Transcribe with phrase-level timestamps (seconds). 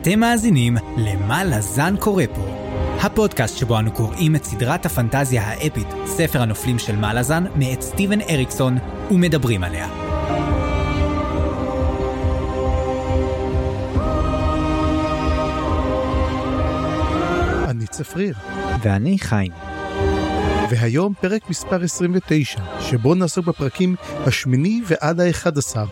[0.00, 2.46] אתם מאזינים ל"מה לזן קורא פה",
[3.00, 8.78] הפודקאסט שבו אנו קוראים את סדרת הפנטזיה האפית, ספר הנופלים של מלאזן, מאת סטיבן אריקסון,
[9.10, 9.88] ומדברים עליה.
[17.68, 18.34] אני צפריר,
[18.82, 19.52] ואני חיים.
[20.70, 25.84] והיום פרק מספר 29, שבו נעסוק בפרקים השמיני ועד האחד עשר,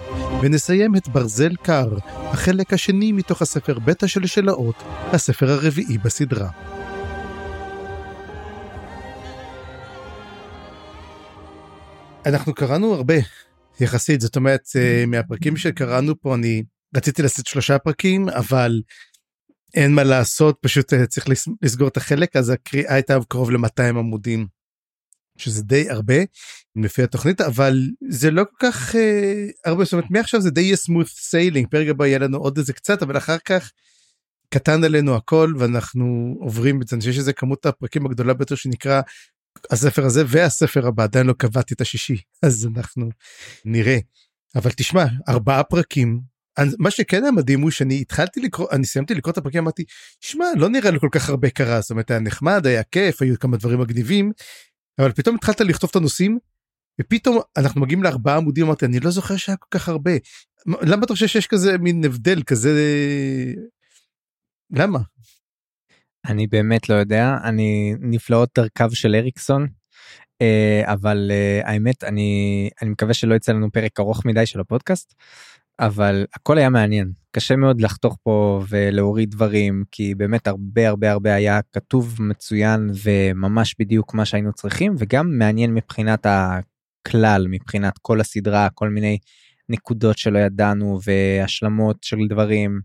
[0.42, 4.74] ונסיים את ברזל קר, החלק השני מתוך הספר בית השלשלאות,
[5.12, 6.50] הספר הרביעי בסדרה.
[12.26, 13.14] אנחנו קראנו הרבה,
[13.80, 16.62] יחסית, זאת אומרת, אה, מהפרקים שקראנו פה, אני
[16.96, 18.82] רציתי לעשות שלושה פרקים, אבל
[19.74, 21.26] אין מה לעשות, פשוט אה, צריך
[21.62, 24.55] לסגור את החלק, אז הקריאה הייתה קרוב ל-200 עמודים.
[25.38, 26.15] שזה די הרבה
[26.76, 29.84] לפי התוכנית אבל זה לא כל כך אה, הרבה.
[29.84, 31.66] זאת אומרת מעכשיו זה די יהיה smooth sailing.
[31.70, 33.70] פרק הבא יהיה לנו עוד איזה קצת אבל אחר כך
[34.51, 39.01] קטן עלינו הכל ואנחנו עוברים את זה אני חושב שזה כמות הפרקים הגדולה ביותר שנקרא
[39.70, 41.02] הספר הזה והספר הבא.
[41.02, 43.09] עדיין לא קבעתי את השישי אז אנחנו
[43.64, 43.98] נראה.
[44.57, 46.20] אבל תשמע ארבעה פרקים.
[46.79, 49.84] מה שכן היה מדהים הוא שאני התחלתי לקרוא אני סיימתי לקרוא את הפרקים אמרתי
[50.20, 51.80] שמע לא נראה לי כל כך הרבה קרה.
[51.80, 54.32] זאת אומרת היה נחמד היה כיף היו כמה דברים מגניבים
[54.98, 56.38] אבל פתאום התחלת לכתוב את הנושאים
[57.00, 60.12] ופתאום אנחנו מגיעים לארבעה עמודים אמרתי אני לא זוכר שהיה כל כך הרבה.
[60.66, 62.70] למה אתה חושב שיש כזה מין הבדל כזה
[64.70, 64.98] למה.
[66.26, 67.36] אני באמת לא יודע.
[67.44, 69.66] אני נפלאות דרכיו של אריקסון
[70.42, 75.14] אה, אבל אה, האמת אני אני מקווה שלא יצא לנו פרק ארוך מדי של הפודקאסט
[75.81, 81.34] אבל הכל היה מעניין קשה מאוד לחתוך פה ולהוריד דברים כי באמת הרבה הרבה הרבה
[81.34, 88.69] היה כתוב מצוין וממש בדיוק מה שהיינו צריכים וגם מעניין מבחינת הכלל מבחינת כל הסדרה
[88.75, 89.19] כל מיני
[89.69, 92.81] נקודות שלא ידענו והשלמות של דברים.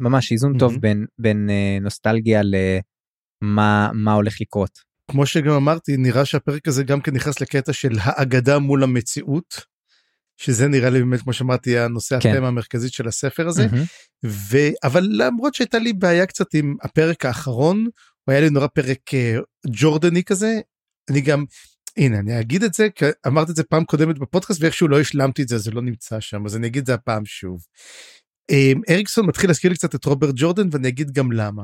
[0.00, 0.58] ממש איזון mm-hmm.
[0.58, 4.78] טוב בין בין אה, נוסטלגיה למה מה הולך לקרות.
[5.10, 9.71] כמו שגם אמרתי נראה שהפרק הזה גם כן נכנס לקטע של האגדה מול המציאות.
[10.36, 12.34] שזה נראה לי באמת כמו שאמרתי הנושא כן.
[12.34, 14.26] התמה המרכזית של הספר הזה mm-hmm.
[14.26, 14.56] ו...
[14.84, 17.86] אבל למרות שהייתה לי בעיה קצת עם הפרק האחרון
[18.24, 20.60] הוא היה לי נורא פרק uh, ג'ורדני כזה
[21.10, 21.44] אני גם
[21.96, 25.42] הנה אני אגיד את זה כי אמרתי את זה פעם קודמת בפודקאסט ואיכשהו לא השלמתי
[25.42, 27.60] את זה זה לא נמצא שם אז אני אגיד את זה הפעם שוב.
[28.52, 31.62] Um, אריקסון מתחיל להזכיר לי קצת את רוברט ג'ורדן ואני אגיד גם למה.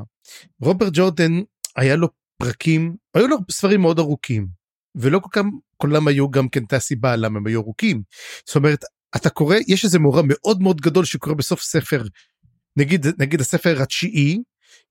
[0.60, 1.32] רוברט ג'ורדן
[1.76, 2.08] היה לו
[2.42, 4.46] פרקים היו לו ספרים מאוד ארוכים
[4.94, 5.42] ולא כל כך
[5.78, 8.02] כולם היו גם כן את הסיבה למה הם היו ארוכים.
[8.46, 8.84] זאת אומרת
[9.16, 12.02] אתה קורא יש איזה מאורע מאוד מאוד גדול שקורה בסוף ספר
[12.76, 14.38] נגיד נגיד הספר התשיעי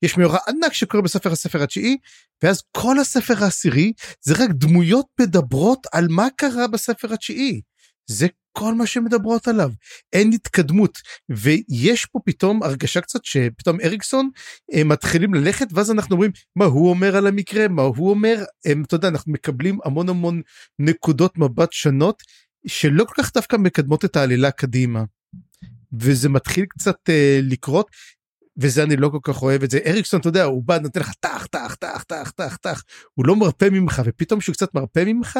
[0.01, 1.97] יש מאורע ענק שקורה בספר הספר התשיעי
[2.43, 7.61] ואז כל הספר העשירי זה רק דמויות מדברות על מה קרה בספר התשיעי.
[8.07, 9.71] זה כל מה שמדברות עליו.
[10.13, 10.97] אין התקדמות.
[11.29, 14.29] ויש פה פתאום הרגשה קצת שפתאום אריקסון
[14.71, 17.67] הם אה, מתחילים ללכת ואז אנחנו אומרים מה הוא אומר על המקרה?
[17.67, 18.43] מה הוא אומר?
[18.65, 20.41] הם, אתה יודע אנחנו מקבלים המון המון
[20.79, 22.23] נקודות מבט שונות
[22.67, 25.03] שלא כל כך דווקא מקדמות את העלילה קדימה.
[25.99, 27.91] וזה מתחיל קצת uh, לקרות
[28.57, 29.79] וזה אני לא כל כך אוהב את זה.
[29.85, 32.83] אריקסון אתה יודע הוא בא נותן לך טח טח טח טח טח טח.
[33.13, 35.39] הוא לא מרפה ממך ופתאום שהוא קצת מרפה ממך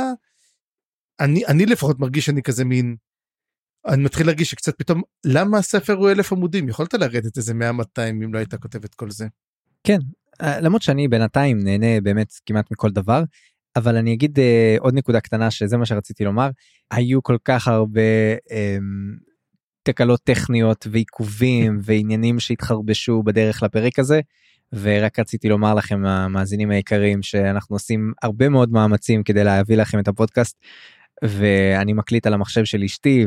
[1.20, 2.96] אני אני לפחות מרגיש שאני כזה מין
[3.88, 8.22] אני מתחיל להרגיש שקצת פתאום למה הספר הוא אלף עמודים יכולת לרדת איזה 100 200
[8.22, 9.28] אם לא היית כותב את כל זה.
[9.84, 9.98] כן
[10.42, 13.24] אה, למרות שאני בינתיים נהנה באמת כמעט מכל דבר
[13.76, 14.42] אבל אני אגיד uh,
[14.80, 16.50] עוד נקודה קטנה שזה מה שרציתי לומר
[16.92, 18.02] היו כל כך הרבה
[18.36, 19.24] um,
[19.84, 24.22] תקלות טכניות ועיכובים ועניינים שהתחרבשו בדרך לפרק הזה.
[24.74, 30.08] ורק רציתי לומר לכם המאזינים היקרים שאנחנו עושים הרבה מאוד מאמצים כדי להביא לכם את
[30.08, 30.58] הפודקאסט
[31.24, 33.26] ואני מקליט על המחשב של אשתי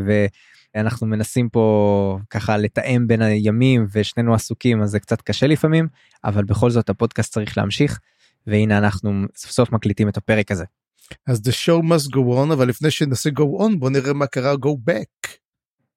[0.75, 5.89] ואנחנו מנסים פה ככה לתאם בין הימים ושנינו עסוקים אז זה קצת קשה לפעמים
[6.25, 7.99] אבל בכל זאת הפודקאסט צריך להמשיך
[8.47, 10.65] והנה אנחנו סוף סוף מקליטים את הפרק הזה.
[11.27, 14.55] אז the show must go on אבל לפני שנעשה go on בוא נראה מה קרה
[14.55, 15.29] go back.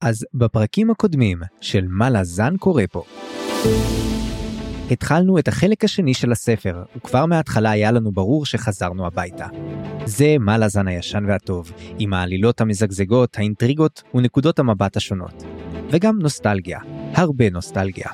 [0.01, 3.03] אז בפרקים הקודמים של מה לזן קורה פה.
[4.91, 9.45] התחלנו את החלק השני של הספר, וכבר מההתחלה היה לנו ברור שחזרנו הביתה.
[10.05, 15.43] זה מה לזן הישן והטוב, עם העלילות המזגזגות, האינטריגות ונקודות המבט השונות.
[15.91, 16.79] וגם נוסטלגיה,
[17.13, 18.07] הרבה נוסטלגיה.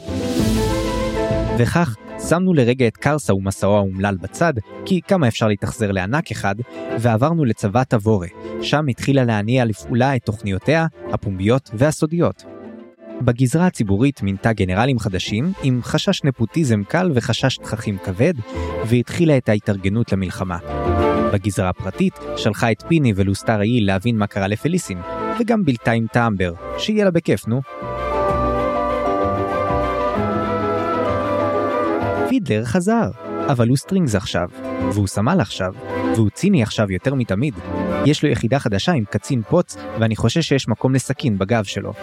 [1.57, 1.95] וכך,
[2.29, 4.53] שמנו לרגע את קרסה ומסעו האומלל בצד,
[4.85, 6.55] כי כמה אפשר להתאכזר לענק אחד,
[6.99, 8.27] ועברנו לצבא תבורה,
[8.61, 12.43] שם התחילה להניע לפעולה את תוכניותיה, הפומביות והסודיות.
[13.21, 18.33] בגזרה הציבורית מינתה גנרלים חדשים עם חשש נפוטיזם קל וחשש תככים כבד,
[18.87, 20.57] והתחילה את ההתארגנות למלחמה.
[21.33, 24.97] בגזרה הפרטית שלחה את פיני ולוסטר האיל להבין מה קרה לפליסין,
[25.39, 27.61] וגם בילתה עם טאמבר, שיהיה לה בכיף נו.
[32.29, 33.09] פידלר חזר,
[33.47, 34.47] אבל הוא סטרינגס עכשיו,
[34.93, 35.73] והוא סמל עכשיו,
[36.15, 37.53] והוא ציני עכשיו יותר מתמיד.
[38.05, 41.93] יש לו יחידה חדשה עם קצין פוץ, ואני חושש שיש מקום לסכין בגב שלו.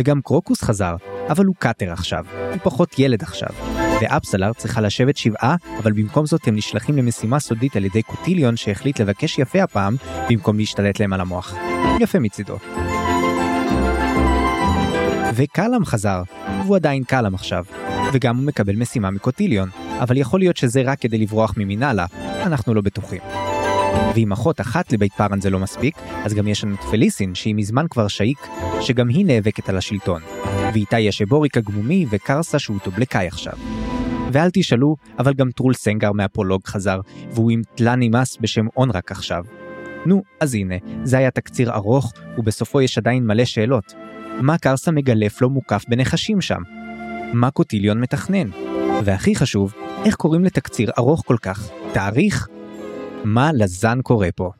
[0.00, 0.96] וגם קרוקוס חזר,
[1.28, 3.48] אבל הוא קאטר עכשיו, הוא פחות ילד עכשיו.
[4.00, 9.00] ואפסלר צריכה לשבת שבעה, אבל במקום זאת הם נשלחים למשימה סודית על ידי קוטיליון שהחליט
[9.00, 9.96] לבקש יפה הפעם,
[10.28, 11.54] במקום להשתלט להם על המוח.
[12.00, 12.56] יפה מצידו.
[15.34, 16.22] וקלאם חזר,
[16.64, 17.64] והוא עדיין קלאם עכשיו,
[18.12, 19.68] וגם הוא מקבל משימה מקוטיליון,
[19.98, 22.06] אבל יכול להיות שזה רק כדי לברוח ממינאלה,
[22.42, 23.20] אנחנו לא בטוחים.
[24.14, 27.54] ואם אחות אחת לבית פארן זה לא מספיק, אז גם יש לנו את פליסין, שהיא
[27.54, 28.46] מזמן כבר שאיק,
[28.80, 30.22] שגם היא נאבקת על השלטון.
[30.72, 33.52] ואיתה יש אבוריק הגמומי וקרסה שהוא טובלקאי עכשיו.
[34.32, 37.00] ואל תשאלו, אבל גם טרול סנגר מהפרולוג חזר,
[37.32, 39.44] והוא עם ת'לאן אימאס בשם אונרק עכשיו.
[40.06, 43.94] נו, אז הנה, זה היה תקציר ארוך, ובסופו יש עדיין מלא שאלות.
[44.40, 46.62] מה קרסה מגלף לא מוקף בנחשים שם?
[47.32, 48.48] מה קוטיליון מתכנן?
[49.04, 51.68] והכי חשוב, איך קוראים לתקציר ארוך כל כך?
[51.92, 52.48] תאריך?
[53.24, 54.50] מה לזן קורה פה?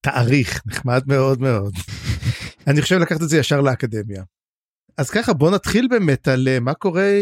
[0.00, 1.74] תאריך, נחמד מאוד מאוד.
[2.66, 4.22] אני חושב לקחת את זה ישר לאקדמיה.
[4.96, 7.20] אז ככה בוא נתחיל באמת על אה, מה קורה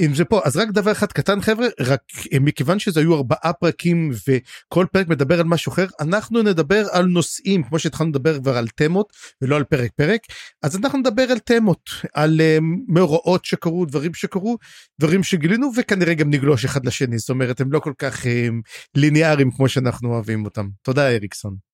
[0.00, 2.00] אם זה פה אז רק דבר אחד קטן חבר'ה רק
[2.32, 7.06] אה, מכיוון שזה היו ארבעה פרקים וכל פרק מדבר על משהו אחר אנחנו נדבר על
[7.06, 9.12] נושאים כמו שהתחלנו לדבר כבר על תמות
[9.42, 10.20] ולא על פרק פרק
[10.62, 14.58] אז אנחנו נדבר על תמות על uh, מאורעות שקרו דברים שקרו
[15.00, 18.28] דברים שגילינו וכנראה גם נגלוש אחד לשני זאת אומרת הם לא כל כך uh,
[18.94, 21.71] ליניאריים כמו שאנחנו אוהבים אותם תודה אריקסון.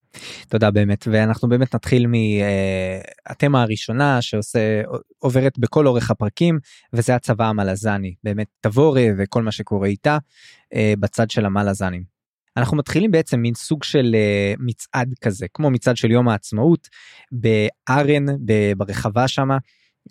[0.48, 4.82] תודה באמת ואנחנו באמת נתחיל מהתמה הראשונה שעושה
[5.18, 6.58] עוברת בכל אורך הפרקים
[6.92, 10.18] וזה הצבא המלזני באמת תבורי וכל מה שקורה איתה
[10.74, 12.18] אה, בצד של המלזנים.
[12.56, 16.88] אנחנו מתחילים בעצם מין סוג של אה, מצעד כזה כמו מצעד של יום העצמאות
[17.32, 18.26] בארן
[18.76, 19.58] ברחבה שמה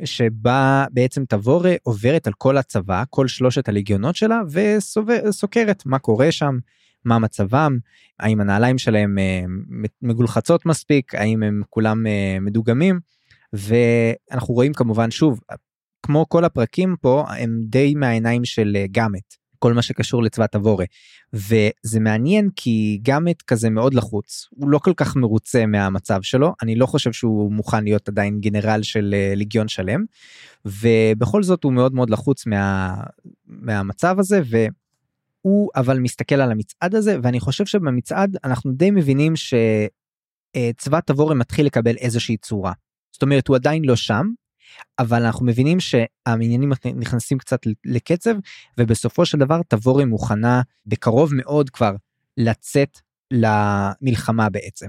[0.05, 6.57] שבה בעצם תבורה עוברת על כל הצבא כל שלושת הליגיונות שלה וסוקרת מה קורה שם
[7.07, 7.77] מה מצבם,
[8.19, 9.41] האם הנעליים שלהם אה,
[10.01, 12.99] מגולחצות מספיק, האם הם כולם אה, מדוגמים,
[13.53, 15.39] ואנחנו רואים כמובן שוב,
[16.03, 20.85] כמו כל הפרקים פה, הם די מהעיניים של אה, גאמט, כל מה שקשור לצבא תבורה.
[21.33, 26.75] וזה מעניין כי גאמט כזה מאוד לחוץ, הוא לא כל כך מרוצה מהמצב שלו, אני
[26.75, 30.05] לא חושב שהוא מוכן להיות עדיין גנרל של ליגיון שלם,
[30.65, 32.93] ובכל זאת הוא מאוד מאוד לחוץ מה,
[33.47, 34.65] מהמצב הזה, ו...
[35.41, 41.65] הוא אבל מסתכל על המצעד הזה ואני חושב שבמצעד אנחנו די מבינים שצבא תבורם מתחיל
[41.65, 42.73] לקבל איזושהי צורה.
[43.11, 44.27] זאת אומרת הוא עדיין לא שם
[44.99, 48.35] אבל אנחנו מבינים שהעניינים נכנסים קצת לקצב
[48.77, 51.95] ובסופו של דבר תבורם מוכנה בקרוב מאוד כבר
[52.37, 52.99] לצאת
[53.31, 54.87] למלחמה בעצם.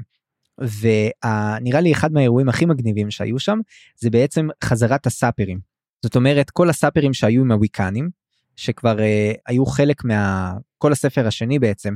[0.81, 3.59] ונראה לי אחד מהאירועים הכי מגניבים שהיו שם
[3.97, 5.61] זה בעצם חזרת הסאפרים.
[6.03, 8.11] זאת אומרת כל הסאפרים שהיו עם הוויקנים
[8.58, 10.52] שכבר uh, היו חלק מה...
[10.78, 11.94] כל הספר השני בעצם.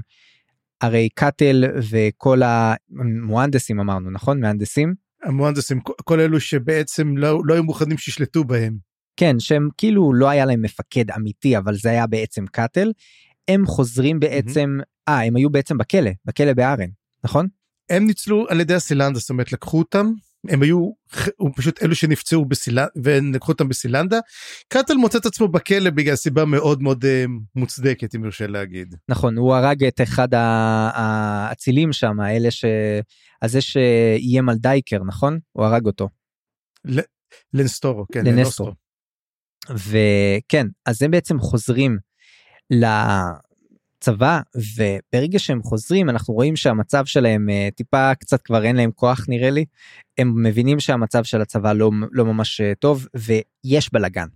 [0.81, 7.99] הרי קאטל וכל המוהנדסים אמרנו נכון מהנדסים המוהנדסים כל אלו שבעצם לא, לא היו מוכנים
[7.99, 8.77] שישלטו בהם.
[9.17, 12.93] כן שהם כאילו לא היה להם מפקד אמיתי אבל זה היה בעצם קאטל.
[13.49, 14.79] הם חוזרים בעצם
[15.09, 15.25] אה mm-hmm.
[15.27, 16.89] הם היו בעצם בכלא בכלא בארן
[17.25, 17.47] נכון?
[17.91, 20.07] הם ניצלו על ידי הסילנדה זאת אומרת לקחו אותם
[20.49, 20.91] הם היו
[21.37, 24.19] הוא פשוט אלו שנפצעו בסילנדה ולקחו אותם בסילנדה.
[24.69, 28.95] קאטל מוצא את עצמו בכלא בגלל סיבה מאוד מאוד uh, מוצדקת אם יורשה להגיד.
[29.09, 32.65] נכון הוא הרג את אחד האצילים שם אלה ש...
[33.43, 36.09] הזה שאיים על דייקר נכון הוא הרג אותו.
[36.85, 37.01] ל...
[37.55, 38.73] לנסטורו כן לנסטור.
[39.71, 41.99] וכן אז הם בעצם חוזרים.
[44.03, 49.25] צבא וברגע שהם חוזרים אנחנו רואים שהמצב שלהם uh, טיפה קצת כבר אין להם כוח
[49.29, 49.65] נראה לי.
[50.19, 54.27] הם מבינים שהמצב של הצבא לא, לא ממש uh, טוב ויש בלאגן.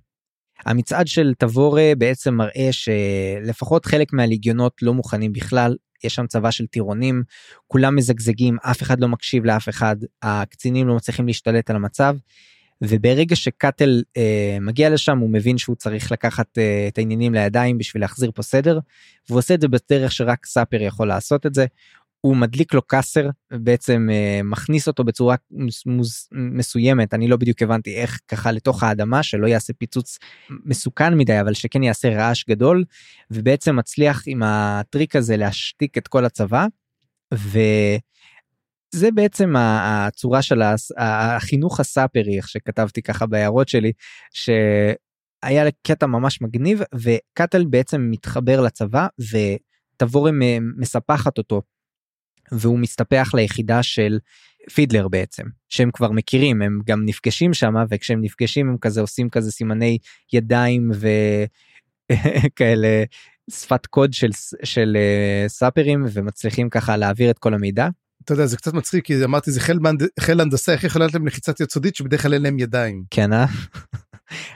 [0.67, 5.77] המצעד של תבורה בעצם מראה שלפחות חלק מהליגיונות לא מוכנים בכלל.
[6.05, 7.23] יש שם צבא של טירונים
[7.67, 12.17] כולם מזגזגים אף אחד לא מקשיב לאף אחד הקצינים לא מצליחים להשתלט על המצב
[12.83, 18.03] וברגע שקאטל אה, מגיע לשם הוא מבין שהוא צריך לקחת אה, את העניינים לידיים בשביל
[18.03, 18.79] להחזיר פה סדר
[19.29, 21.67] והוא עושה את זה בדרך שרק סאפר יכול לעשות את זה.
[22.21, 25.37] הוא מדליק לו קאסר בעצם אה, מכניס אותו בצורה
[25.87, 30.19] מוס, מסוימת אני לא בדיוק הבנתי איך ככה לתוך האדמה שלא יעשה פיצוץ
[30.65, 32.85] מסוכן מדי אבל שכן יעשה רעש גדול
[33.31, 36.67] ובעצם מצליח עם הטריק הזה להשתיק את כל הצבא.
[37.35, 37.59] ו...
[38.95, 40.63] זה בעצם הצורה של
[40.99, 43.93] החינוך הסאפרי איך שכתבתי ככה בהערות שלי
[44.33, 50.39] שהיה קטע ממש מגניב וקטל בעצם מתחבר לצבא ותבורם
[50.77, 51.63] מספחת אותו
[52.53, 54.19] והוא מסתפח ליחידה של
[54.75, 59.53] פידלר בעצם שהם כבר מכירים הם גם נפגשים שם וכשהם נפגשים הם כזה עושים כזה
[59.53, 59.99] סימני
[60.33, 60.91] ידיים
[62.13, 63.05] וכאלה
[63.51, 64.31] שפת קוד של
[64.65, 67.89] של uh, סאפרים ומצליחים ככה להעביר את כל המידע.
[68.25, 69.79] אתה יודע זה קצת מצחיק כי אמרתי זה חיל,
[70.21, 73.05] חיל הנדסה איך יכולה להיות להם לחיצת יד סודית שבדרך כלל אין להם ידיים.
[73.11, 73.47] כן אה?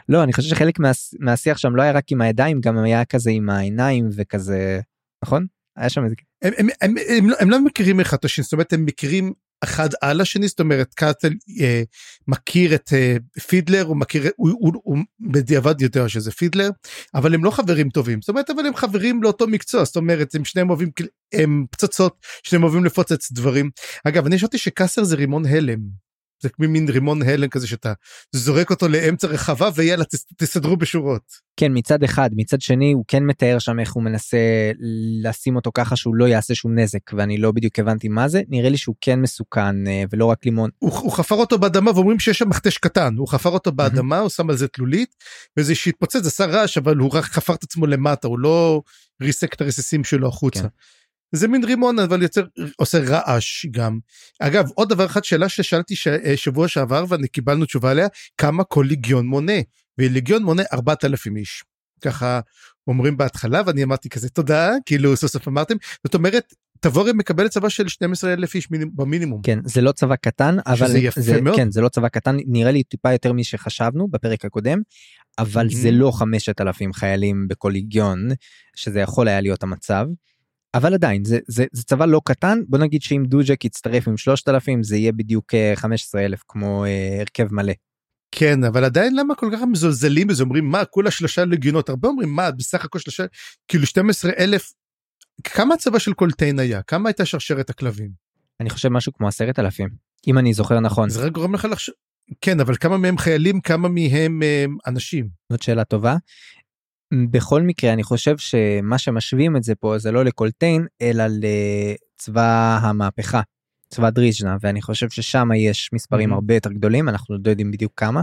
[0.08, 0.90] לא אני חושב שחלק מה,
[1.20, 4.80] מהשיח שם לא היה רק עם הידיים גם היה כזה עם העיניים וכזה
[5.24, 6.14] נכון היה שם איזה.
[6.42, 8.84] הם, הם, הם, הם, הם, לא, הם לא מכירים אחד את השני זאת אומרת הם
[8.84, 9.32] מכירים
[9.64, 11.82] אחד על השני זאת אומרת קאטל אה,
[12.28, 13.16] מכיר את אה,
[13.48, 16.70] פידלר הוא מכיר הוא, הוא, הוא, בדיעבד יודע שזה פידלר
[17.14, 18.20] אבל הם לא חברים טובים.
[18.20, 19.84] זאת אומרת אבל הם חברים לאותו מקצוע.
[19.84, 20.90] זאת אומרת הם שניהם אוהבים
[21.32, 23.70] הם פצצות שניהם אוהבים לפוצץ דברים.
[24.04, 26.09] אגב אני חשבתי שקאסר זה רימון הלם
[26.42, 27.92] זה מין רימון הלם כזה שאתה
[28.32, 30.04] זורק אותו לאמצע רחבה ויאללה
[30.37, 31.23] תסדרו בשורות.
[31.56, 34.38] כן מצד אחד מצד שני הוא כן מתאר שם איך הוא מנסה
[35.23, 38.70] לשים אותו ככה שהוא לא יעשה שום נזק ואני לא בדיוק הבנתי מה זה נראה
[38.70, 40.70] לי שהוא כן מסוכן אה, ולא רק לימון.
[40.78, 44.28] הוא, הוא חפר אותו באדמה ואומרים שיש שם מכתש קטן הוא חפר אותו באדמה הוא
[44.28, 45.14] שם על זה תלולית
[45.56, 48.82] וזה שהתפוצץ עשה רעש אבל הוא רק חפר את עצמו למטה הוא לא
[49.23, 50.62] ריסק את הרסיסים שלו החוצה.
[50.62, 50.68] כן.
[51.32, 52.44] זה מין רימון אבל יוצר
[52.76, 53.99] עושה רעש גם.
[54.40, 56.06] אגב עוד דבר אחד שאלה ששאלתי ש...
[56.06, 58.08] אה, שבוע שעבר ואני קיבלנו תשובה עליה
[58.38, 59.60] כמה כל ליגיון מונה
[59.99, 61.64] וליגיון מונה 4,000 איש.
[62.00, 62.40] ככה
[62.87, 67.68] אומרים בהתחלה ואני אמרתי כזה תודה כאילו סוף סוף אמרתם זאת אומרת תבורי מקבל צבא
[67.68, 69.42] של 12 אלף איש מינימ, במינימום.
[69.42, 71.56] כן זה לא צבא קטן אבל זה יפה זה, מאוד.
[71.56, 74.78] כן זה לא צבא קטן נראה לי טיפה יותר משחשבנו בפרק הקודם
[75.38, 75.76] אבל mm-hmm.
[75.76, 78.28] זה לא 5,000 חיילים בכל ליגיון
[78.76, 80.06] שזה יכול היה להיות המצב.
[80.74, 84.82] אבל עדיין זה, זה, זה צבא לא קטן בוא נגיד שאם דוג'ק יצטרף עם 3,000
[84.82, 87.72] זה יהיה בדיוק 15,000 אה, כמו אה, הרכב מלא.
[88.32, 92.28] כן אבל עדיין למה כל כך מזולזלים בזה אומרים מה כולה שלושה לגיונות הרבה אומרים
[92.28, 93.24] מה בסך הכל שלושה
[93.68, 94.72] כאילו 12,000
[95.44, 98.10] כמה הצבא של קולטיין היה כמה הייתה שרשרת הכלבים.
[98.60, 99.88] אני חושב משהו כמו עשרת אלפים
[100.26, 101.08] אם אני זוכר נכון.
[101.08, 101.94] זה רק גורם לך לחשוב.
[102.40, 105.28] כן אבל כמה מהם חיילים כמה מהם אה, אנשים.
[105.52, 106.16] זאת שאלה טובה.
[107.30, 113.40] בכל מקרה אני חושב שמה שמשווים את זה פה זה לא לקולטיין אלא לצבא המהפכה
[113.88, 116.34] צבא דריז'נה ואני חושב ששם יש מספרים mm-hmm.
[116.34, 118.22] הרבה יותר גדולים אנחנו לא יודעים בדיוק כמה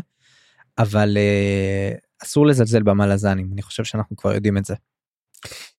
[0.77, 4.75] אבל uh, אסור לזלזל במלזנים אני חושב שאנחנו כבר יודעים את זה.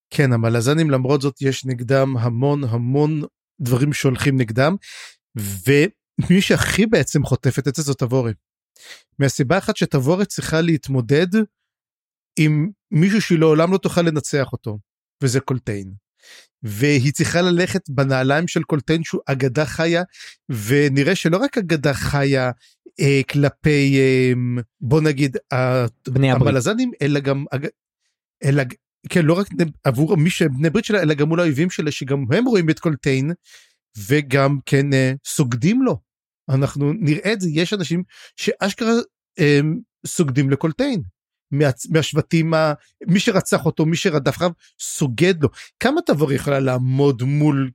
[0.09, 3.21] כן המלזנים למרות זאת יש נגדם המון המון
[3.61, 4.75] דברים שהולכים נגדם
[5.35, 8.33] ומי שהכי בעצם חוטפת את זה זאת תבורי.
[9.19, 11.27] מהסיבה אחת שתבורי צריכה להתמודד
[12.39, 14.79] עם מישהו שהיא לעולם לא תוכל לנצח אותו,
[15.23, 15.93] וזה קולטיין.
[16.63, 20.03] והיא צריכה ללכת בנעליים של קולטיין שהוא אגדה חיה,
[20.49, 22.51] ונראה שלא רק אגדה חיה
[22.99, 24.33] אה, כלפי, אה,
[24.81, 25.37] בוא נגיד,
[26.07, 27.45] בני המלזנים, אלא גם,
[28.43, 28.63] אלא,
[29.09, 29.47] כן, לא רק
[29.83, 33.31] עבור מי שבני ברית שלה, אלא גם מול האויבים שלה, שגם הם רואים את קולטיין,
[33.97, 35.97] וגם כן אה, סוגדים לו.
[36.49, 38.03] אנחנו נראה את זה, יש אנשים
[38.35, 38.91] שאשכרה
[39.39, 39.59] אה,
[40.05, 41.01] סוגדים לקולטיין.
[41.51, 42.73] מה, מהשבטים, ה,
[43.07, 45.49] מי שרצח אותו, מי שרדף אחריו, סוגד לו.
[45.79, 47.69] כמה תבור יכולה לעמוד מול,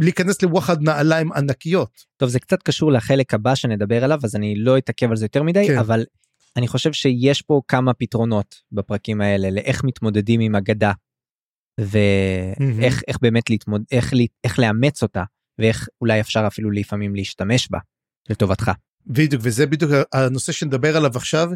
[0.00, 2.04] להיכנס לווחד נעליים ענקיות?
[2.16, 5.42] טוב, זה קצת קשור לחלק הבא שנדבר עליו, אז אני לא אתעכב על זה יותר
[5.42, 5.78] מדי, כן.
[5.78, 6.04] אבל
[6.56, 10.92] אני חושב שיש פה כמה פתרונות בפרקים האלה לאיך מתמודדים עם אגדה.
[11.80, 13.04] ואיך mm-hmm.
[13.08, 13.82] איך באמת להתמוד...
[13.92, 14.12] איך,
[14.44, 15.24] איך לאמץ אותה
[15.58, 17.78] ואיך אולי אפשר אפילו לפעמים להשתמש בה
[18.30, 18.70] לטובתך.
[19.06, 21.48] בדיוק וזה בדיוק הנושא שנדבר עליו עכשיו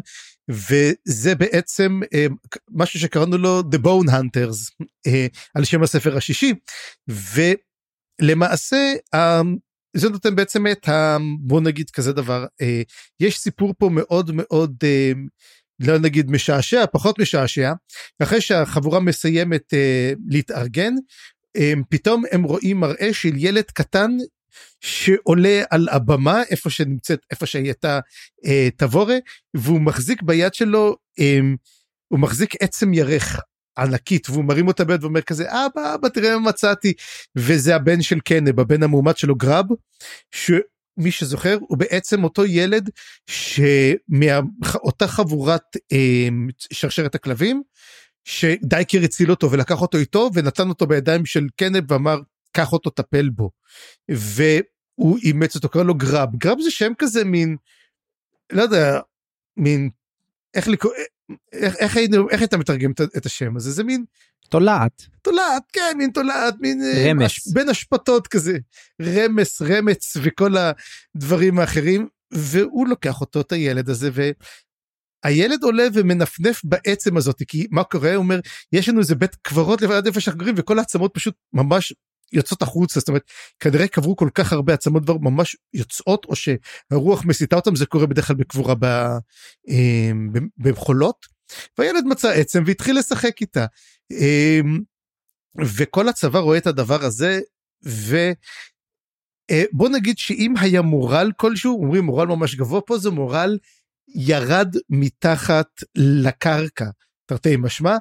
[0.49, 2.25] וזה בעצם אה,
[2.69, 6.53] משהו שקראנו לו The Bone Hunters אה, על שם הספר השישי
[8.21, 8.93] ולמעשה
[9.97, 11.17] זה נותן בעצם את ה...
[11.39, 12.81] בוא נגיד כזה דבר אה,
[13.19, 14.75] יש סיפור פה מאוד מאוד
[15.79, 17.73] לא נגיד משעשע פחות משעשע
[18.23, 19.73] אחרי שהחבורה מסיימת
[20.29, 20.93] להתארגן
[21.89, 24.11] פתאום הם רואים מראה של ילד קטן
[24.81, 27.99] שעולה על הבמה איפה שנמצאת איפה שהייתה
[28.45, 29.17] אה, תבורה
[29.53, 31.39] והוא מחזיק ביד שלו אה,
[32.07, 33.39] הוא מחזיק עצם ירך
[33.77, 36.93] ענקית והוא מרים אותה ביד ואומר כזה אבא אבא תראה מה מצאתי
[37.35, 39.65] וזה הבן של קנב הבן המאומץ שלו גרב.
[40.31, 42.89] שמי שזוכר הוא בעצם אותו ילד
[43.29, 46.27] שמאותה חבורת אה,
[46.73, 47.63] שרשרת הכלבים
[48.23, 52.19] שדייקר הציל אותו ולקח אותו איתו ונתן אותו בידיים של קנב ואמר
[52.55, 53.49] קח אותו טפל בו.
[54.09, 57.57] והוא אימץ אותו קרא לו גרב גרב זה שם כזה מין
[58.51, 58.99] לא יודע
[59.57, 59.89] מין
[60.53, 60.93] איך לקרוא
[61.53, 61.97] איך, איך,
[62.31, 63.71] איך היית מתרגם את השם הזה?
[63.71, 64.05] זה מין
[64.49, 65.05] תולעת.
[65.21, 68.57] תולעת כן מין תולעת מין אה, רמש בין אשפתות כזה.
[69.01, 72.07] רמס רמץ וכל הדברים האחרים.
[72.31, 74.29] והוא לוקח אותו את הילד הזה ו...
[75.23, 78.09] הילד עולה ומנפנף בעצם הזאת כי מה קורה?
[78.09, 78.39] הוא אומר
[78.71, 81.93] יש לנו איזה בית קברות לבד איפה שאנחנו גרים וכל העצמות פשוט ממש
[82.33, 83.23] יוצאות החוצה זאת אומרת
[83.59, 88.05] כנראה קברו כל כך הרבה עצמות כבר ממש יוצאות או שהרוח מסיתה אותם זה קורה
[88.05, 88.75] בדרך כלל בקבורה
[90.57, 91.25] במחולות.
[91.77, 93.65] והילד מצא עצם והתחיל לשחק איתה.
[95.75, 97.39] וכל הצבא רואה את הדבר הזה
[97.83, 98.29] ובוא
[99.89, 103.57] נגיד שאם היה מורל כלשהו אומרים מורל ממש גבוה פה זה מורל
[104.15, 106.89] ירד מתחת לקרקע
[107.25, 107.97] תרתי משמע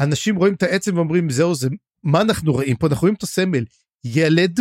[0.00, 1.68] אנשים רואים את העצם ואומרים זהו זה
[2.08, 2.86] מה אנחנו רואים פה?
[2.86, 3.64] אנחנו רואים את הסמל.
[4.04, 4.60] ילד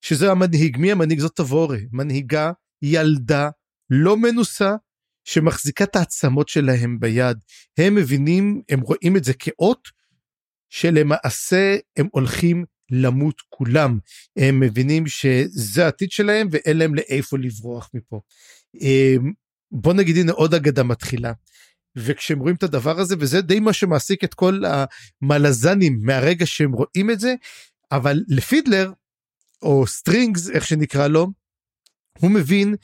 [0.00, 0.76] שזה המנהיג.
[0.76, 1.20] מי המנהיג?
[1.20, 3.48] זאת תבורה מנהיגה ילדה
[3.90, 4.74] לא מנוסה
[5.24, 7.38] שמחזיקה את העצמות שלהם ביד.
[7.78, 9.88] הם מבינים הם רואים את זה כאות
[10.70, 13.98] שלמעשה הם הולכים למות כולם.
[14.36, 18.20] הם מבינים שזה העתיד שלהם ואין להם לאיפה לברוח מפה.
[18.80, 19.32] אמ,
[19.70, 21.32] בוא נגיד הנה עוד אגדה מתחילה.
[21.98, 24.62] וכשהם רואים את הדבר הזה וזה די מה שמעסיק את כל
[25.22, 27.34] המלזנים מהרגע שהם רואים את זה
[27.92, 28.92] אבל לפידלר
[29.62, 31.26] או סטרינגס איך שנקרא לו
[32.18, 32.74] הוא מבין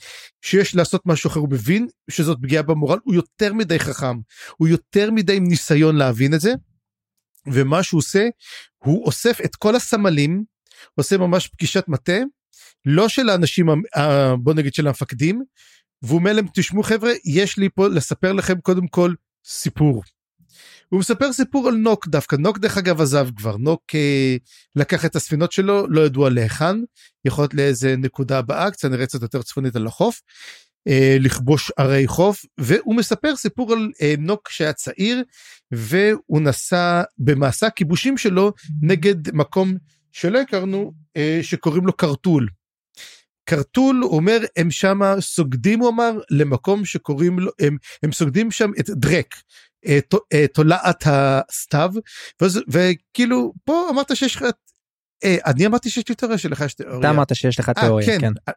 [0.41, 4.17] שיש לעשות משהו אחר הוא מבין שזאת פגיעה במורל הוא יותר מדי חכם
[4.57, 6.53] הוא יותר מדי עם ניסיון להבין את זה.
[7.53, 8.27] ומה שהוא עושה
[8.77, 10.43] הוא אוסף את כל הסמלים
[10.95, 12.17] עושה ממש פגישת מטה
[12.85, 13.67] לא של האנשים
[14.39, 15.43] בוא נגיד של המפקדים
[16.01, 19.13] והוא אומר להם תשמעו חבר'ה יש לי פה לספר לכם קודם כל
[19.45, 20.03] סיפור.
[20.89, 24.35] הוא מספר סיפור על נוק דווקא נוק דרך אגב עזב כבר נוק אה,
[24.75, 26.75] לקח את הספינות שלו לא ידוע להיכן
[27.25, 30.21] יכול להיות לאיזה נקודה הבאה קצת נראה קצת יותר צפונית על החוף.
[30.87, 35.23] אה, לכבוש ערי חוף והוא מספר סיפור על אה, נוק שהיה צעיר
[35.71, 39.73] והוא נסע במסע כיבושים שלו נגד מקום
[40.11, 42.47] שלא הכרנו אה, שקוראים לו קרטול.
[43.45, 48.89] קרטול אומר הם שם סוגדים הוא אמר למקום שקוראים לו הם, הם סוגדים שם את
[48.89, 49.35] דרק
[49.85, 49.99] אה,
[50.33, 51.91] אה, תולעת הסתיו
[52.41, 54.45] ואז, וכאילו פה אמרת שיש לך
[55.23, 56.99] אה, אני אמרתי שיש לי תיאוריה שלך יש תיאוריה.
[56.99, 58.19] אתה אמרת שיש לך תיאוריה כן.
[58.21, 58.51] כן.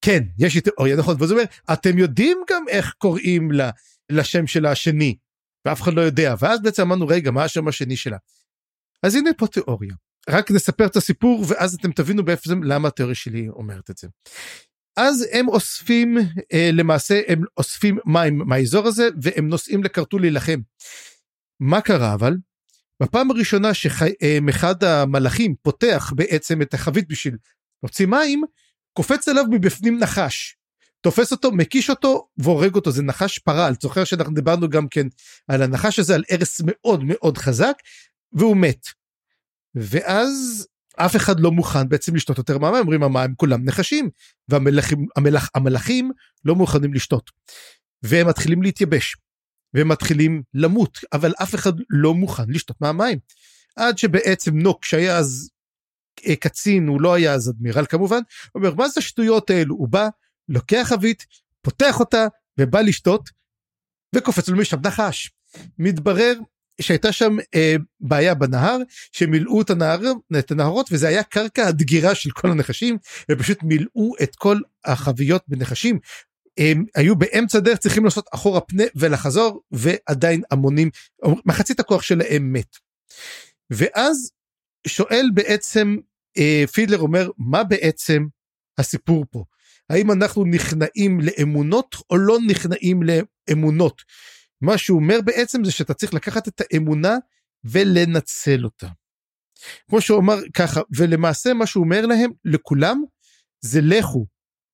[0.00, 3.70] כן יש לי תיאוריה נכון ואז הוא אומר אתם יודעים גם איך קוראים לה,
[4.10, 5.16] לשם של השני
[5.64, 8.16] ואף אחד לא יודע ואז בעצם אמרנו רגע מה השם השני שלה.
[9.02, 9.94] אז הנה פה תיאוריה
[10.28, 14.08] רק נספר את הסיפור ואז אתם תבינו זה למה התיאוריה שלי אומרת את זה.
[14.96, 16.18] אז הם אוספים
[16.52, 20.60] אה, למעשה הם אוספים מים מהאזור הזה והם נוסעים לקרטול להילחם.
[21.60, 22.36] מה קרה אבל?
[23.02, 27.36] בפעם הראשונה שאחד המלאכים פותח בעצם את החבית בשביל
[27.82, 28.42] להוציא מים
[28.92, 30.56] קופץ אליו מבפנים נחש.
[31.00, 35.06] תופס אותו, מקיש אותו והורג אותו, זה נחש פרל, זוכר שאנחנו דיברנו גם כן
[35.48, 37.74] על הנחש הזה, על הרס מאוד מאוד חזק,
[38.32, 38.99] והוא מת.
[39.74, 44.10] ואז אף אחד לא מוכן בעצם לשתות יותר מהמים, אומרים המים כולם נחשים,
[44.48, 46.10] והמלאכים המלאכ, המלאכים
[46.44, 47.30] לא מוכנים לשתות.
[48.02, 49.16] והם מתחילים להתייבש,
[49.74, 53.18] והם מתחילים למות, אבל אף אחד לא מוכן לשתות מהמים.
[53.76, 55.50] עד שבעצם נוק שהיה אז
[56.28, 58.20] אה, קצין, הוא לא היה אז אדמירל כמובן,
[58.54, 60.08] אומר מה זה השטויות האלו, הוא בא,
[60.48, 61.26] לוקח חבית,
[61.62, 62.26] פותח אותה
[62.58, 63.30] ובא לשתות,
[64.14, 65.30] וקופץ לו משם נחש.
[65.78, 66.34] מתברר
[66.80, 68.78] שהייתה שם אה, בעיה בנהר
[69.12, 70.00] שמילאו את הנהר
[70.38, 72.98] את הנהרות וזה היה קרקע הדגירה של כל הנחשים
[73.30, 75.98] ופשוט מילאו את כל החביות בנחשים.
[76.58, 80.90] הם היו באמצע דרך צריכים לעשות אחורה פנה ולחזור ועדיין המונים
[81.44, 82.76] מחצית הכוח שלהם מת.
[83.70, 84.30] ואז
[84.86, 85.96] שואל בעצם
[86.38, 88.26] אה, פידלר אומר מה בעצם
[88.78, 89.44] הסיפור פה
[89.90, 94.02] האם אנחנו נכנעים לאמונות או לא נכנעים לאמונות.
[94.60, 97.16] מה שהוא אומר בעצם זה שאתה צריך לקחת את האמונה
[97.64, 98.88] ולנצל אותה.
[99.88, 103.02] כמו שהוא אמר ככה ולמעשה מה שהוא אומר להם לכולם
[103.60, 104.26] זה לכו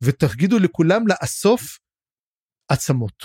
[0.03, 1.79] ותגידו לכולם לאסוף
[2.69, 3.25] עצמות.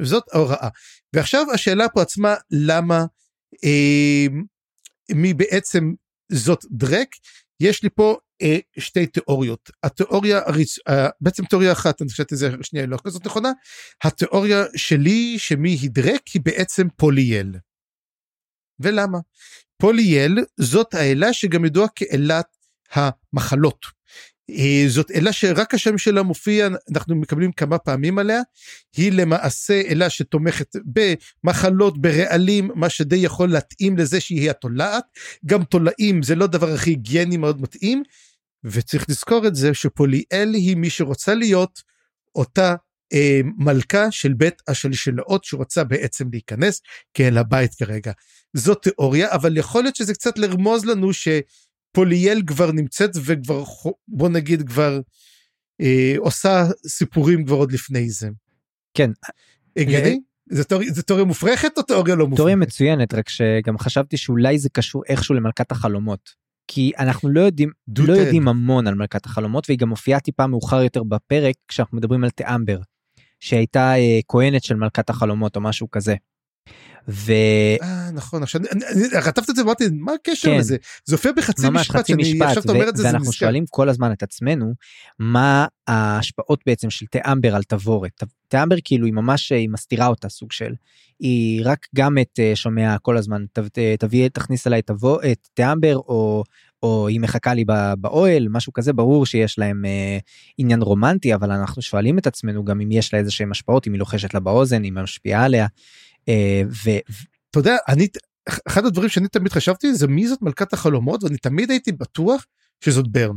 [0.00, 0.68] זאת ההוראה.
[1.14, 3.04] ועכשיו השאלה פה עצמה למה
[3.64, 4.26] אה,
[5.14, 5.84] מי בעצם
[6.32, 7.08] זאת דרק
[7.60, 8.16] יש לי פה
[8.78, 10.40] שתי תיאוריות התיאוריה.
[10.88, 13.52] אה, בעצם תיאוריה אחת אני חושבת שזה שנייה לא כזאת נכונה
[14.04, 17.54] התיאוריה שלי שמי היא דרק היא בעצם פוליאל.
[18.80, 19.18] ולמה?
[19.76, 22.46] פוליאל זאת האלה שגם ידועה כאלת
[22.92, 23.98] המחלות.
[24.50, 28.40] אה, זאת אלה שרק השם שלה מופיע אנחנו מקבלים כמה פעמים עליה
[28.96, 30.76] היא למעשה אלה שתומכת
[31.44, 35.04] במחלות ברעלים מה שדי יכול להתאים לזה שהיא התולעת
[35.46, 38.02] גם תולעים זה לא דבר הכי היגייני מאוד מתאים
[38.64, 41.82] וצריך לזכור את זה שפוליאל היא מי שרוצה להיות
[42.34, 42.74] אותה
[43.12, 46.82] אה, מלכה של בית השלשלאות שרוצה בעצם להיכנס
[47.14, 48.12] כאל הבית כרגע.
[48.52, 53.64] זו תיאוריה אבל יכול להיות שזה קצת לרמוז לנו שפוליאל כבר נמצאת וכבר
[54.08, 55.00] בוא נגיד כבר
[55.80, 58.28] אה, עושה סיפורים כבר עוד לפני זה.
[58.94, 59.10] כן.
[59.76, 60.20] הגיוני?
[60.50, 62.36] זה תיאוריה, זה תיאוריה מופרכת או תיאוריה לא מופרכת?
[62.36, 66.47] תיאוריה מצוינת רק שגם חשבתי שאולי זה קשור איכשהו למלכת החלומות.
[66.68, 70.82] כי אנחנו לא יודעים, לא יודעים המון על מלכת החלומות והיא גם מופיעה טיפה מאוחר
[70.82, 72.80] יותר בפרק כשאנחנו מדברים על תאמבר,
[73.40, 76.14] שהייתה אה, כהנת של מלכת החלומות או משהו כזה.
[77.08, 77.32] ו...
[77.82, 78.60] אה, נכון, עכשיו,
[79.24, 80.58] כתבת את זה ואמרתי, מה הקשר כן.
[80.58, 80.76] לזה?
[81.04, 83.88] זה הופיע בחצי ממש משפט, חצי משפט, עכשיו אתה אומר את זה, ואנחנו שואלים כל
[83.88, 84.72] הזמן את עצמנו,
[85.18, 88.22] מה ההשפעות בעצם של תאמבר על תבורת.
[88.48, 90.74] תאמבר כאילו היא ממש, היא מסתירה אותה סוג של,
[91.20, 93.44] היא רק גם את אה, שומע כל הזמן,
[93.98, 96.44] תביא, תכניס אליי תבוא, את תאמבר, או
[96.82, 97.64] או היא מחכה לי
[97.98, 100.18] באוהל משהו כזה ברור שיש להם אה,
[100.58, 103.92] עניין רומנטי אבל אנחנו שואלים את עצמנו גם אם יש לה איזה שהם השפעות אם
[103.92, 105.66] היא לוחשת לה באוזן אם היא משפיעה עליה
[106.28, 108.08] אה, ואתה יודע, אני,
[108.68, 112.46] אחד הדברים שאני תמיד חשבתי זה מי זאת מלכת החלומות ואני תמיד הייתי בטוח
[112.84, 113.36] שזאת ברן.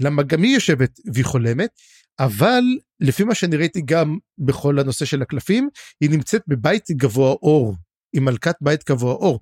[0.00, 1.70] למה גם היא יושבת והיא חולמת,
[2.18, 2.62] אבל
[3.00, 5.68] לפי מה שאני ראיתי גם בכל הנושא של הקלפים,
[6.00, 7.74] היא נמצאת בבית גבוה אור,
[8.12, 9.40] עם מלכת בית גבוה אור,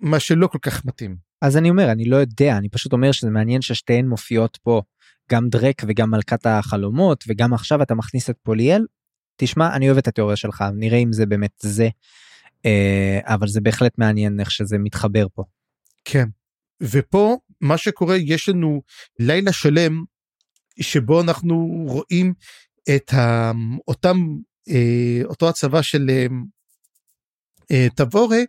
[0.00, 1.23] מה שלא כל כך מתאים.
[1.44, 4.82] אז אני אומר, אני לא יודע, אני פשוט אומר שזה מעניין ששתיהן מופיעות פה,
[5.30, 8.86] גם דרק וגם מלכת החלומות, וגם עכשיו אתה מכניס את פוליאל,
[9.36, 11.88] תשמע אני אוהב את התיאוריה שלך נראה אם זה באמת זה
[12.66, 15.42] אה, אבל זה בהחלט מעניין איך שזה מתחבר פה.
[16.04, 16.28] כן
[16.82, 18.82] ופה מה שקורה יש לנו
[19.18, 20.04] לילה שלם
[20.80, 22.34] שבו אנחנו רואים
[22.96, 23.52] את ה,
[23.88, 24.16] אותם
[24.68, 26.10] אה, אותו הצבא של
[27.70, 28.40] אה, תבורה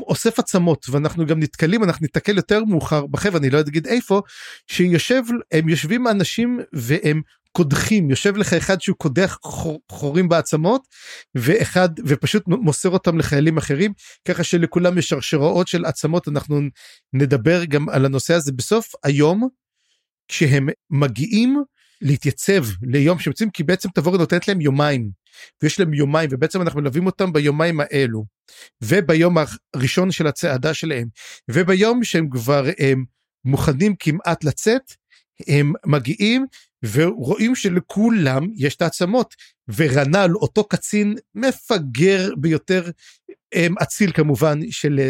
[0.00, 4.22] אוסף עצמות ואנחנו גם נתקלים אנחנו ניתקל יותר מאוחר בחבר'ה אני לא אגיד איפה
[4.66, 5.22] שיושב
[5.52, 7.22] הם יושבים אנשים והם
[7.56, 8.10] קודחים.
[8.10, 10.82] יושב לך אחד שהוא קודח חור, חורים בעצמות
[11.34, 13.92] ואחד ופשוט מוסר אותם לחיילים אחרים
[14.28, 16.28] ככה שלכולם יש שרשראות של עצמות.
[16.28, 16.60] אנחנו
[17.12, 19.48] נדבר גם על הנושא הזה בסוף היום
[20.28, 21.62] כשהם מגיעים
[22.00, 25.10] להתייצב ליום שהם כי בעצם תבורי נותנת להם יומיים
[25.62, 28.24] ויש להם יומיים ובעצם אנחנו מלווים אותם ביומיים האלו
[28.82, 29.36] וביום
[29.74, 31.08] הראשון של הצעדה שלהם
[31.50, 33.04] וביום שהם כבר הם
[33.44, 34.92] מוכנים כמעט לצאת
[35.48, 36.46] הם מגיעים
[36.84, 39.34] ורואים שלכולם יש את העצמות
[39.76, 42.90] ורנל אותו קצין מפגר ביותר
[43.82, 45.00] אציל כמובן של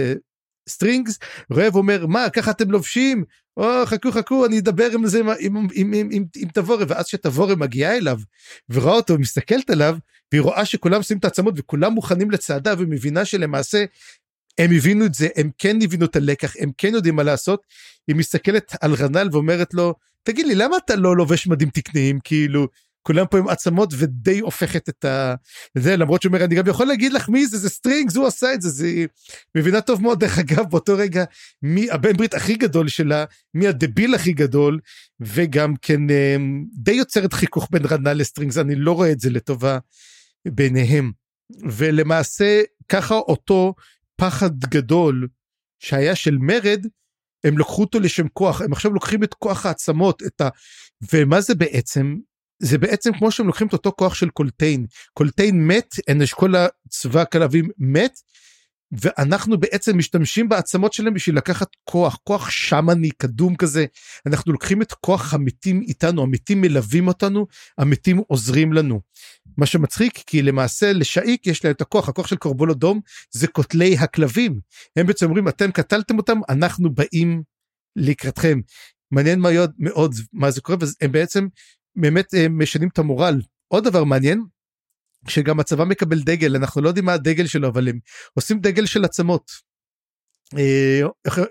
[0.69, 1.19] סטרינגס
[1.51, 3.25] רואה ואומר מה ככה אתם לובשים?
[3.57, 6.85] או חכו חכו אני אדבר עם זה עם, עם, עם, עם, עם, תבורה.
[6.89, 8.19] ואז שתבורה מגיעה אליו
[8.71, 9.99] ורואה אותו מסתכלת עליו
[10.33, 13.85] והיא רואה שכולם עושים את העצמות וכולם מוכנים לצעדה ומבינה שלמעשה
[14.59, 17.63] הם הבינו את זה הם כן הבינו את הלקח הם כן יודעים מה לעשות.
[18.09, 22.19] היא מסתכלת על רנל ואומרת לו תגיד לי למה אתה לא לובש מדים תקניים?
[22.25, 22.69] כאילו
[23.03, 25.35] כולם פה עם עצמות ודי הופכת את ה...
[25.79, 28.55] זה למרות שהוא אומר אני גם יכול להגיד לך מי זה זה סטרינגס הוא עשה
[28.55, 28.69] את זה.
[28.69, 29.05] זה
[29.55, 31.25] מבינה טוב מאוד דרך אגב באותו רגע
[31.63, 34.79] מי הבן ברית הכי גדול שלה מי הדביל הכי גדול
[35.21, 39.79] וגם כן אמ, די יוצרת חיכוך בין רנל לסטרינגס אני לא רואה את זה לטובה
[40.53, 41.13] ביניהם.
[41.71, 43.75] ולמעשה ככה אותו
[44.17, 45.29] פחד גדול
[45.79, 46.87] שהיה של מרד
[47.45, 48.63] הם לקחו אותו לשם כוח.
[48.63, 50.49] הם עכשיו לוקחים את כוח העצמות את ה...
[51.13, 52.17] ומה זה בעצם?
[52.59, 54.87] זה בעצם כמו שהם לוקחים את אותו כוח של קולטיין.
[55.15, 55.95] קולטיין מת
[56.35, 58.21] כל הצבא הכלבים מת
[58.93, 62.19] ואנחנו בעצם משתמשים בעצמות שלהם בשביל לקחת כוח.
[62.25, 63.87] כוח שמאני קדום כזה.
[64.27, 67.47] אנחנו לוקחים את כוח המתים איתנו המתים מלווים אותנו
[67.79, 69.01] המתים עוזרים לנו.
[69.57, 73.97] מה שמצחיק כי למעשה לשאיק יש להם את הכוח הכוח של קורבול אדום זה קוטלי
[73.99, 74.61] הכלבים
[74.97, 77.43] הם בעצם אומרים אתם קטלתם אותם אנחנו באים
[77.97, 78.61] לקראתכם.
[79.11, 81.47] מעניין מאוד מאוד מה זה קורה והם בעצם
[81.97, 83.41] באמת אה, משנים את המורל.
[83.69, 84.45] עוד דבר מעניין,
[85.29, 87.99] שגם הצבא מקבל דגל, אנחנו לא יודעים מה הדגל שלו, אבל הם
[88.35, 89.51] עושים דגל של עצמות.
[90.59, 91.03] אה,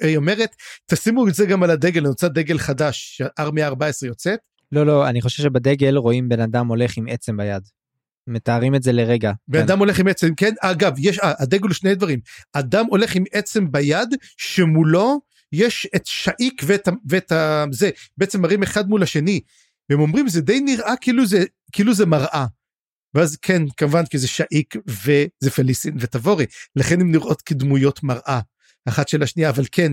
[0.02, 4.40] היא אומרת, תשימו את זה גם על הדגל, אני רוצה דגל חדש, ארמיה 14 יוצאת.
[4.72, 7.64] לא, לא, אני חושב שבדגל רואים בן אדם הולך עם עצם ביד.
[8.28, 9.32] מתארים את זה ורגע.
[9.48, 9.64] בן כן.
[9.64, 12.20] אדם הולך עם עצם, כן, אגב, יש, 아, הדגל הוא שני דברים.
[12.54, 17.32] אדם הולך עם עצם ביד, שמולו יש את שאיק ואת, ואת
[17.72, 19.42] זה, בעצם מראים אחד מול השני.
[19.90, 22.46] והם אומרים זה די נראה כאילו זה כאילו זה מראה.
[23.14, 28.40] ואז כן כמובן כי זה שאיק וזה פליסין וטבורי לכן הם נראות כדמויות מראה
[28.86, 29.92] אחת של השנייה אבל כן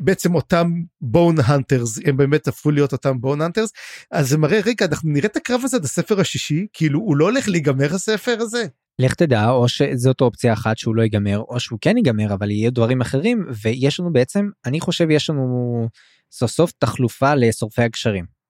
[0.00, 3.70] בעצם אותם בון הנטרס הם באמת הפכו להיות אותם בון הנטרס
[4.10, 7.24] אז זה מראה רגע אנחנו נראה את הקרב הזה את הספר השישי כאילו הוא לא
[7.24, 8.64] הולך להיגמר הספר הזה.
[8.98, 12.70] לך תדע או שזאת אופציה אחת שהוא לא ייגמר או שהוא כן ייגמר אבל יהיה
[12.70, 15.88] דברים אחרים ויש לנו בעצם אני חושב יש לנו
[16.32, 18.41] סוף סוף תחלופה לשורפי הגשרים.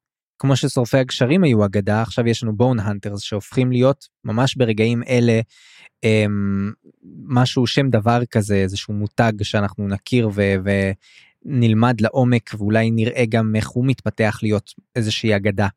[0.43, 5.41] כמו ששורפי הגשרים היו אגדה עכשיו יש לנו בון הנטרס שהופכים להיות ממש ברגעים אלה
[6.03, 6.73] הם,
[7.27, 10.43] משהו שם דבר כזה איזשהו מותג שאנחנו נכיר ו,
[11.45, 15.69] ונלמד לעומק ואולי נראה גם איך הוא מתפתח להיות איזושהי אגדה.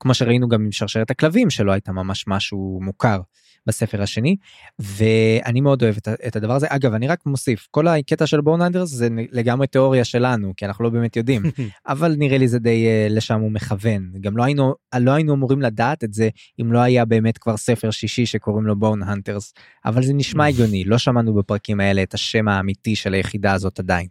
[0.00, 3.20] כמו שראינו גם עם שרשרת הכלבים שלא הייתה ממש משהו מוכר
[3.66, 4.36] בספר השני
[4.78, 8.62] ואני מאוד אוהב את, את הדבר הזה אגב אני רק מוסיף כל הקטע של בורן
[8.62, 11.42] אנדרס זה לגמרי תיאוריה שלנו כי אנחנו לא באמת יודעים
[11.86, 15.62] אבל נראה לי זה די uh, לשם הוא מכוון גם לא היינו לא היינו אמורים
[15.62, 16.28] לדעת את זה
[16.60, 19.52] אם לא היה באמת כבר ספר שישי שקוראים לו בורן הנטרס
[19.84, 24.06] אבל זה נשמע הגיוני לא שמענו בפרקים האלה את השם האמיתי של היחידה הזאת עדיין.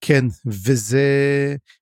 [0.00, 1.06] כן וזה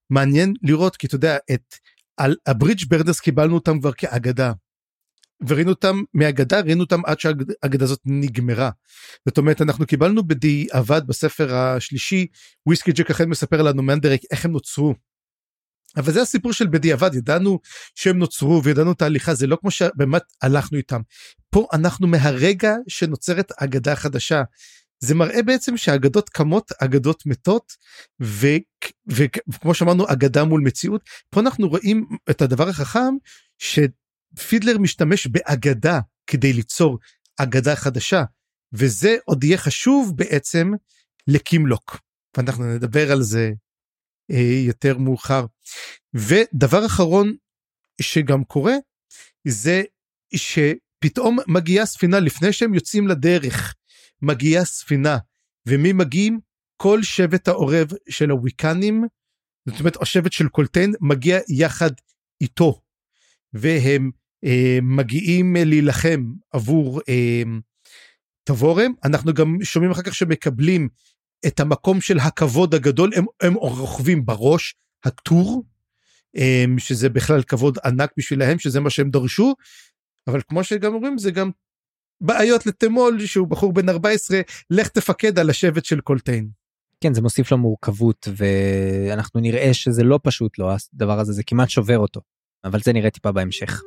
[0.09, 1.75] מעניין לראות כי אתה יודע את
[2.17, 4.51] על הברידג' ברדרס קיבלנו אותם כבר כאגדה.
[5.47, 8.69] וראינו אותם מהאגדה ראינו אותם עד שהאגדה הזאת נגמרה.
[9.27, 12.27] זאת אומרת אנחנו קיבלנו בדיעבד בספר השלישי
[12.67, 14.93] וויסקי ג'ק אכן מספר לנו מנדרק איך הם נוצרו.
[15.97, 17.59] אבל זה הסיפור של בדיעבד ידענו
[17.95, 21.01] שהם נוצרו וידענו את ההליכה זה לא כמו שבאמת הלכנו איתם.
[21.49, 24.43] פה אנחנו מהרגע שנוצרת אגדה חדשה
[24.99, 27.73] זה מראה בעצם שאגדות קמות אגדות מתות
[28.21, 28.47] ו,
[29.07, 33.13] וכמו שאמרנו אגדה מול מציאות פה אנחנו רואים את הדבר החכם
[34.39, 36.99] שפידלר משתמש באגדה כדי ליצור
[37.37, 38.23] אגדה חדשה
[38.73, 40.71] וזה עוד יהיה חשוב בעצם
[41.27, 41.99] לקימלוק.
[42.37, 43.51] ואנחנו נדבר על זה
[44.31, 45.45] אה, יותר מאוחר.
[46.13, 47.35] ודבר אחרון
[48.01, 48.73] שגם קורה
[49.47, 49.83] זה
[50.35, 53.73] שפתאום מגיעה ספינה לפני שהם יוצאים לדרך
[54.21, 55.17] מגיעה ספינה,
[55.67, 56.39] ומי מגיעים?
[56.77, 59.03] כל שבט העורב של הוויקנים,
[59.69, 61.91] זאת אומרת השבט של קולטיין מגיע יחד
[62.41, 62.81] איתו,
[63.53, 64.11] והם
[64.81, 67.43] מגיעים להילחם עבור אה,
[68.43, 70.89] תבורם, אנחנו גם שומעים אחר כך שמקבלים
[71.47, 74.75] את המקום של הכבוד הגדול, הם, הם רוכבים בראש,
[75.05, 75.63] הטור,
[76.37, 79.53] אה, שזה בכלל כבוד ענק בשבילהם, שזה מה שהם דרשו,
[80.27, 81.51] אבל כמו שגם אומרים זה גם
[82.21, 86.49] בעיות לתמול שהוא בחור בן 14 לך תפקד על השבט של קולטיין.
[87.01, 91.69] כן זה מוסיף לו מורכבות ואנחנו נראה שזה לא פשוט לו הדבר הזה זה כמעט
[91.69, 92.21] שובר אותו
[92.65, 93.81] אבל זה נראה טיפה בהמשך.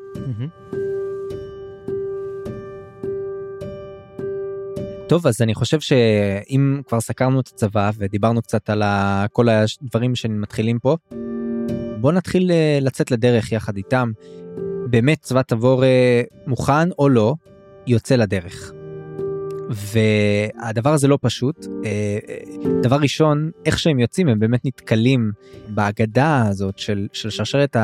[5.08, 8.82] טוב אז אני חושב שאם כבר סקרנו את הצבא ודיברנו קצת על
[9.32, 10.96] כל הדברים שמתחילים פה
[12.00, 14.12] בוא נתחיל אה, לצאת לדרך יחד איתם.
[14.90, 15.84] באמת צבא תבור
[16.46, 17.34] מוכן או לא
[17.86, 18.72] יוצא לדרך.
[19.70, 21.66] והדבר הזה לא פשוט.
[21.84, 22.18] אה,
[22.82, 25.32] דבר ראשון, איך שהם יוצאים הם באמת נתקלים
[25.68, 27.76] באגדה הזאת של, של שרשרת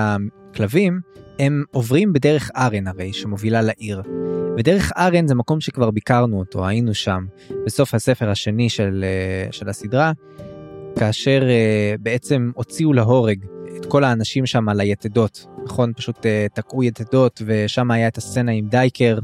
[0.52, 1.00] הכלבים,
[1.38, 4.02] הם עוברים בדרך ארן הרי שמובילה לעיר.
[4.58, 7.24] ודרך ארן זה מקום שכבר ביקרנו אותו, היינו שם
[7.66, 10.12] בסוף הספר השני של, אה, של הסדרה,
[10.98, 13.44] כאשר אה, בעצם הוציאו להורג
[13.76, 15.92] את כל האנשים שם על היתדות, נכון?
[15.96, 19.18] פשוט uh, תקעו יתדות ושם היה את הסצנה עם דייקר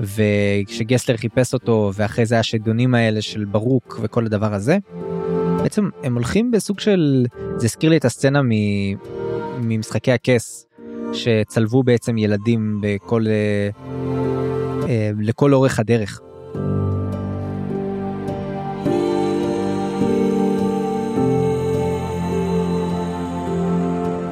[0.00, 4.78] וכשגסלר חיפש אותו ואחרי זה השדונים האלה של ברוק וכל הדבר הזה.
[5.62, 8.42] בעצם הם הולכים בסוג של זה הזכיר לי את הסצנה
[9.64, 10.66] ממשחקי הכס
[11.12, 13.76] שצלבו בעצם ילדים בכל uh,
[14.82, 14.86] uh,
[15.20, 16.20] לכל אורך הדרך.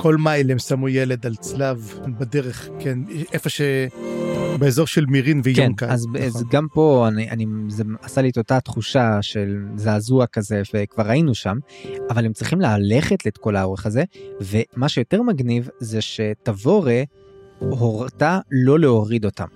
[0.00, 2.98] כל מייל הם שמו ילד על צלב בדרך, כן,
[3.32, 3.60] איפה ש...
[4.58, 5.86] באזור של מירין ויונקה.
[5.86, 6.22] כן, אז, נכון.
[6.22, 11.10] אז גם פה אני, אני, זה עשה לי את אותה תחושה של זעזוע כזה וכבר
[11.10, 11.56] היינו שם,
[12.10, 14.04] אבל הם צריכים ללכת את כל האורך הזה,
[14.40, 17.02] ומה שיותר מגניב זה שתבורה
[17.58, 19.46] הורתה לא להוריד אותם.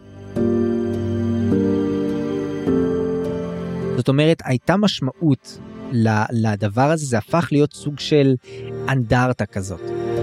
[3.96, 5.58] זאת אומרת, הייתה משמעות
[6.32, 8.34] לדבר הזה, זה הפך להיות סוג של
[8.88, 10.13] אנדרטה כזאת.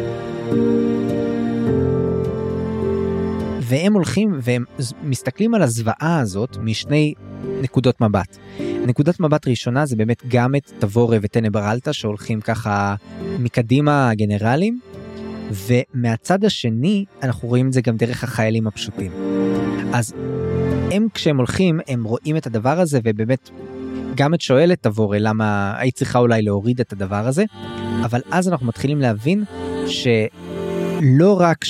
[3.62, 4.64] והם הולכים והם
[5.04, 7.14] מסתכלים על הזוועה הזאת משני
[7.62, 8.38] נקודות מבט.
[8.88, 12.96] נקודת מבט ראשונה זה באמת גם את תבורה וטנברלטה שהולכים ככה
[13.40, 14.80] מקדימה הגנרלים,
[15.52, 19.12] ומהצד השני אנחנו רואים את זה גם דרך החיילים הפשוטים.
[19.94, 20.14] אז
[20.92, 23.50] הם כשהם הולכים הם רואים את הדבר הזה ובאמת
[24.15, 27.43] גם את שואלת תבורה למה היית צריכה אולי להוריד את הדבר הזה,
[28.06, 29.43] אבל אז אנחנו מתחילים להבין
[29.88, 31.65] שלא רק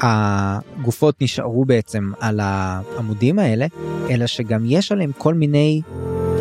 [0.00, 3.66] שהגופות נשארו בעצם על העמודים האלה,
[4.10, 5.80] אלא שגם יש עליהם כל מיני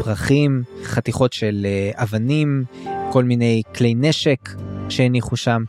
[0.03, 2.63] פרחים, חתיכות של אה, אבנים,
[3.11, 4.49] כל מיני כלי נשק
[4.89, 5.63] שהניחו שם.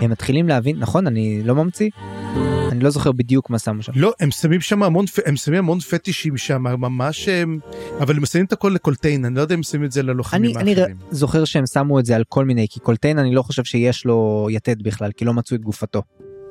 [0.00, 1.90] הם מתחילים להבין, נכון, אני לא ממציא,
[2.72, 3.92] אני לא זוכר בדיוק מה שמו שם.
[3.96, 7.58] לא, הם שמים שם המון, הם שמים המון פטישים שם, ממש הם,
[8.00, 10.72] אבל הם שמים את הכל לקולטיין, אני לא יודע אם שמים את זה ללוחמים אני,
[10.72, 10.96] האחרים.
[10.96, 14.04] אני זוכר שהם שמו את זה על כל מיני, כי קולטיין אני לא חושב שיש
[14.04, 16.02] לו יתד בכלל, כי לא מצאו את גופתו.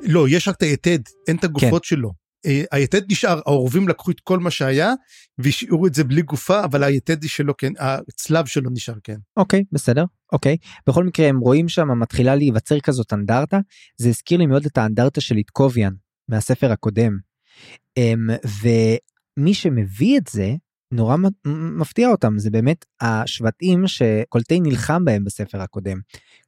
[0.02, 1.88] לא, יש רק את היתד, אין את הגופות כן.
[1.88, 2.10] שלו.
[2.46, 4.92] אה, היתד נשאר, העורבים לקחו את כל מה שהיה
[5.38, 9.16] והשאירו את זה בלי גופה, אבל היתד שלו כן, הצלב שלו נשאר כן.
[9.36, 10.56] אוקיי, בסדר, אוקיי.
[10.86, 13.58] בכל מקרה הם רואים שם מתחילה להיווצר כזאת אנדרטה,
[13.96, 15.92] זה הזכיר לי מאוד את האנדרטה של איטקוביאן
[16.28, 17.18] מהספר הקודם.
[17.96, 18.28] אמ,
[18.62, 20.54] ומי שמביא את זה
[20.92, 21.16] נורא
[21.80, 25.98] מפתיע אותם זה באמת השבטים שקולטי נלחם בהם בספר הקודם.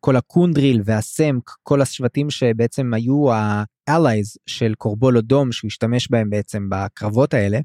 [0.01, 6.69] כל הקונדריל והסמק כל השבטים שבעצם היו ה-allies של קורבול אדום שהוא השתמש בהם בעצם
[6.71, 7.59] בקרבות האלה.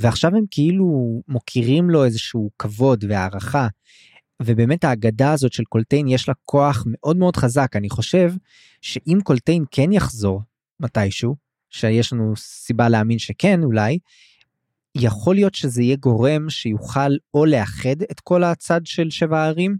[0.00, 3.68] ועכשיו הם כאילו מוקירים לו איזשהו כבוד והערכה.
[4.42, 7.76] ובאמת האגדה הזאת של קולטיין יש לה כוח מאוד מאוד חזק.
[7.76, 8.32] אני חושב
[8.80, 10.42] שאם קולטיין כן יחזור
[10.80, 11.36] מתישהו
[11.70, 13.98] שיש לנו סיבה להאמין שכן אולי
[14.94, 19.76] יכול להיות שזה יהיה גורם שיוכל או לאחד את כל הצד של שבע הערים,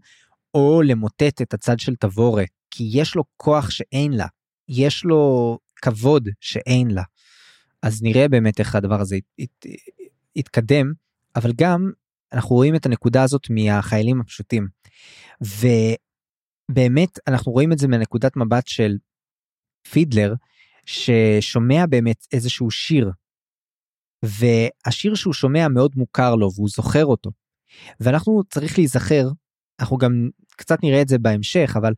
[0.55, 4.27] או למוטט את הצד של תבורה, כי יש לו כוח שאין לה,
[4.69, 7.03] יש לו כבוד שאין לה.
[7.83, 9.67] אז נראה באמת איך הדבר הזה ית,
[10.37, 10.93] יתקדם,
[11.37, 11.91] אבל גם
[12.37, 14.69] אנחנו רואים את הנקודה הזאת מהחיילים הפשוטים.
[16.71, 18.97] ובאמת אנחנו רואים את זה מנקודת מבט של
[19.91, 20.35] פידלר,
[20.87, 23.11] ששומע באמת איזשהו שיר
[24.25, 27.31] והשיר שהוא שומע מאוד מוכר לו והוא זוכר אותו.
[28.01, 29.29] ואנחנו צריך להיזכר,
[29.81, 31.93] אנחנו גם קצת נראה את זה בהמשך, אבל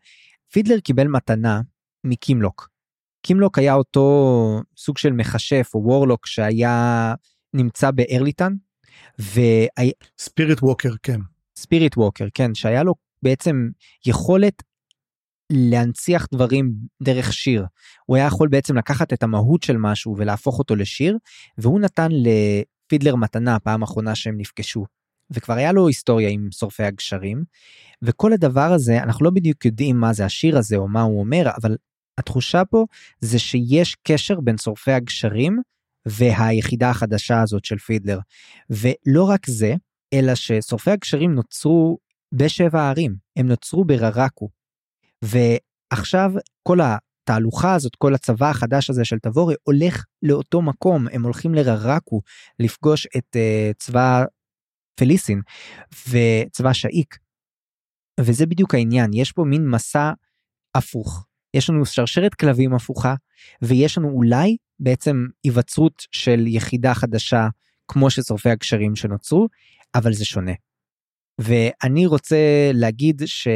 [0.52, 1.60] פידלר קיבל מתנה
[2.04, 2.68] מקימלוק.
[3.22, 7.14] קימלוק היה אותו סוג של מכשף או וורלוק שהיה
[7.54, 8.52] נמצא בארליטן.
[10.18, 11.20] ספיריט ווקר כן.
[11.56, 13.68] ספיריט ווקר כן שהיה לו בעצם
[14.06, 14.62] יכולת
[15.52, 17.66] להנציח דברים דרך שיר.
[18.06, 21.16] הוא היה יכול בעצם לקחת את המהות של משהו ולהפוך אותו לשיר,
[21.58, 24.84] והוא נתן לפידלר מתנה פעם אחרונה שהם נפגשו.
[25.30, 27.44] וכבר היה לו היסטוריה עם שורפי הגשרים,
[28.02, 31.50] וכל הדבר הזה, אנחנו לא בדיוק יודעים מה זה השיר הזה או מה הוא אומר,
[31.62, 31.76] אבל
[32.18, 32.84] התחושה פה
[33.20, 35.58] זה שיש קשר בין שורפי הגשרים
[36.10, 38.18] והיחידה החדשה הזאת של פידלר.
[38.70, 39.74] ולא רק זה,
[40.12, 41.98] אלא ששורפי הגשרים נוצרו
[42.34, 44.48] בשבע הערים, הם נוצרו בררקו,
[45.22, 51.54] ועכשיו כל התהלוכה הזאת, כל הצבא החדש הזה של תבורי הולך לאותו מקום, הם הולכים
[51.54, 52.20] לררקו
[52.58, 54.24] לפגוש את uh, צבא
[54.94, 55.40] פליסין
[56.08, 57.18] וצבא שאיק.
[58.20, 60.12] וזה בדיוק העניין, יש פה מין מסע
[60.74, 61.27] הפוך.
[61.54, 63.14] יש לנו שרשרת כלבים הפוכה,
[63.62, 67.48] ויש לנו אולי בעצם היווצרות של יחידה חדשה
[67.88, 69.48] כמו ששורפי הגשרים שנוצרו,
[69.94, 70.52] אבל זה שונה.
[71.38, 72.36] ואני רוצה
[72.74, 73.48] להגיד ש...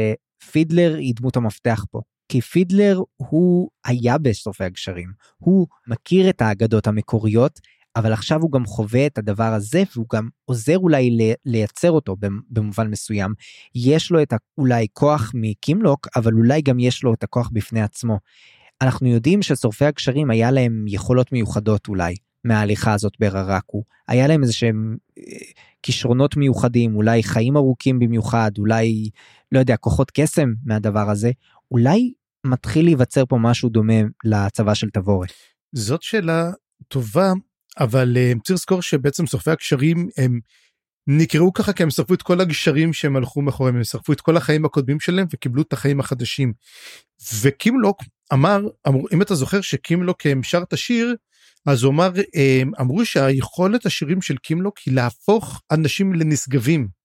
[0.51, 2.01] פידלר היא דמות המפתח פה.
[2.29, 7.59] כי פידלר הוא היה בסופי הגשרים, הוא מכיר את האגדות המקוריות,
[7.95, 12.15] אבל עכשיו הוא גם חווה את הדבר הזה והוא גם עוזר אולי לייצר אותו
[12.49, 13.33] במובן מסוים.
[13.75, 18.19] יש לו את אולי כוח מקימלוק, אבל אולי גם יש לו את הכוח בפני עצמו.
[18.81, 23.83] אנחנו יודעים ששורפי הגשרים היה להם יכולות מיוחדות אולי מההליכה הזאת בררקו.
[24.07, 25.23] היה להם איזה שהם אה,
[25.83, 29.09] כישרונות מיוחדים, אולי חיים ארוכים במיוחד, אולי
[29.51, 31.31] לא יודע, כוחות קסם מהדבר הזה,
[31.71, 32.13] אולי
[32.45, 35.33] מתחיל להיווצר פה משהו דומה לצבא של תבורת.
[35.73, 36.51] זאת שאלה
[36.87, 37.33] טובה,
[37.79, 40.39] אבל uh, צריך לזכור שבעצם שורפי הקשרים הם
[41.07, 44.37] נקראו ככה כי הם שרפו את כל הגשרים שהם הלכו מאחוריהם, הם שרפו את כל
[44.37, 46.53] החיים הקודמים שלהם וקיבלו את החיים החדשים.
[47.41, 48.01] וקימלוק
[48.33, 51.15] אמר, אמר אם אתה זוכר שקימלוק שר את השיר,
[51.65, 57.02] אז הוא אמר, אה, אמרו שהיכולת השירים של קימלוק היא להפוך אנשים לנשגבים.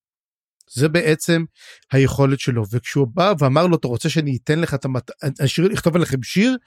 [0.73, 1.43] זה בעצם
[1.91, 5.11] היכולת שלו וכשהוא בא ואמר לו אתה רוצה שאני אתן לך את המת...
[5.39, 6.57] השיר לכתוב עליכם שיר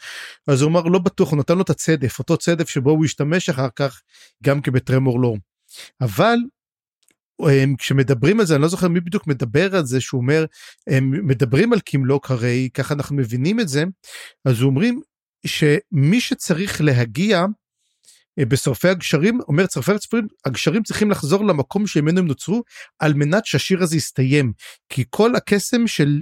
[0.47, 3.49] אז הוא אמר לא בטוח הוא נתן לו את הצדף אותו צדף שבו הוא השתמש
[3.49, 4.03] אחר כך
[4.43, 5.35] גם כבטרמור לא.
[6.01, 6.37] אבל
[7.41, 10.45] הם, כשמדברים על זה אני לא זוכר מי בדיוק מדבר על זה שהוא אומר
[10.87, 13.85] הם מדברים על קימלוק הרי ככה אנחנו מבינים את זה
[14.45, 15.01] אז אומרים
[15.47, 17.45] שמי שצריך להגיע
[18.39, 22.63] אה, בשורפי הגשרים אומר צרפי הצפורים הגשרים צריכים לחזור למקום שממנו הם נוצרו
[22.99, 24.53] על מנת שהשיר הזה יסתיים.
[24.89, 26.21] כי כל הקסם של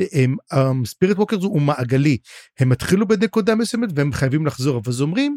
[0.85, 2.19] ספיריט ווקר הוא מעגלי.
[2.59, 4.83] הם התחילו בנקודה מסוימת והם חייבים לחזור.
[4.87, 5.37] אז אומרים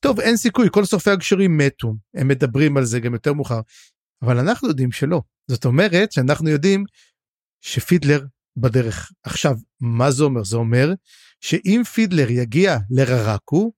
[0.00, 1.94] טוב אין סיכוי כל שורפי הגשרים מתו.
[2.14, 3.60] הם מדברים על זה גם יותר מאוחר.
[4.22, 5.22] אבל אנחנו יודעים שלא.
[5.50, 6.84] זאת אומרת שאנחנו יודעים
[7.60, 8.24] שפידלר
[8.56, 9.12] בדרך.
[9.22, 10.44] עכשיו מה זה אומר?
[10.44, 10.92] זה אומר
[11.40, 13.72] שאם פידלר יגיע לררקו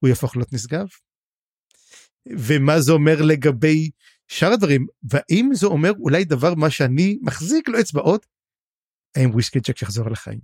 [0.00, 0.86] הוא יהפוך להיות נשגב
[2.28, 3.90] ומה זה אומר לגבי
[4.28, 8.26] שאר הדברים והאם זה אומר אולי דבר מה שאני מחזיק לו אצבעות
[9.16, 10.40] האם וויסקי ג'ק יחזור לחיים.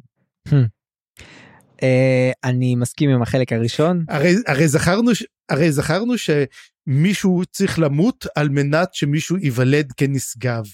[1.83, 5.11] אה, אני מסכים עם החלק הראשון הרי הרי זכרנו
[5.49, 10.65] הרי זכרנו שמישהו צריך למות על מנת שמישהו ייוולד כנשגב.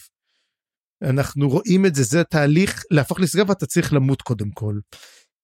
[1.02, 4.78] אנחנו רואים את זה זה תהליך להפוך לנשגב אתה צריך למות קודם כל.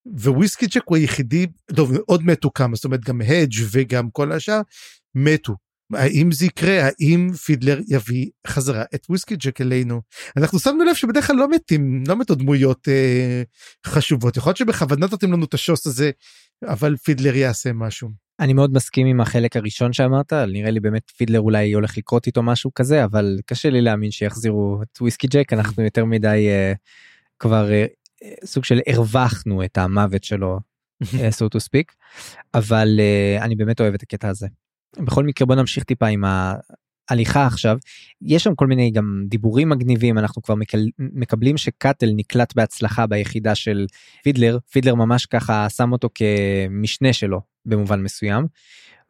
[0.06, 1.46] וויסקי ג'ק הוא היחידי
[1.76, 4.60] טוב עוד מתו כמה זאת אומרת גם הדג' וגם כל השאר
[5.14, 5.56] מתו.
[5.94, 10.00] האם זה יקרה האם פידלר יביא חזרה את וויסקי ג'ק אלינו
[10.36, 13.42] אנחנו שמנו לב שבדרך כלל לא מתים לא מתו דמויות אה,
[13.86, 16.10] חשובות יכול להיות שבכוונת נותנים לנו את השוס הזה
[16.66, 18.08] אבל פידלר יעשה משהו.
[18.40, 22.42] אני מאוד מסכים עם החלק הראשון שאמרת, נראה לי באמת פידלר אולי הולך לקרות איתו
[22.42, 26.76] משהו כזה, אבל קשה לי להאמין שיחזירו את וויסקי ג'ק, אנחנו יותר מדי אה,
[27.38, 30.58] כבר uh, סוג של הרווחנו את המוות שלו,
[31.04, 31.94] uh, so to speak,
[32.54, 34.46] אבל uh, אני באמת אוהב את הקטע הזה.
[34.96, 36.24] בכל מקרה בוא נמשיך טיפה עם
[37.10, 37.76] ההליכה עכשיו,
[38.22, 43.54] יש שם כל מיני גם דיבורים מגניבים, אנחנו כבר מקל, מקבלים שקאטל נקלט בהצלחה ביחידה
[43.54, 43.86] של
[44.22, 48.46] פידלר, פידלר ממש ככה שם אותו כמשנה שלו במובן מסוים.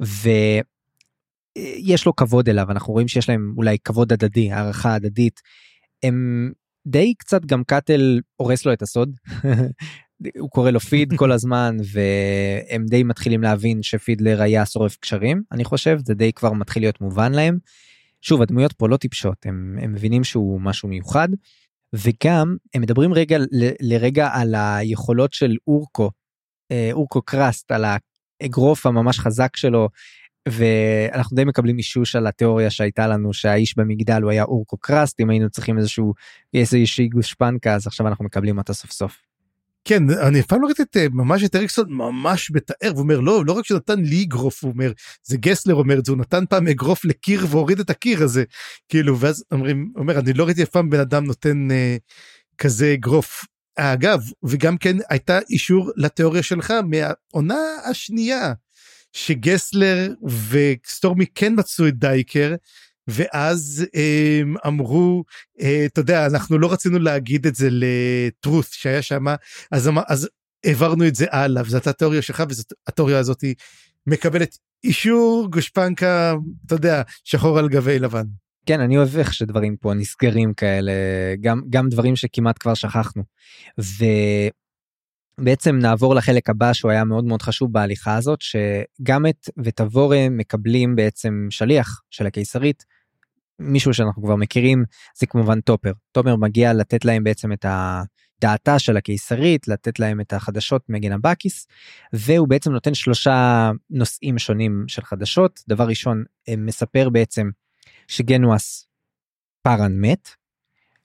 [0.01, 5.41] ויש לו כבוד אליו אנחנו רואים שיש להם אולי כבוד הדדי הערכה הדדית.
[6.03, 6.51] הם
[6.87, 9.17] די קצת גם קאטל הורס לו את הסוד
[10.39, 15.65] הוא קורא לו פיד כל הזמן והם די מתחילים להבין שפידלר היה שורף קשרים אני
[15.65, 17.59] חושב זה די כבר מתחיל להיות מובן להם.
[18.21, 21.29] שוב הדמויות פה לא טיפשות הם, הם מבינים שהוא משהו מיוחד
[21.93, 26.11] וגם הם מדברים רגע ל, לרגע על היכולות של אורקו
[26.73, 27.85] אה, אורקו קראסט על
[28.43, 29.89] האגרוף הממש חזק שלו
[30.49, 35.31] ואנחנו די מקבלים אישוש על התיאוריה שהייתה לנו שהאיש במגדל הוא היה אורקו קראסט אם
[35.31, 36.15] היינו צריכים איזשהו
[36.55, 39.28] איזושהי גושפנקה אז עכשיו אנחנו מקבלים אותה סוף סוף.
[39.89, 43.67] כן אני פעם לא ראיתי את ממש את אריקסון ממש מתאר ואומר לא לא רק
[43.67, 47.47] שנתן לי אגרוף הוא אומר זה גסלר אומר את זה הוא נתן פעם אגרוף לקיר
[47.51, 48.45] והוריד את הקיר הזה
[48.89, 51.97] כאילו ואז אומרים אומר אני לא ראיתי אף פעם בן אדם נותן אה,
[52.59, 53.45] כזה אגרוף
[53.77, 57.61] אגב וגם כן הייתה אישור לתיאוריה שלך מהעונה
[57.91, 58.53] השנייה
[59.13, 60.15] שגסלר
[60.51, 62.55] וסטורמי כן מצאו את דייקר
[63.09, 63.87] ואז
[64.43, 65.25] הם אמרו
[65.61, 69.25] אה, אתה יודע אנחנו לא רצינו להגיד את זה לטרוס שהיה שם
[69.71, 70.29] אז, אז
[70.65, 73.45] העברנו את זה הלאה וזאת התיאוריה שלך וזאת התיאוריה הזאת
[74.07, 76.35] מקבלת אישור גושפנקה
[76.67, 78.25] אתה יודע שחור על גבי לבן.
[78.67, 80.93] כן אני אוהב איך שדברים פה נסגרים כאלה
[81.41, 83.23] גם גם דברים שכמעט כבר שכחנו.
[85.39, 90.97] ובעצם נעבור לחלק הבא שהוא היה מאוד מאוד חשוב בהליכה הזאת שגם את ותבורה מקבלים
[90.97, 92.85] בעצם שליח של הקיסרית
[93.59, 94.85] מישהו שאנחנו כבר מכירים
[95.19, 100.33] זה כמובן טופר טופר מגיע לתת להם בעצם את הדעתה של הקיסרית לתת להם את
[100.33, 101.67] החדשות מגנבקיס
[102.13, 106.25] והוא בעצם נותן שלושה נושאים שונים של חדשות דבר ראשון
[106.59, 107.51] מספר בעצם
[108.09, 108.87] שגנואס
[109.63, 110.29] פארן מת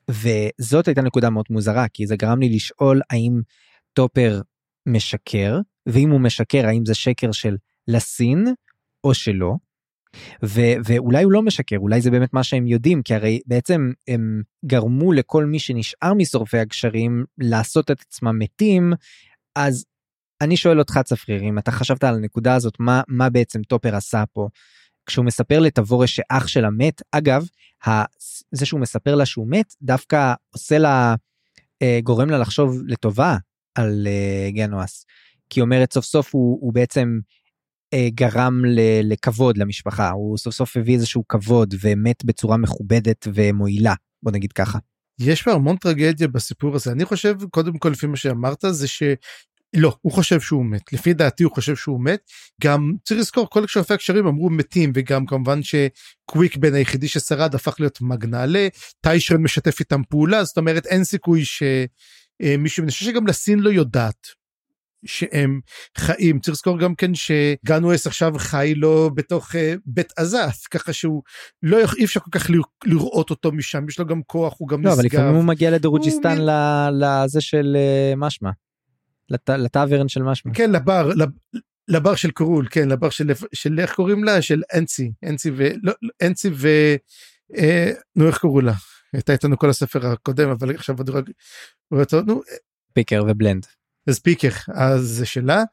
[0.10, 3.41] וזאת הייתה נקודה מאוד מוזרה כי זה גרם לי לשאול האם
[3.93, 4.41] טופר
[4.86, 7.56] משקר ואם הוא משקר האם זה שקר של
[7.88, 8.47] לסין
[9.04, 9.56] או שלא.
[10.43, 14.41] ו- ואולי הוא לא משקר אולי זה באמת מה שהם יודעים כי הרי בעצם הם
[14.66, 18.93] גרמו לכל מי שנשאר משורפי הגשרים לעשות את עצמם מתים
[19.55, 19.86] אז
[20.41, 24.24] אני שואל אותך צפריר אם אתה חשבת על הנקודה הזאת מה מה בעצם טופר עשה
[24.34, 24.47] פה?
[25.05, 27.45] כשהוא מספר לתבורה שאח שלה מת אגב
[28.51, 31.16] זה שהוא מספר לה שהוא מת דווקא עושה לה
[31.82, 33.38] אה, גורם לה לחשוב לטובה
[33.76, 35.05] על אה, גנואס.
[35.49, 37.20] כי אומרת סוף סוף הוא, הוא בעצם
[38.08, 38.62] גרם
[39.04, 44.80] לכבוד למשפחה הוא סוף סוף הביא איזשהו כבוד ומת בצורה מכובדת ומועילה בוא נגיד ככה.
[45.20, 49.04] יש פה המון טרגדיה בסיפור הזה אני חושב קודם כל לפי מה שאמרת זה ש...
[49.76, 50.94] לא, הוא חושב שהוא מת.
[50.94, 52.20] לפי דעתי הוא חושב שהוא מת.
[52.64, 57.76] גם צריך לזכור, כל שופי הקשרים אמרו מתים, וגם כמובן שקוויק בן היחידי ששרד הפך
[57.80, 58.68] להיות מגנאלה,
[59.02, 64.28] טיישרן משתף איתם פעולה, זאת אומרת אין סיכוי שמישהו, אני חושב שגם לסין לא יודעת
[65.06, 65.60] שהם
[65.97, 71.24] חיים צריך לזכור גם כן שגנואס עכשיו חי לו בתוך uh, בית עזת ככה שהוא
[71.64, 72.49] לא אי אפשר כל כך
[72.86, 74.99] לראות אותו משם יש לו גם כוח הוא גם לא, נשגב.
[74.99, 76.49] אבל לפעמים הוא מגיע לדרוג'יסטן הוא...
[76.91, 77.78] לזה של
[78.14, 78.49] uh, משמע.
[79.30, 79.49] לט...
[79.49, 80.54] לטאברן של משמע.
[80.54, 81.30] כן לבר לב...
[81.88, 85.70] לבר של קרול כן לבר של של איך קוראים לה של אנצי אנצי ו...
[85.84, 86.68] לא, לא אנצי ו...
[87.58, 88.74] אה, נו איך קראו לה
[89.14, 91.26] הייתה איתנו כל הספר הקודם אבל עכשיו עוד רק...
[92.28, 92.41] נו.
[92.93, 93.66] פיקר ובלנד.
[94.10, 95.64] ספיקר אז זה שלה.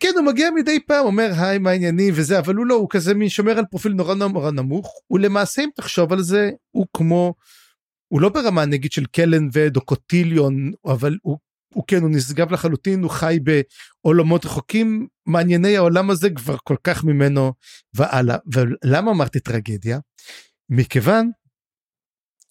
[0.00, 2.14] כן הוא מגיע מדי פעם אומר היי מה העניינים?
[2.16, 4.94] וזה אבל הוא לא הוא כזה מין שומר על פרופיל נורא נורא נמוך.
[5.06, 7.34] הוא למעשה אם תחשוב על זה הוא כמו
[8.08, 11.38] הוא לא ברמה נגיד של קלן וד או קוטיליון אבל הוא,
[11.74, 15.06] הוא כן הוא נשגב לחלוטין הוא חי בעולמות רחוקים.
[15.26, 17.52] מענייני העולם הזה כבר כל כך ממנו
[17.94, 18.36] והלאה.
[18.52, 19.98] ולמה אמרתי טרגדיה?
[20.68, 21.30] מכיוון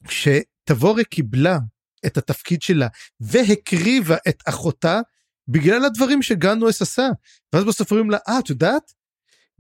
[0.09, 1.57] שתבורה קיבלה
[2.05, 2.87] את התפקיד שלה
[3.19, 4.99] והקריבה את אחותה
[5.47, 7.07] בגלל הדברים שגנואס עשה.
[7.53, 8.93] ואז בסוף אומרים לה, אה, את יודעת?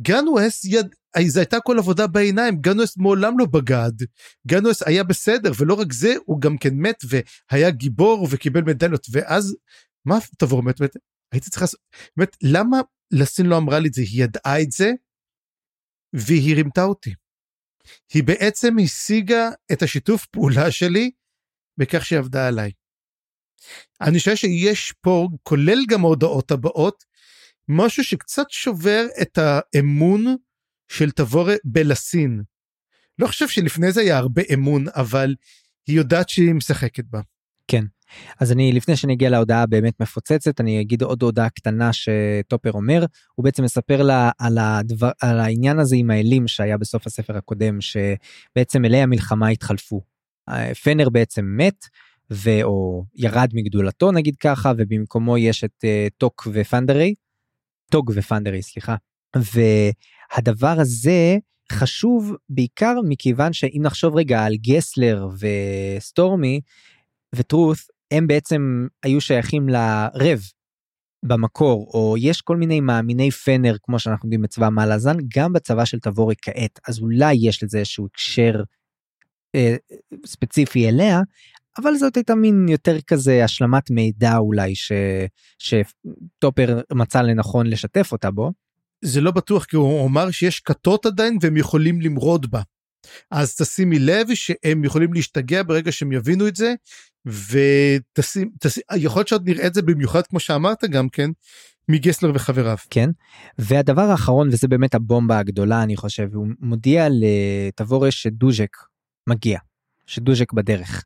[0.01, 0.95] גנואס יד...
[1.27, 3.91] זו הייתה כל עבודה בעיניים, גנואס מעולם לא בגד,
[4.47, 9.55] גנואס היה בסדר, ולא רק זה, הוא גם כן מת והיה גיבור וקיבל מדליות, ואז,
[10.05, 10.81] מה תבור מת?
[10.81, 10.93] מת?
[11.31, 11.65] הייתי צריכה,
[12.17, 12.77] באמת, למה
[13.11, 14.01] לסין לא אמרה לי את זה?
[14.01, 14.91] היא ידעה את זה,
[16.13, 17.13] והיא רימתה אותי.
[18.13, 21.11] היא בעצם השיגה את השיתוף פעולה שלי
[21.79, 22.71] בכך שהיא עבדה עליי.
[24.01, 27.03] אני חושב שיש פה, כולל גם ההודעות הבאות,
[27.67, 30.35] משהו שקצת שובר את האמון
[30.87, 32.41] של תבורה בלסין.
[33.19, 35.35] לא חושב שלפני זה היה הרבה אמון, אבל
[35.87, 37.21] היא יודעת שהיא משחקת בה.
[37.67, 37.85] כן.
[38.39, 43.05] אז אני לפני שאני אגיע להודעה באמת מפוצצת אני אגיד עוד הודעה קטנה שטופר אומר
[43.35, 47.77] הוא בעצם מספר לה על, הדבר, על העניין הזה עם האלים שהיה בסוף הספר הקודם
[47.81, 50.01] שבעצם אלי המלחמה התחלפו.
[50.83, 51.85] פנר בעצם מת
[52.29, 57.15] ואו ירד מגדולתו נגיד ככה ובמקומו יש את uh, טוק ופנדרי.
[57.91, 58.95] טוג ופנדרי סליחה.
[59.35, 61.37] והדבר הזה
[61.71, 65.27] חשוב בעיקר מכיוון שאם נחשוב רגע על גסלר
[65.97, 66.61] וסטורמי
[67.35, 67.77] וטרוט
[68.11, 70.39] הם בעצם היו שייכים לרב
[71.25, 75.99] במקור או יש כל מיני מאמיני פנר כמו שאנחנו יודעים בצבא מלאזן גם בצבא של
[75.99, 76.79] תבורי כעת.
[76.87, 78.63] אז אולי יש לזה איזשהו הקשר
[80.25, 81.21] ספציפי אליה
[81.81, 84.91] אבל זאת הייתה מין יותר כזה השלמת מידע אולי ש,
[85.59, 88.51] שטופר מצא לנכון לשתף אותה בו.
[89.01, 92.61] זה לא בטוח כי הוא אמר שיש כתות עדיין והם יכולים למרוד בה.
[93.31, 96.73] אז תשימי לב שהם יכולים להשתגע ברגע שהם יבינו את זה
[97.25, 101.29] ותשים תשים, יכול להיות שעוד נראה את זה במיוחד כמו שאמרת גם כן
[101.89, 102.77] מגסלר וחבריו.
[102.89, 103.09] כן
[103.59, 108.77] והדבר האחרון וזה באמת הבומבה הגדולה אני חושב הוא מודיע לתבורש שדוז'ק
[109.29, 109.59] מגיע
[110.07, 111.03] שדוז'ק בדרך.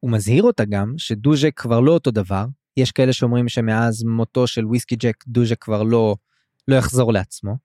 [0.00, 2.44] הוא מזהיר אותה גם שדוז'ק כבר לא אותו דבר
[2.76, 6.16] יש כאלה שאומרים שמאז מותו של וויסקי ג'ק דוז'ק כבר לא
[6.68, 7.56] לא יחזור לעצמו.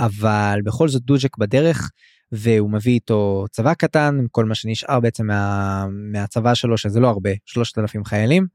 [0.00, 1.90] אבל בכל זאת דוז'ק בדרך
[2.32, 7.30] והוא מביא איתו צבא קטן כל מה שנשאר בעצם מה, מהצבא שלו שזה לא הרבה
[7.46, 8.46] 3,000 חיילים.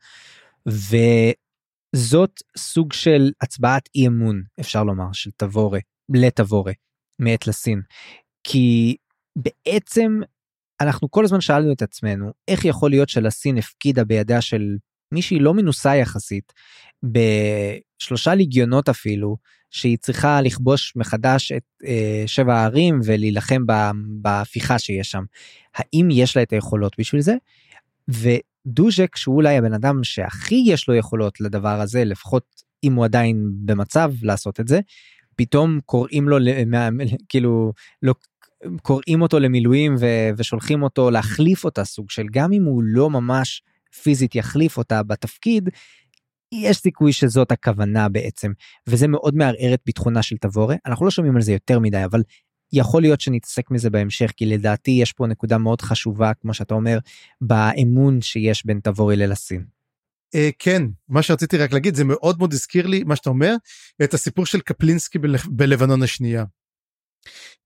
[0.65, 5.79] וזאת סוג של הצבעת אי אמון אפשר לומר של תבורה
[6.13, 6.73] לתבורה
[7.19, 7.81] מעת לסין.
[8.43, 8.95] כי
[9.35, 10.19] בעצם
[10.81, 14.77] אנחנו כל הזמן שאלנו את עצמנו איך יכול להיות שלסין הפקידה בידיה של
[15.11, 16.53] מישהי לא מנוסה יחסית
[17.03, 19.37] בשלושה ליגיונות אפילו
[19.69, 23.61] שהיא צריכה לכבוש מחדש את אה, שבע הערים ולהילחם
[24.21, 25.23] בהפיכה שיש שם.
[25.75, 27.35] האם יש לה את היכולות בשביל זה?
[28.07, 32.43] ודוז'ק שהוא אולי הבן אדם שהכי יש לו יכולות לדבר הזה לפחות
[32.83, 34.79] אם הוא עדיין במצב לעשות את זה
[35.35, 36.37] פתאום קוראים לו
[37.29, 38.13] כאילו לא
[38.81, 40.05] קוראים אותו למילואים ו,
[40.37, 43.61] ושולחים אותו להחליף אותה סוג של גם אם הוא לא ממש
[44.03, 45.69] פיזית יחליף אותה בתפקיד
[46.51, 48.51] יש סיכוי שזאת הכוונה בעצם
[48.87, 52.21] וזה מאוד מערער את ביטחונה של תבורה אנחנו לא שומעים על זה יותר מדי אבל
[52.73, 56.99] יכול להיות שנתעסק מזה בהמשך כי לדעתי יש פה נקודה מאוד חשובה כמו שאתה אומר
[57.41, 59.65] באמון שיש בין תבורי ללסין.
[60.35, 63.55] Uh, כן מה שרציתי רק להגיד זה מאוד מאוד הזכיר לי מה שאתה אומר
[64.03, 65.35] את הסיפור של קפלינסקי בל...
[65.49, 66.43] בלבנון השנייה.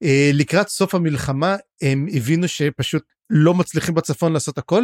[0.04, 4.84] Uh, לקראת סוף המלחמה הם הבינו שפשוט לא מצליחים בצפון לעשות הכל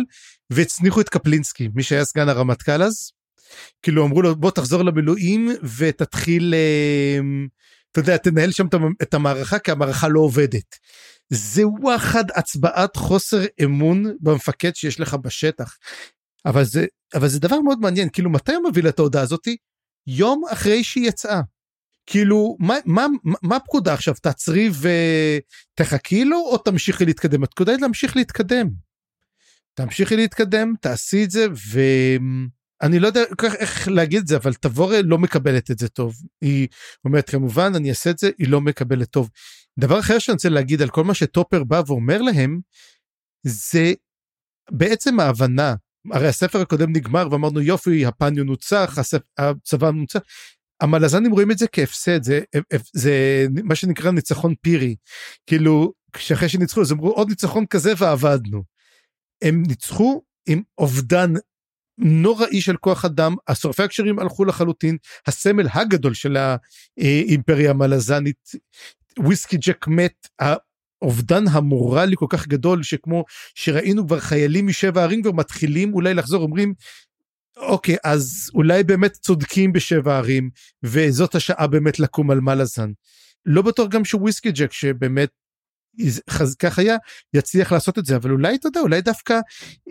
[0.49, 3.11] והצניחו את קפלינסקי מי שהיה סגן הרמטכ"ל אז
[3.81, 7.19] כאילו אמרו לו בוא תחזור למילואים ותתחיל אה,
[7.91, 8.67] אתה יודע תנהל שם
[9.01, 10.75] את המערכה כי המערכה לא עובדת.
[11.29, 15.77] זה וואחד הצבעת חוסר אמון במפקד שיש לך בשטח.
[16.45, 19.57] אבל זה אבל זה דבר מאוד מעניין כאילו מתי הוא מביא את ההודעה הזאתי?
[20.07, 21.41] יום אחרי שהיא יצאה.
[22.07, 24.69] כאילו מה מה מה הפקודה עכשיו תעצרי
[25.73, 28.69] ותחכי לו או תמשיכי להתקדם את כדאי להמשיך להתקדם.
[29.73, 31.79] תמשיכי להתקדם תעשי את זה ו...
[32.81, 36.15] אני לא יודע כך איך להגיד את זה אבל תבורה לא מקבלת את זה טוב
[36.41, 36.67] היא
[37.05, 39.29] אומרת כמובן אני אעשה את זה היא לא מקבלת טוב.
[39.79, 42.59] דבר אחר שאני רוצה להגיד על כל מה שטופר בא ואומר להם
[43.43, 43.93] זה
[44.71, 45.75] בעצם ההבנה
[46.11, 48.97] הרי הספר הקודם נגמר ואמרנו יופי הפן ינוצח
[49.37, 50.19] הצבא נוצח.
[50.81, 52.39] המלזנים רואים את זה כהפסד זה,
[52.93, 54.95] זה מה שנקרא ניצחון פירי
[55.47, 58.63] כאילו כשאחרי שניצחו אז אמרו עוד ניצחון כזה ועבדנו.
[59.41, 61.33] הם ניצחו עם אובדן
[61.97, 64.97] נוראי של כוח אדם, השורפי הקשרים הלכו לחלוטין,
[65.27, 66.37] הסמל הגדול של
[66.97, 68.51] האימפריה המלזנית,
[69.19, 73.25] וויסקי ג'ק מת, האובדן המורלי כל כך גדול שכמו
[73.55, 76.73] שראינו כבר חיילים משבע ערים כבר מתחילים אולי לחזור אומרים
[77.57, 80.49] אוקיי אז אולי באמת צודקים בשבע ערים
[80.83, 82.91] וזאת השעה באמת לקום על מלאזן.
[83.45, 85.29] לא בטוח גם שוויסקי ג'ק שבאמת
[86.59, 86.95] כך היה
[87.33, 88.15] יצליח לעשות את זה.
[88.15, 89.39] אבל אולי אתה יודע אולי דווקא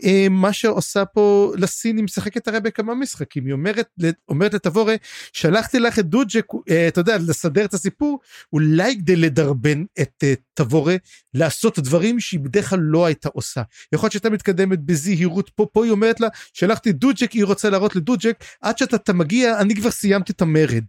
[0.04, 3.46] אה, מה שעושה פה לסין היא משחקת הרי בכמה משחקים.
[3.46, 3.88] היא אומרת
[4.28, 4.94] אומרת לתבורה
[5.32, 8.18] שלחתי לך את דוג'ק אה, אתה יודע לסדר את הסיפור.
[8.52, 10.96] אולי כדי לדרבן את אה, תבורה
[11.34, 13.62] לעשות דברים שהיא בדרך כלל לא הייתה עושה.
[13.92, 15.66] יכול להיות שהייתה מתקדמת בזהירות פה.
[15.72, 19.90] פה היא אומרת לה שלחתי דוג'ק היא רוצה להראות לדוג'ק עד שאתה מגיע אני כבר
[19.90, 20.84] סיימתי את המרד.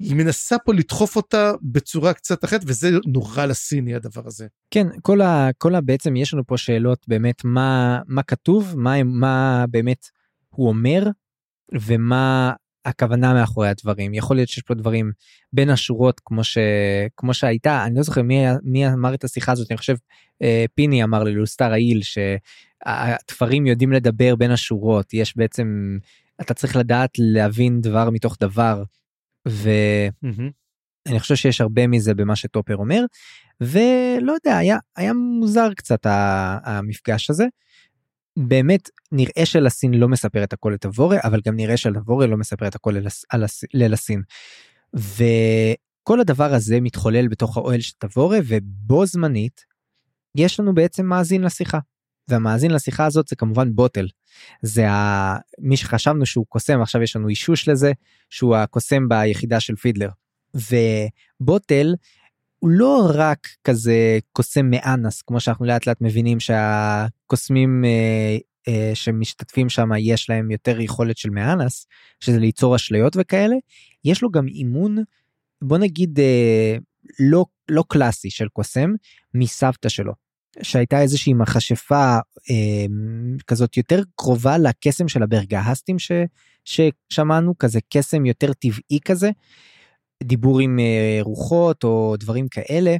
[0.00, 4.46] היא מנסה פה לדחוף אותה בצורה קצת אחרת וזה נורא לסיני הדבר הזה.
[4.70, 5.48] כן כל ה...
[5.58, 5.80] כל ה...
[5.80, 10.06] בעצם יש לנו פה שאלות באמת מה מה כתוב מה מה באמת
[10.48, 11.06] הוא אומר
[11.80, 12.52] ומה
[12.84, 14.14] הכוונה מאחורי הדברים.
[14.14, 15.12] יכול להיות שיש פה דברים
[15.52, 16.58] בין השורות כמו ש...
[17.16, 17.84] כמו שהייתה.
[17.84, 19.96] אני לא זוכר מי, מי אמר את השיחה הזאת אני חושב
[20.42, 25.14] אה, פיני אמר ללוסטר העיל שהתפרים יודעים לדבר בין השורות.
[25.14, 25.98] יש בעצם
[26.40, 28.82] אתה צריך לדעת להבין דבר מתוך דבר
[29.46, 33.04] ואני חושב שיש הרבה מזה במה שטופר אומר
[33.60, 36.00] ולא יודע היה היה מוזר קצת
[36.64, 37.44] המפגש הזה.
[38.38, 42.74] באמת נראה שלסין לא מספר את הכל לתבורה אבל גם נראה שלתבורה לא מספר את
[42.74, 42.94] הכל
[43.74, 44.22] ללסין.
[44.94, 49.64] וכל הדבר הזה מתחולל בתוך האוהל של תבורה ובו זמנית
[50.36, 51.78] יש לנו בעצם מאזין לשיחה.
[52.28, 54.08] והמאזין לשיחה הזאת זה כמובן בוטל.
[54.62, 55.36] זה ה...
[55.58, 57.92] מי שחשבנו שהוא קוסם עכשיו יש לנו אישוש לזה
[58.30, 60.08] שהוא הקוסם ביחידה של פידלר.
[60.54, 61.94] ובוטל
[62.58, 68.36] הוא לא רק כזה קוסם מאנס כמו שאנחנו לאט לאט מבינים שהקוסמים אה,
[68.68, 71.86] אה, שמשתתפים שם יש להם יותר יכולת של מאנס
[72.20, 73.56] שזה ליצור אשליות וכאלה
[74.04, 74.98] יש לו גם אימון
[75.62, 76.76] בוא נגיד אה,
[77.20, 78.90] לא לא קלאסי של קוסם
[79.34, 80.12] מסבתא שלו
[80.62, 82.18] שהייתה איזושהי מכשפה
[82.50, 82.86] אה,
[83.46, 86.12] כזאת יותר קרובה לקסם של הברגהסטים ש,
[86.64, 89.30] ששמענו כזה קסם יותר טבעי כזה
[90.22, 92.96] דיבור עם אה, רוחות או דברים כאלה.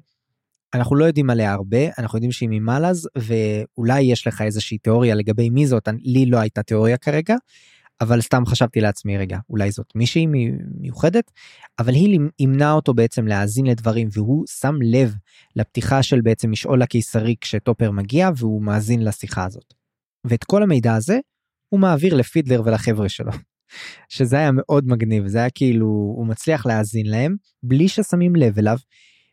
[0.74, 5.50] אנחנו לא יודעים עליה הרבה אנחנו יודעים שהיא ממלאז ואולי יש לך איזושהי תיאוריה לגבי
[5.50, 7.36] מי זאת לי לא הייתה תיאוריה כרגע
[8.00, 10.26] אבל סתם חשבתי לעצמי רגע אולי זאת מישהי
[10.80, 11.30] מיוחדת
[11.78, 15.14] אבל היא אימנה אותו בעצם להאזין לדברים והוא שם לב
[15.56, 19.74] לפתיחה של בעצם משעול הקיסרי כשטופר מגיע והוא מאזין לשיחה הזאת.
[20.24, 21.18] ואת כל המידע הזה
[21.68, 23.32] הוא מעביר לפידלר ולחבר'ה שלו.
[24.08, 28.76] שזה היה מאוד מגניב זה היה כאילו הוא מצליח להאזין להם בלי ששמים לב אליו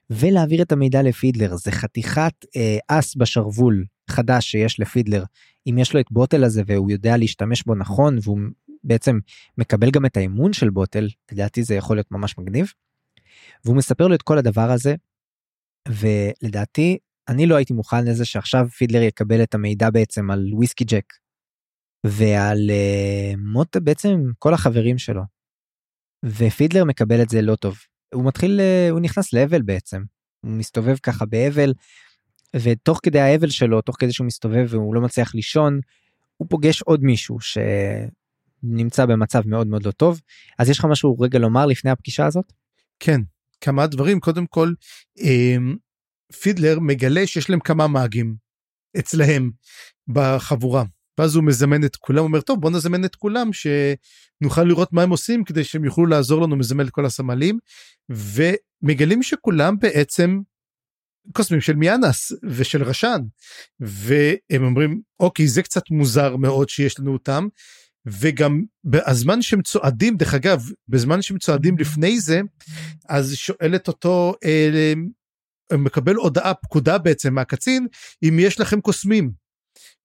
[0.09, 5.24] ולהעביר את המידע לפידלר זה חתיכת אה, אס בשרוול חדש שיש לפידלר
[5.70, 8.39] אם יש לו את בוטל הזה והוא יודע להשתמש בו נכון והוא
[8.84, 9.20] בעצם
[9.58, 12.74] מקבל גם את האמון של בוטל לדעתי זה יכול להיות ממש מגניב.
[13.66, 14.95] והוא מספר לו את כל הדבר הזה
[15.88, 16.97] ולדעתי
[17.30, 21.14] אני לא הייתי מוכן לזה שעכשיו פידלר יקבל את המידע בעצם על וויסקי ג'ק
[22.05, 25.22] ועל uh, מות בעצם כל החברים שלו.
[26.26, 27.78] ופידלר מקבל את זה לא טוב.
[28.14, 30.03] הוא מתחיל, uh, הוא נכנס לאבל בעצם.
[30.45, 31.74] הוא מסתובב ככה באבל,
[32.62, 35.80] ותוך כדי האבל שלו, תוך כדי שהוא מסתובב והוא לא מצליח לישון,
[36.38, 40.22] הוא פוגש עוד מישהו שנמצא במצב מאוד מאוד לא טוב.
[40.60, 42.53] אז יש לך משהו רגע לומר לפני הפגישה הזאת?
[42.99, 43.22] כן,
[43.62, 44.20] כמה דברים.
[44.20, 44.74] קודם כל,
[45.20, 45.76] אמ,
[46.41, 48.36] פידלר מגלה שיש להם כמה מאגים
[48.99, 49.51] אצלהם
[50.08, 50.84] בחבורה.
[51.18, 55.10] ואז הוא מזמן את כולם, אומר טוב בוא נזמן את כולם שנוכל לראות מה הם
[55.10, 57.60] עושים כדי שהם יוכלו לעזור לנו מזמן את כל הסמלים
[58.10, 60.39] ומגלים שכולם בעצם
[61.34, 63.21] קוסמים של מיאנס ושל רשן
[63.80, 67.47] והם אומרים אוקיי זה קצת מוזר מאוד שיש לנו אותם.
[68.05, 72.41] וגם בזמן שהם צועדים דרך אגב בזמן שהם צועדים לפני זה
[73.09, 74.93] אז שואלת אותו אה,
[75.78, 77.88] מקבל הודעה פקודה בעצם מהקצין
[78.23, 79.32] אם יש לכם קוסמים.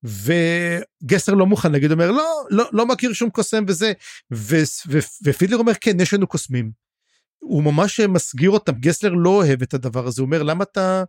[0.05, 3.93] וגסר לא מוכן להגיד אומר לא לא לא מכיר שום קוסם וזה.
[5.23, 6.82] ופידלר אומר כן יש לנו קוסמים.
[7.43, 8.73] הוא ממש מסגיר אותם.
[8.73, 10.23] גסלר לא אוהב את הדבר הזה.
[10.23, 11.05] הוא אומר למה אתה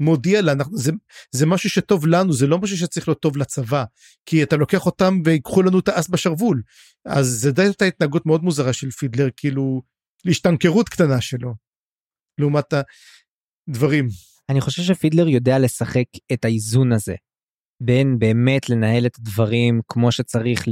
[0.00, 0.92] מודיע לה זה
[1.30, 3.84] זה משהו שטוב לנו זה לא משהו שצריך להיות טוב לצבא
[4.26, 6.62] כי אתה לוקח אותם ויקחו לנו את האס בשרוול.
[7.04, 9.82] אז זה די אותה התנהגות מאוד מוזרה של פידלר כאילו
[10.24, 11.54] להשתנקרות קטנה שלו
[12.38, 12.74] לעומת
[13.68, 14.08] הדברים.
[14.48, 17.14] אני חושב שפידלר יודע לשחק את האיזון הזה
[17.80, 20.64] בין באמת לנהל את הדברים כמו שצריך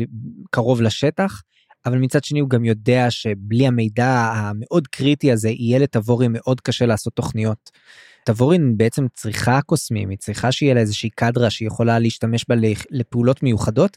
[0.51, 1.43] קרוב לשטח,
[1.87, 6.87] אבל מצד שני הוא גם יודע שבלי המידע המאוד קריטי הזה יהיה לתבורין מאוד קשה
[6.87, 7.70] לעשות תוכניות.
[8.24, 12.55] תבורין בעצם צריכה קוסמים, היא צריכה שיהיה לה איזושהי קדרה שהיא יכולה להשתמש בה
[12.91, 13.97] לפעולות מיוחדות.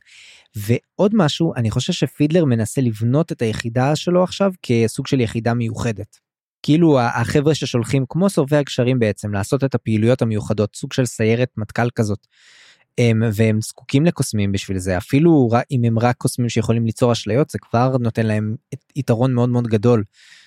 [0.55, 6.17] ועוד משהו, אני חושב שפידלר מנסה לבנות את היחידה שלו עכשיו כסוג של יחידה מיוחדת.
[6.63, 11.89] כאילו החבר'ה ששולחים כמו סורבי הגשרים בעצם לעשות את הפעילויות המיוחדות, סוג של סיירת מטכ"ל
[11.95, 12.27] כזאת.
[12.97, 17.59] הם, והם זקוקים לקוסמים בשביל זה אפילו אם הם רק קוסמים שיכולים ליצור אשליות זה
[17.59, 18.55] כבר נותן להם
[18.95, 20.03] יתרון מאוד מאוד גדול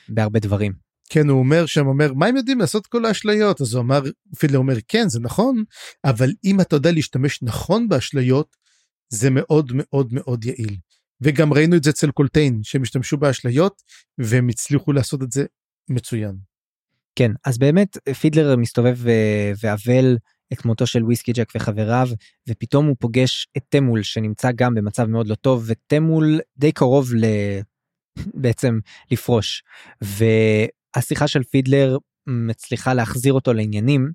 [0.09, 0.73] בהרבה דברים.
[1.11, 4.03] כן הוא אומר שם אומר מה הם יודעים לעשות כל האשליות אז הוא אמר
[4.39, 5.65] פידלר אומר כן זה נכון
[6.05, 8.57] אבל אם אתה יודע להשתמש נכון באשליות
[9.09, 10.77] זה מאוד מאוד מאוד יעיל.
[11.21, 13.83] וגם ראינו את זה אצל קולטיין שהם השתמשו באשליות
[14.19, 15.45] והם הצליחו לעשות את זה
[15.89, 16.37] מצוין.
[17.17, 18.99] כן אז באמת פידלר מסתובב
[19.63, 20.17] ואבל
[20.53, 22.09] את מותו של וויסקי ג'ק וחבריו
[22.49, 27.25] ופתאום הוא פוגש את תמול שנמצא גם במצב מאוד לא טוב ותמול די קרוב ל...
[28.43, 28.79] בעצם
[29.11, 29.63] לפרוש
[30.01, 34.11] והשיחה של פידלר מצליחה להחזיר אותו לעניינים.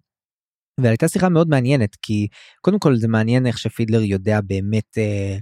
[0.79, 2.27] והייתה שיחה מאוד מעניינת כי
[2.61, 5.37] קודם כל זה מעניין איך שפידלר יודע באמת אה,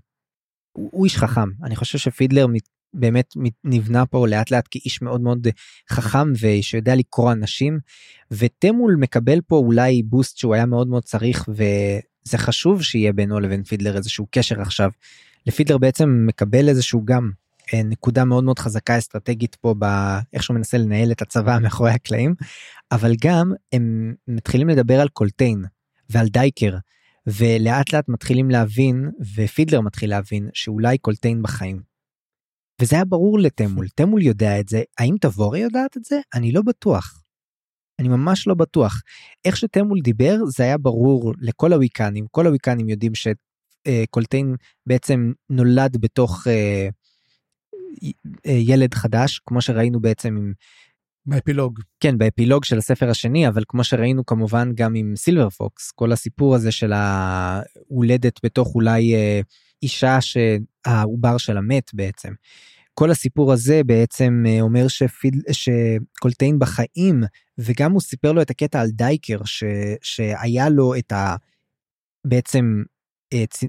[0.72, 2.48] הוא, איש חכם אני חושב שפידלר
[2.94, 3.34] באמת
[3.64, 5.48] נבנה פה לאט לאט כאיש מאוד מאוד
[5.90, 7.80] חכם ושיודע לקרוא אנשים
[8.32, 13.64] ותמול מקבל פה אולי boost שהוא היה מאוד מאוד צריך וזה חשוב שיהיה בינו לבין
[13.64, 14.90] פידלר איזשהו קשר עכשיו.
[15.48, 17.32] לפידלר בעצם מקבל איזשהו גם
[17.74, 22.36] אה, נקודה מאוד מאוד חזקה אסטרטגית פה באיך שהוא מנסה לנהל את הצבא מאחורי הקלעים
[22.92, 25.66] אבל גם הם מתחילים לדבר על קולטיין
[26.10, 26.78] ועל דייקר
[27.28, 31.91] ולאט לאט מתחילים להבין ופידלר מתחיל להבין שאולי קולטיין בחיים.
[32.82, 36.62] וזה היה ברור לתמול תמול יודע את זה האם תבורי יודעת את זה אני לא
[36.62, 37.24] בטוח.
[38.00, 39.02] אני ממש לא בטוח
[39.46, 44.56] איך שתמול דיבר זה היה ברור לכל הוויקנים כל הוויקנים יודעים שקולטיין
[44.86, 46.90] בעצם נולד בתוך אה,
[48.48, 50.54] אה, ילד חדש כמו שראינו בעצם עם.
[51.26, 51.80] באפילוג.
[52.00, 56.56] כן באפילוג של הספר השני אבל כמו שראינו כמובן גם עם סילבר פוקס כל הסיפור
[56.56, 59.42] הזה של ההולדת בתוך אולי אה,
[59.84, 62.34] אישה שהעובר שלה מת בעצם.
[62.94, 67.24] כל הסיפור הזה בעצם אה, אומר שפיד, שקולטיין בחיים
[67.58, 69.64] וגם הוא סיפר לו את הקטע על דייקר ש,
[70.02, 71.36] שהיה לו את ה...
[72.26, 72.84] בעצם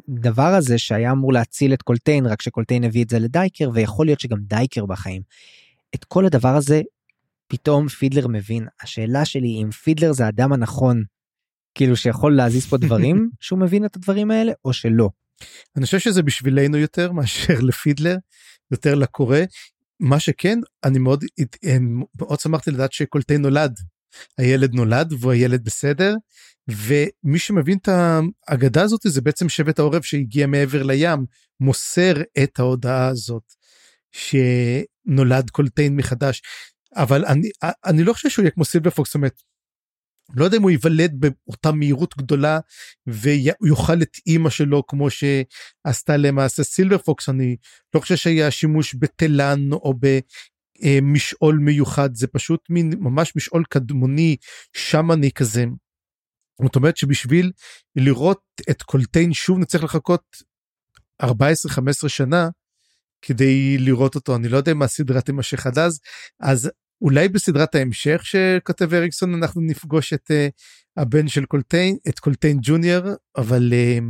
[0.09, 4.21] דבר הזה שהיה אמור להציל את קולטיין רק שקולטיין הביא את זה לדייקר ויכול להיות
[4.21, 5.23] שגם דייקר בחיים.
[5.95, 6.83] את כל הדבר הזה
[7.47, 11.03] פתאום פידלר מבין השאלה שלי אם פידלר זה האדם הנכון
[11.75, 15.11] כאילו שיכול להזיז פה דברים שהוא מבין את הדברים האלה או שלא.
[15.77, 18.17] אני חושב שזה בשבילנו יותר מאשר לפידלר
[18.71, 19.39] יותר לקורא
[20.01, 21.25] מה שכן אני מאוד
[22.19, 23.81] מאוד שמחתי לדעת שקולטיין נולד
[24.39, 26.15] הילד נולד והוא הילד בסדר
[26.69, 27.89] ומי שמבין את
[28.49, 31.27] האגדה הזאת זה בעצם שבט העורב שהגיע מעבר לים
[31.61, 33.53] מוסר את ההודעה הזאת
[34.13, 36.43] שנולד קולטיין מחדש
[36.97, 37.51] אבל אני
[37.85, 39.52] אני לא חושב שהוא יהיה כמו סילבר פוקס זאת אומרת.
[40.37, 42.59] לא יודע אם הוא ייוולד באותה מהירות גדולה
[43.07, 47.57] ויוכל את אימא שלו כמו שעשתה למעשה סילבר פוקס אני
[47.95, 49.95] לא חושב שהיה שימוש בתלן או
[50.83, 54.37] במשעול מיוחד זה פשוט מין ממש משעול קדמוני
[54.77, 55.65] שמאני כזה.
[56.63, 57.53] זאת אומרת שבשביל
[57.97, 60.23] לראות את קולטיין שוב נצטרך לחכות
[61.23, 61.27] 14-15
[62.09, 62.49] שנה
[63.23, 64.37] כדי לראות אותו.
[64.37, 66.01] אני לא יודע מה הסדרה תימשך עד אז.
[66.41, 66.71] אז
[67.03, 70.53] אולי בסדרת ההמשך שכותב אריקסון אנחנו נפגוש את אה,
[70.97, 73.05] הבן של קולטיין את קולטיין ג'וניור
[73.37, 74.05] אבל אה,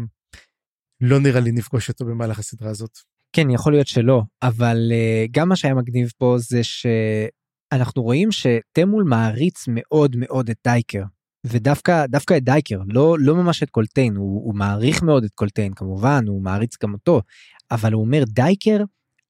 [1.01, 2.99] לא נראה לי נפגוש אותו במהלך הסדרה הזאת.
[3.33, 9.05] כן יכול להיות שלא אבל אה, גם מה שהיה מגניב פה זה שאנחנו רואים שתמול
[9.05, 11.03] מעריץ מאוד מאוד את דייקר
[11.47, 15.75] ודווקא דווקא את דייקר לא לא ממש את קולטיין הוא, הוא מעריך מאוד את קולטיין
[15.75, 17.23] כמובן הוא מעריץ גם אותו
[17.71, 18.79] אבל הוא אומר דייקר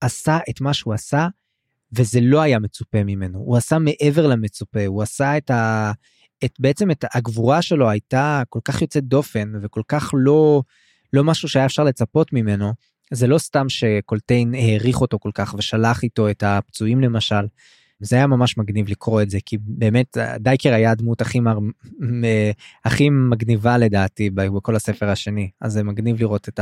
[0.01, 1.29] עשה את מה שהוא עשה
[1.93, 3.39] וזה לא היה מצופה ממנו.
[3.39, 5.93] הוא עשה מעבר למצופה הוא עשה את ה...
[6.45, 10.63] את בעצם את הגבורה שלו הייתה כל כך יוצאת דופן וכל כך לא
[11.13, 12.73] לא משהו שהיה אפשר לצפות ממנו.
[13.11, 17.47] זה לא סתם שקולטיין העריך אותו כל כך ושלח איתו את הפצועים למשל.
[18.01, 21.59] זה היה ממש מגניב לקרוא את זה כי באמת דייקר היה הדמות הכי מר...
[22.85, 25.51] הכי מגניבה לדעתי בכל הספר השני.
[25.61, 26.61] אז זה מגניב לראות את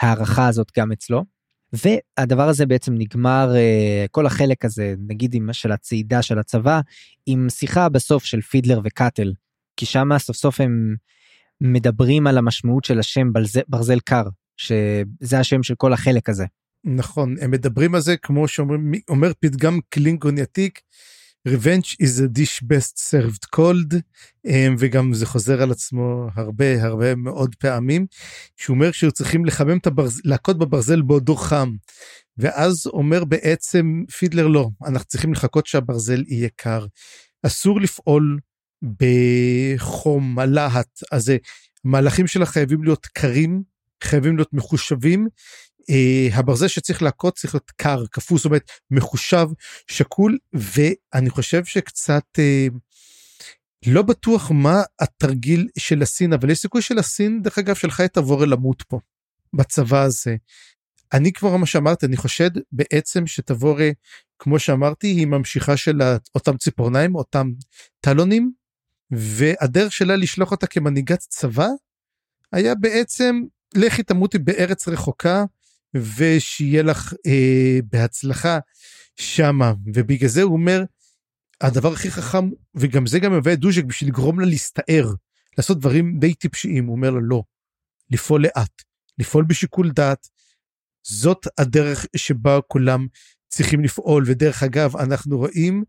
[0.00, 1.24] ההערכה הזאת גם אצלו.
[1.72, 6.80] והדבר הזה בעצם נגמר אה, כל החלק הזה נגיד עם של הצעידה של הצבא
[7.26, 9.32] עם שיחה בסוף של פידלר וקאטל
[9.76, 10.96] כי שם סוף סוף הם
[11.60, 14.24] מדברים על המשמעות של השם ברזל, ברזל קר
[14.56, 16.44] שזה השם של כל החלק הזה.
[16.84, 20.80] נכון הם מדברים על זה כמו שאומרים אומר פתגם קלינגון יתיק.
[21.46, 23.94] Revenge is a dish best served cold
[24.46, 28.06] אמ, וגם זה חוזר על עצמו הרבה הרבה מאוד פעמים
[28.56, 31.72] שהוא אומר שהוא צריכים לחמם את הברזל להכות בברזל בעודו חם.
[32.38, 36.86] ואז אומר בעצם פידלר לא אנחנו צריכים לחכות שהברזל יהיה קר.
[37.42, 38.38] אסור לפעול
[38.82, 41.36] בחום הלהט הזה.
[41.84, 43.62] המהלכים שלה חייבים להיות קרים
[44.04, 45.75] חייבים להיות מחושבים אה,
[46.32, 49.46] הברזל שצריך להכות צריך להיות קר, קפוא, זאת אומרת מחושב,
[49.86, 52.66] שקול, ואני חושב שקצת אה,
[53.86, 58.14] לא בטוח מה התרגיל של הסין, אבל יש סיכוי של הסין, דרך אגב, שלך את
[58.14, 59.00] תבורי למות פה,
[59.52, 60.36] בצבא הזה.
[61.12, 63.94] אני כבר מה שאמרתי, אני חושד בעצם שתבורי,
[64.38, 66.00] כמו שאמרתי, היא ממשיכה של
[66.34, 67.50] אותם ציפורניים, אותם
[68.00, 68.52] טלונים,
[69.10, 71.68] והדרך שלה לשלוח אותה כמנהיגת צבא,
[72.52, 73.42] היה בעצם
[73.74, 75.44] לכי תמותי בארץ רחוקה
[76.16, 78.58] ושיהיה לך אה, בהצלחה
[79.16, 79.72] שמה.
[79.94, 80.82] ובגלל זה הוא אומר
[81.60, 85.14] הדבר הכי חכם וגם זה גם מביא את דוז'ק בשביל לגרום לה להסתער
[85.58, 86.86] לעשות דברים די טיפשיים.
[86.86, 87.42] הוא אומר לה לא
[88.10, 88.82] לפעול לאט
[89.18, 90.28] לפעול בשיקול דעת.
[91.02, 93.06] זאת הדרך שבה כולם
[93.48, 94.24] צריכים לפעול.
[94.26, 95.84] ודרך אגב אנחנו רואים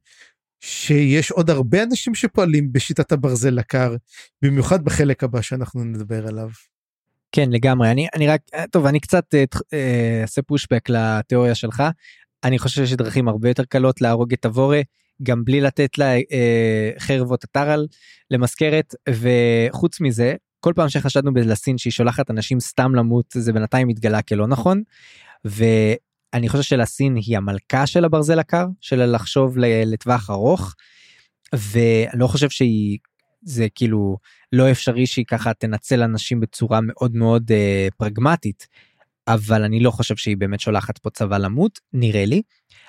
[0.60, 3.96] שיש עוד הרבה אנשים שפועלים בשיטת הברזל לקר
[4.42, 6.50] במיוחד בחלק הבא שאנחנו נדבר עליו.
[7.32, 11.84] כן לגמרי אני אני רק טוב אני קצת אה, אה, אעשה פושבק לתיאוריה שלך
[12.44, 14.82] אני חושב שיש דרכים הרבה יותר קלות להרוג את אבורה,
[15.24, 17.88] גם בלי לתת לה אה, חרב או טטרל
[18.32, 24.22] למזכרת, וחוץ מזה, כל פעם שחשדנו בלסין שהיא שולחת אנשים סתם למות, זה בינתיים התגלה
[24.22, 24.84] כלא נכון.
[25.46, 30.76] ואני חושב שלסין היא המלכה של הברזל הקר, של לחשוב לטווח ארוך,
[31.54, 32.98] ואני לא חושב שהיא,
[33.42, 34.18] זה כאילו
[34.54, 38.68] לא אפשרי שהיא ככה תנצל אנשים בצורה מאוד מאוד אה, פרגמטית.
[39.28, 42.42] אבל אני לא חושב שהיא באמת שולחת פה צבא למות, נראה לי.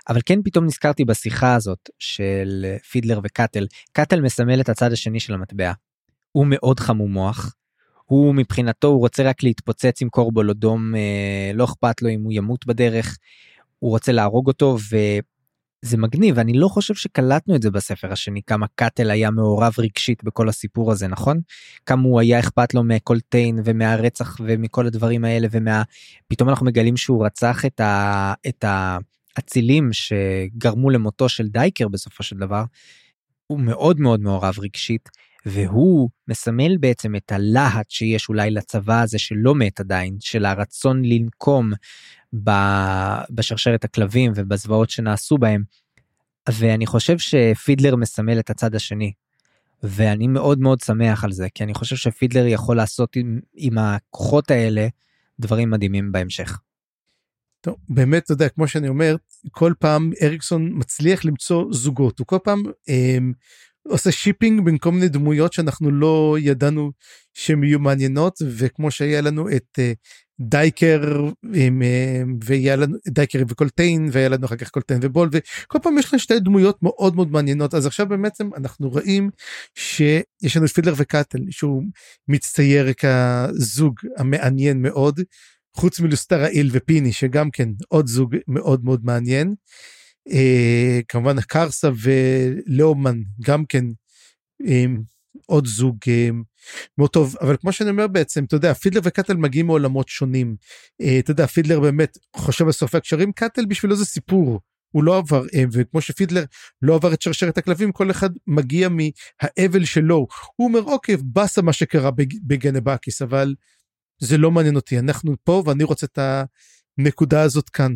[0.09, 5.35] אבל כן פתאום נזכרתי בשיחה הזאת של פידלר וקאטל, קאטל מסמל את הצד השני של
[5.35, 5.73] המטבע.
[6.33, 7.55] הוא מאוד חמום מוח,
[8.05, 12.33] הוא מבחינתו הוא רוצה רק להתפוצץ עם קורבול אדום, אה, לא אכפת לו אם הוא
[12.33, 13.17] ימות בדרך,
[13.79, 14.77] הוא רוצה להרוג אותו
[15.85, 20.24] וזה מגניב, אני לא חושב שקלטנו את זה בספר השני, כמה קאטל היה מעורב רגשית
[20.24, 21.41] בכל הסיפור הזה, נכון?
[21.87, 25.83] כמה הוא היה אכפת לו מקולטיין ומהרצח ומכל הדברים האלה ומה...
[26.29, 28.33] פתאום אנחנו מגלים שהוא רצח את, ה...
[28.49, 28.64] את
[29.37, 32.64] האצילים שגרמו למותו של דייקר בסופו של דבר.
[33.47, 35.09] הוא מאוד מאוד מעורב רגשית.
[35.47, 41.72] והוא מסמל בעצם את הלהט שיש אולי לצבא הזה שלא מת עדיין, של הרצון לנקום
[43.31, 45.62] בשרשרת הכלבים ובזוועות שנעשו בהם.
[46.51, 49.12] ואני חושב שפידלר מסמל את הצד השני.
[49.83, 54.51] ואני מאוד מאוד שמח על זה, כי אני חושב שפידלר יכול לעשות עם, עם הכוחות
[54.51, 54.89] האלה
[55.41, 56.59] דברים מדהימים בהמשך.
[57.61, 59.16] טוב, באמת, אתה יודע, כמו שאני אומר,
[59.51, 63.18] כל פעם אריקסון מצליח למצוא זוגות, הוא כל פעם אה,
[63.89, 66.93] עושה shipping בין כל מיני דמויות שאנחנו לא ידענו
[67.35, 69.83] שהן יהיו מעניינות וכמו שהיה לנו את אה,
[70.41, 71.82] דייקר עם,
[72.45, 76.41] והיה לנו דייקר וקולטיין והיה לנו אחר כך קולטיין ובולט וכל פעם יש לנו שתי
[76.41, 79.30] דמויות מאוד מאוד מעניינות אז עכשיו בעצם אנחנו רואים
[79.74, 81.82] שיש לנו פידלר וקאטל שהוא
[82.28, 85.20] מצטייר כזוג המעניין מאוד
[85.76, 89.55] חוץ מלוסטר האיל ופיני שגם כן עוד זוג מאוד מאוד מעניין.
[90.30, 93.84] אה, כמובן קרסה ולאומן גם כן
[94.66, 94.84] אה,
[95.47, 96.28] עוד זוג אה,
[96.99, 100.57] מאוד טוב אבל כמו שאני אומר בעצם אתה יודע פידלר וקאטל מגיעים מעולמות שונים.
[101.01, 104.61] אה, אתה יודע פידלר באמת חושב על סוף הקשרים קאטל בשבילו זה סיפור.
[104.91, 106.45] הוא לא עבר אה, וכמו שפידלר
[106.83, 110.27] לא עבר את שרשרת הכלבים כל אחד מגיע מהאבל שלו.
[110.57, 112.11] הוא אומר אוקיי באסה מה שקרה
[112.47, 113.55] בגנבקיס אבל
[114.19, 114.99] זה לא מעניין אותי.
[114.99, 116.19] אנחנו פה ואני רוצה את
[116.99, 117.93] הנקודה הזאת כאן.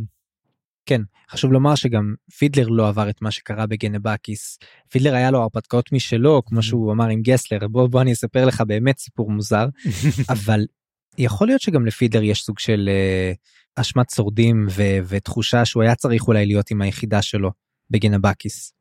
[0.86, 4.58] כן, חשוב לומר שגם פידלר לא עבר את מה שקרה בגנבקיס.
[4.90, 8.60] פידלר היה לו הרפתקאות משלו, כמו שהוא אמר עם גסלר, בוא בוא אני אספר לך
[8.66, 9.66] באמת סיפור מוזר,
[10.34, 10.64] אבל
[11.18, 16.28] יכול להיות שגם לפידלר יש סוג של uh, אשמת שורדים ו- ותחושה שהוא היה צריך
[16.28, 17.50] אולי להיות עם היחידה שלו
[17.90, 18.72] בגנבקיס.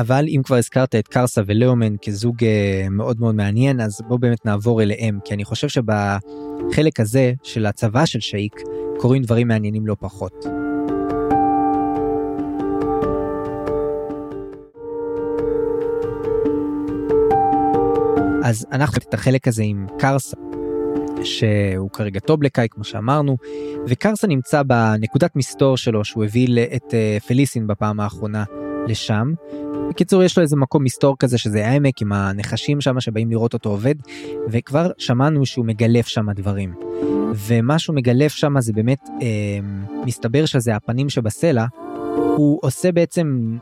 [0.00, 2.46] אבל אם כבר הזכרת את קרסה ולאומן כזוג uh,
[2.90, 8.06] מאוד מאוד מעניין, אז בוא באמת נעבור אליהם, כי אני חושב שבחלק הזה של הצבא
[8.06, 8.54] של שייק,
[8.98, 10.46] קורים דברים מעניינים לא פחות.
[18.44, 20.36] אז אנחנו את החלק הזה עם קרסה,
[21.24, 23.36] שהוא כרגע טובלקאי כמו שאמרנו,
[23.86, 28.44] וקרסה נמצא בנקודת מסתור שלו שהוא הביא את אה, פליסין בפעם האחרונה
[28.86, 29.32] לשם.
[29.90, 33.70] בקיצור יש לו איזה מקום מסתור כזה שזה העמק עם הנחשים שם שבאים לראות אותו
[33.70, 33.94] עובד
[34.48, 36.74] וכבר שמענו שהוא מגלף שם דברים.
[37.34, 39.58] ומה שהוא מגלף שם זה באמת אה,
[40.06, 41.64] מסתבר שזה הפנים שבסלע
[42.36, 43.56] הוא עושה בעצם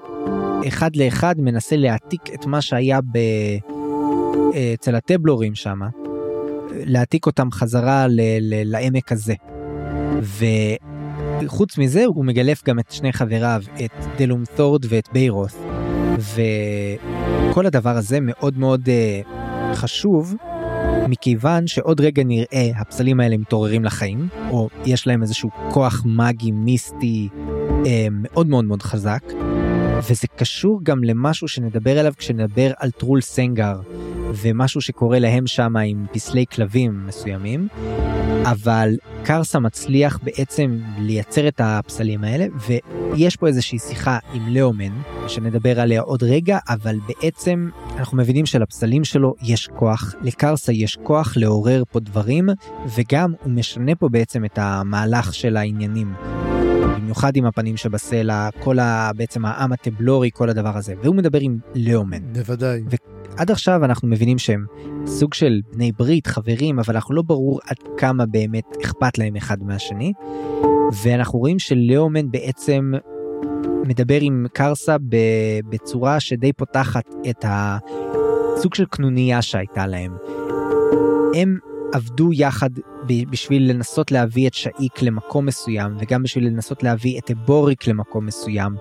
[0.69, 3.17] אחד לאחד מנסה להעתיק את מה שהיה ב...
[4.55, 5.79] אה, אצל הטבלורים שם
[6.71, 8.21] להעתיק אותם חזרה ל...
[8.41, 8.63] ל...
[8.65, 9.35] לעמק הזה.
[11.43, 15.59] וחוץ מזה הוא מגלף גם את שני חבריו את דלום תורד ואת ביירוס.
[16.19, 19.27] וכל הדבר הזה מאוד מאוד uh,
[19.75, 20.35] חשוב
[21.09, 27.29] מכיוון שעוד רגע נראה הפסלים האלה מתעוררים לחיים, או יש להם איזשהו כוח מגי מיסטי
[27.87, 29.23] אה, מאוד מאוד מאוד חזק,
[30.11, 33.81] וזה קשור גם למשהו שנדבר עליו כשנדבר על טרול סנגר,
[34.43, 37.69] ומשהו שקורה להם שם עם פסלי כלבים מסוימים,
[38.45, 44.93] אבל קרסה מצליח בעצם לייצר את הפסלים האלה, ויש פה איזושהי שיחה עם לאומן,
[45.29, 51.37] שנדבר עליה עוד רגע, אבל בעצם אנחנו מבינים שלפסלים שלו יש כוח, לקרסה יש כוח
[51.37, 52.49] לעורר פה דברים,
[52.97, 56.15] וגם הוא משנה פה בעצם את המהלך של העניינים.
[57.15, 59.11] במיוחד עם הפנים שבסלע, כל ה...
[59.17, 62.33] בעצם העם הטבלורי, כל הדבר הזה, והוא מדבר עם לאומן.
[62.33, 62.83] בוודאי.
[63.37, 64.67] עד עכשיו אנחנו מבינים שהם
[65.07, 69.63] סוג של בני ברית, חברים, אבל אנחנו לא ברור עד כמה באמת אכפת להם אחד
[69.63, 70.13] מהשני.
[71.03, 72.93] ואנחנו רואים שלאומן בעצם
[73.87, 74.97] מדבר עם קרסה
[75.69, 80.17] בצורה שדי פותחת את הסוג של קנוניה שהייתה להם.
[81.35, 81.59] הם
[81.93, 82.71] עבדו יחד
[83.07, 88.77] בשביל לנסות להביא את שאיק למקום מסוים וגם בשביל לנסות להביא את אבוריק למקום מסוים.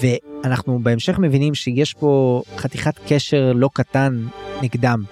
[0.00, 4.26] ואנחנו בהמשך מבינים שיש פה חתיכת קשר לא קטן
[4.62, 5.04] נגדם.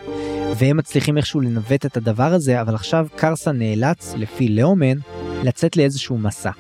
[0.59, 4.99] והם מצליחים איכשהו לנווט את הדבר הזה, אבל עכשיו קרסה נאלץ, לפי לאומן,
[5.44, 6.51] לצאת לאיזשהו מסע.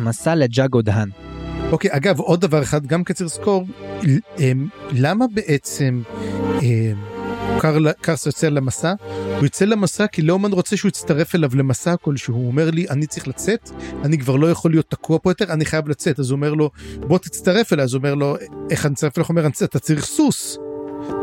[0.00, 1.10] מסע לג'אגו דהן.
[1.72, 3.66] אוקיי, אגב, עוד דבר אחד, גם כצר זכור,
[4.38, 6.02] אמ, למה בעצם
[7.48, 8.94] אמ, קרסה יוצא למסע?
[9.36, 13.06] הוא יוצא למסע כי לאומן רוצה שהוא יצטרף אליו למסע כלשהו, הוא אומר לי, אני
[13.06, 13.70] צריך לצאת,
[14.04, 16.18] אני כבר לא יכול להיות תקוע פה יותר, אני חייב לצאת.
[16.18, 16.70] אז הוא אומר לו,
[17.00, 18.36] בוא תצטרף אליי, אז הוא אומר לו,
[18.70, 19.28] איך אני אצטרף אליך?
[19.28, 20.58] הוא אומר, אתה צריך סוס.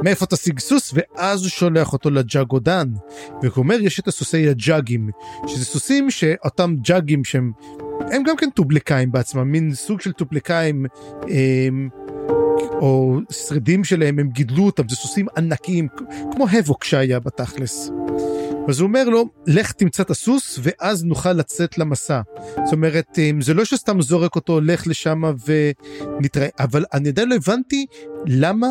[0.04, 0.94] מאיפה תשיג סוס?
[0.94, 2.88] ואז הוא שולח אותו לג'אגודן.
[3.42, 5.10] והוא אומר, יש את הסוסי הג'אגים,
[5.48, 7.52] שזה סוסים שאותם ג'אגים שהם
[8.12, 10.86] הם גם כן טובלקאים בעצמם, מין סוג של טובלקאים,
[11.22, 11.90] הם,
[12.62, 15.88] או שרידים שלהם, הם גידלו אותם, זה סוסים ענקיים,
[16.32, 17.92] כמו הבוק שהיה בתכלס.
[18.68, 22.22] אז הוא אומר לו, לך תמצא את הסוס ואז נוכל לצאת למסע.
[22.64, 27.86] זאת אומרת, זה לא שסתם זורק אותו, לך לשם ונתראה, אבל אני עדיין לא הבנתי
[28.26, 28.68] למה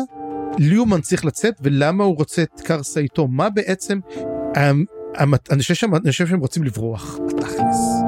[0.57, 3.99] ליאומן צריך לצאת ולמה הוא רוצה את קרסה איתו, מה בעצם,
[5.51, 5.59] אני
[6.11, 8.04] חושב שהם רוצים לברוח, בתכלס.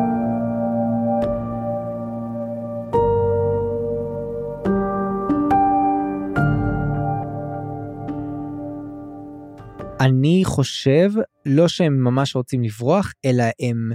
[9.99, 11.09] אני חושב
[11.45, 13.91] לא שהם ממש רוצים לברוח אלא הם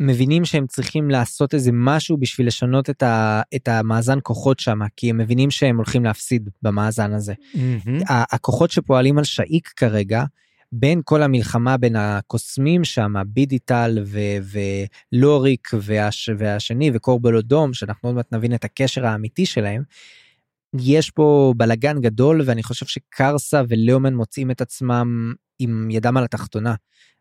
[0.00, 5.10] מבינים שהם צריכים לעשות איזה משהו בשביל לשנות את, ה, את המאזן כוחות שם כי
[5.10, 7.34] הם מבינים שהם הולכים להפסיד במאזן הזה.
[7.54, 8.04] Mm-hmm.
[8.08, 10.24] הכוחות שפועלים על שאיק כרגע
[10.72, 14.58] בין כל המלחמה בין הקוסמים שם בידיטל ו-
[15.12, 19.82] ולוריק והש- והשני וקורבלודום שאנחנו עוד מעט נבין את הקשר האמיתי שלהם.
[20.80, 26.74] יש פה בלגן גדול ואני חושב שקרסה ולאומן מוצאים את עצמם עם ידם על התחתונה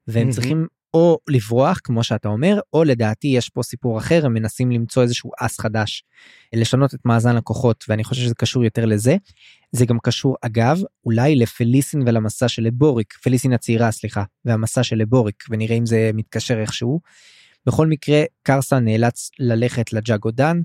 [0.08, 0.32] והם mm-hmm.
[0.32, 5.04] צריכים או לברוח כמו שאתה אומר או לדעתי יש פה סיפור אחר הם מנסים למצוא
[5.04, 6.04] איזשהו אס חדש
[6.56, 9.16] לשנות את מאזן הכוחות ואני חושב שזה קשור יותר לזה.
[9.72, 15.44] זה גם קשור אגב אולי לפליסין ולמסע של לבוריק פליסין הצעירה סליחה והמסע של לבוריק
[15.50, 17.00] ונראה אם זה מתקשר איכשהו.
[17.66, 20.62] בכל מקרה קרסה נאלץ ללכת לג'אגודן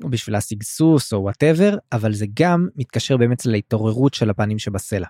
[0.00, 5.06] בשביל להשיג סוס או whatever אבל זה גם מתקשר באמת להתעוררות של הפנים שבסלע.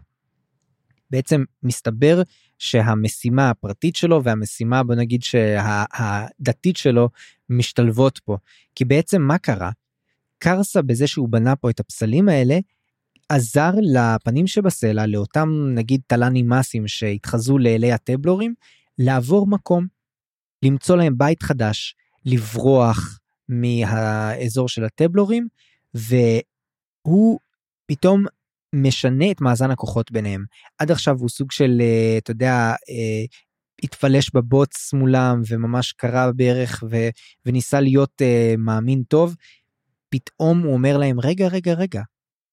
[1.11, 2.22] בעצם מסתבר
[2.59, 7.09] שהמשימה הפרטית שלו והמשימה בוא נגיד שהדתית שלו
[7.51, 8.37] משתלבות פה
[8.74, 9.70] כי בעצם מה קרה?
[10.39, 12.59] קרסה בזה שהוא בנה פה את הפסלים האלה
[13.28, 18.55] עזר לפנים שבסלע לאותם נגיד טלאן אימאס שהתחזו לאלי הטבלורים
[18.99, 19.87] לעבור מקום
[20.62, 23.18] למצוא להם בית חדש לברוח
[23.49, 25.49] מהאזור של הטבלורים
[25.95, 27.39] והוא
[27.87, 28.25] פתאום
[28.75, 30.45] משנה את מאזן הכוחות ביניהם.
[30.79, 33.25] עד עכשיו הוא סוג של אה, אתה יודע אה,
[33.83, 36.97] התפלש בבוץ מולם וממש קרא בערך ו,
[37.47, 39.37] וניסה להיות uh, מאמין טוב.
[40.09, 42.03] פתאום הוא אומר להם רגע רגע רגע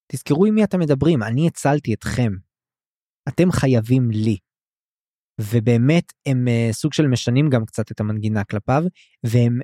[0.07, 2.33] תזכרו עם מי אתם מדברים אני הצלתי אתכם.
[3.27, 4.37] אתם חייבים לי.
[5.41, 8.83] ובאמת הם uh, סוג של משנים גם קצת את המנגינה כלפיו
[9.23, 9.59] והם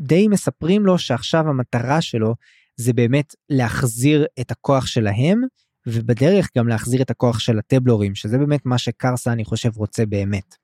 [0.00, 2.34] די מספרים לו שעכשיו המטרה שלו
[2.76, 5.40] זה באמת להחזיר את הכוח שלהם
[5.86, 10.56] ובדרך גם להחזיר את הכוח של הטבלורים שזה באמת מה שקרסה אני חושב רוצה באמת.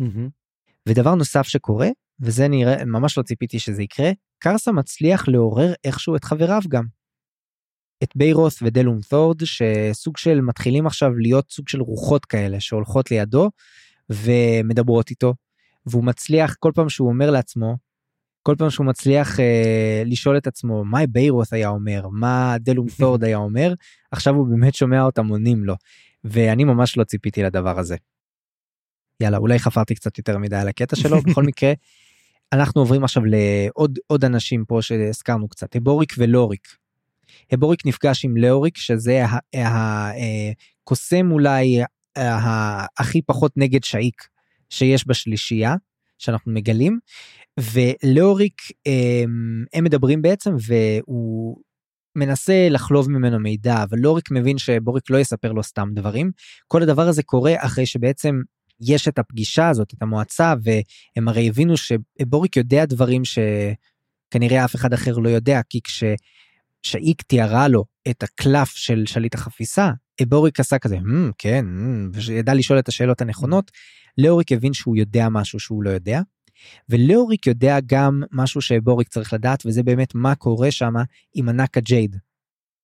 [0.00, 0.28] Mm-hmm.
[0.88, 1.88] ודבר נוסף שקורה
[2.20, 6.84] וזה נראה ממש לא ציפיתי שזה יקרה קרסה מצליח לעורר איכשהו את חבריו גם.
[8.02, 13.50] את ביירוס ודלום תורד שסוג של מתחילים עכשיו להיות סוג של רוחות כאלה שהולכות לידו
[14.10, 15.34] ומדברות איתו
[15.86, 17.76] והוא מצליח כל פעם שהוא אומר לעצמו
[18.46, 23.24] כל פעם שהוא מצליח אה, לשאול את עצמו מה ביירוס היה אומר מה דלום תורד
[23.24, 23.74] היה אומר
[24.10, 25.74] עכשיו הוא באמת שומע אותם עונים לו
[26.24, 27.96] ואני ממש לא ציפיתי לדבר הזה.
[29.20, 31.72] יאללה אולי חפרתי קצת יותר מדי על הקטע שלו בכל מקרה
[32.52, 36.68] אנחנו עוברים עכשיו לעוד עוד אנשים פה שהזכרנו קצת הבוריק ולוריק.
[37.52, 39.24] הבוריק נפגש עם לאוריק שזה
[39.54, 41.82] הקוסם אולי
[42.98, 44.28] הכי פחות נגד שאיק
[44.70, 45.74] שיש בשלישייה
[46.18, 46.98] שאנחנו מגלים
[47.60, 51.56] ולאוריק הם, הם מדברים בעצם והוא
[52.16, 56.30] מנסה לחלוב ממנו מידע אבל לאוריק מבין שבוריק לא יספר לו סתם דברים.
[56.66, 58.40] כל הדבר הזה קורה אחרי שבעצם
[58.80, 64.92] יש את הפגישה הזאת את המועצה והם הרי הבינו שבוריק יודע דברים שכנראה אף אחד
[64.92, 69.90] אחר לא יודע כי כששאיק תיארה לו את הקלף של שליט החפיסה
[70.22, 73.70] בוריק עשה כזה mm, כן mm, וידע לשאול את השאלות הנכונות.
[74.18, 76.20] לאוריק הבין שהוא יודע משהו שהוא לא יודע
[76.88, 80.94] ולאוריק יודע גם משהו שבוריק צריך לדעת וזה באמת מה קורה שם
[81.34, 82.16] עם ענק הג'ייד.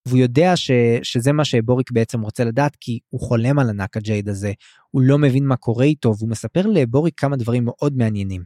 [0.09, 0.71] והוא יודע ש,
[1.03, 4.53] שזה מה שבוריק בעצם רוצה לדעת כי הוא חולם על ענק הג'ייד הזה,
[4.91, 8.45] הוא לא מבין מה קורה איתו והוא מספר לבוריק כמה דברים מאוד מעניינים.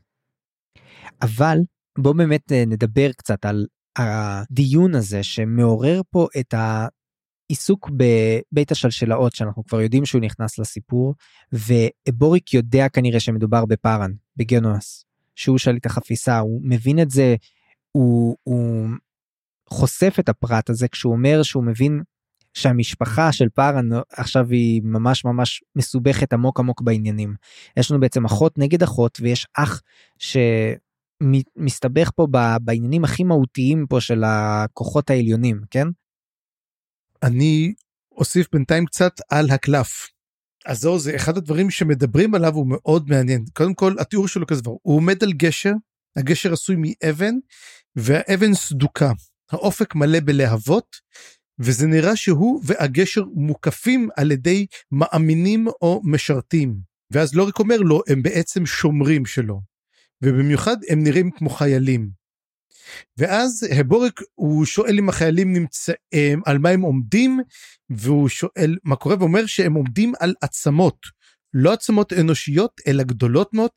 [1.23, 1.59] אבל
[1.99, 3.67] בואו באמת אה, נדבר קצת על
[3.99, 11.15] הדיון הזה שמעורר פה את העיסוק בבית השלשלאות שאנחנו כבר יודעים שהוא נכנס לסיפור
[11.53, 15.05] ובוריק יודע כנראה שמדובר בפארן בגנואס
[15.35, 17.37] שהוא שליט החפיסה הוא מבין את זה
[17.93, 18.89] הוא, הוא
[19.69, 22.03] חושף את הפרט הזה כשהוא אומר שהוא מבין
[22.55, 27.35] שהמשפחה של פארן עכשיו היא ממש ממש מסובכת עמוק עמוק בעניינים.
[27.77, 29.83] יש לנו בעצם אחות נגד אחות ויש אח
[31.63, 32.27] שמסתבך פה
[32.61, 35.87] בעניינים הכי מהותיים פה של הכוחות העליונים, כן?
[37.23, 37.75] אני
[38.13, 40.14] אוסיף בינתיים קצת על הקלף.
[40.65, 43.45] אז זהו זה אחד הדברים שמדברים עליו הוא מאוד מעניין.
[43.53, 45.73] קודם כל התיאור שלו כזה דבר, הוא עומד על גשר,
[46.17, 47.35] הגשר עשוי מאבן
[47.97, 49.13] והאבן סדוקה.
[49.53, 50.97] האופק מלא בלהבות,
[51.59, 56.77] וזה נראה שהוא והגשר מוקפים על ידי מאמינים או משרתים.
[57.11, 59.61] ואז לא רק אומר לו, הם בעצם שומרים שלו.
[60.23, 62.24] ובמיוחד הם נראים כמו חיילים.
[63.19, 67.41] ואז הבורק הוא שואל אם החיילים נמצאים על מה הם עומדים
[67.91, 70.97] והוא שואל מה קורה ואומר שהם עומדים על עצמות
[71.55, 73.71] לא עצמות אנושיות אלא גדולות מאוד,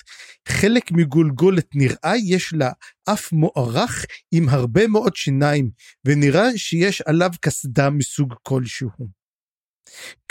[0.48, 2.72] חלק מגולגולת נראה יש לה
[3.10, 5.70] אף מוארך עם הרבה מאוד שיניים
[6.06, 8.90] ונראה שיש עליו קסדה מסוג כלשהו.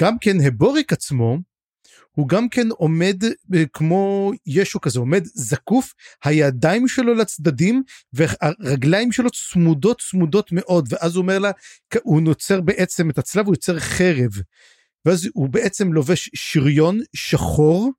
[0.01, 1.39] גם כן הבוריק עצמו
[2.11, 3.24] הוא גם כן עומד
[3.55, 5.94] אה, כמו ישו כזה עומד זקוף
[6.24, 7.82] הידיים שלו לצדדים
[8.12, 11.51] והרגליים שלו צמודות צמודות מאוד ואז הוא אומר לה
[12.03, 14.30] הוא נוצר בעצם את הצלב הוא יוצר חרב
[15.07, 17.92] ואז הוא בעצם לובש שריון שחור,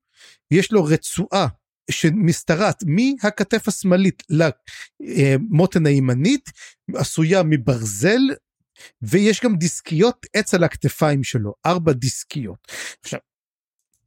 [0.51, 1.47] יש לו רצועה
[1.91, 6.49] שמשתרעת מהכתף השמאלית למותן הימנית,
[6.95, 8.19] עשויה מברזל,
[9.01, 12.67] ויש גם דיסקיות עץ על הכתפיים שלו, ארבע דיסקיות.
[13.01, 13.19] עכשיו,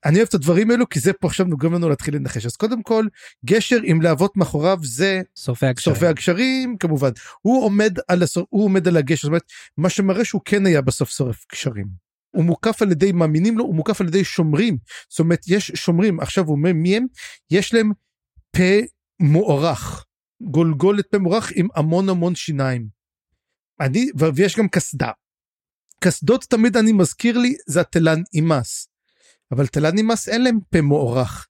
[0.04, 2.82] אני אוהב את הדברים האלו כי זה פה עכשיו נוגע לנו להתחיל לנחש אז קודם
[2.82, 3.06] כל
[3.44, 5.94] גשר עם להבות מאחוריו זה שורפי הגשרים.
[5.94, 9.44] שורפי הגשרים כמובן הוא עומד על הסור, הוא עומד על הגשר זאת אומרת
[9.76, 12.10] מה שמראה שהוא כן היה בסוף שורף גשרים.
[12.30, 14.78] הוא מוקף על ידי מאמינים לו, הוא מוקף על ידי שומרים.
[15.08, 17.06] זאת אומרת, יש שומרים, עכשיו הוא אומר מי הם?
[17.50, 17.92] יש להם
[18.56, 18.86] פה
[19.20, 20.04] מוארך,
[20.42, 22.88] גולגולת פה מוארך עם המון המון שיניים.
[23.80, 25.10] אני, ויש גם קסדה.
[26.00, 28.89] קסדות תמיד אני מזכיר לי זה התלן אימס.
[29.52, 31.48] אבל תלן אימס אין להם פה מוארך.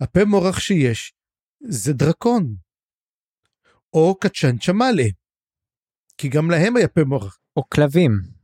[0.00, 1.12] הפה מוארך שיש
[1.68, 2.54] זה דרקון.
[3.92, 5.04] או קצ'ן צ'מאלה.
[6.18, 7.38] כי גם להם היה פה מוארך.
[7.56, 8.34] או כלבים.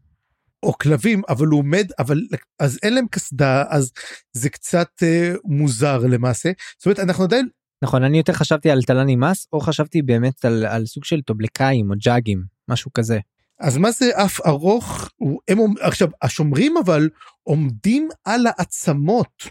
[0.62, 2.20] או כלבים אבל הוא עומד אבל
[2.58, 3.92] אז אין להם קסדה אז
[4.32, 7.48] זה קצת אה, מוזר למעשה זאת אומרת אנחנו עדיין
[7.84, 11.90] נכון אני יותר חשבתי על טלני מס או חשבתי באמת על, על סוג של טובלקאים
[11.90, 13.18] או ג'אגים משהו כזה.
[13.60, 15.10] אז מה זה אף ארוך?
[15.48, 17.08] הם עכשיו השומרים אבל
[17.42, 19.42] עומדים על העצמות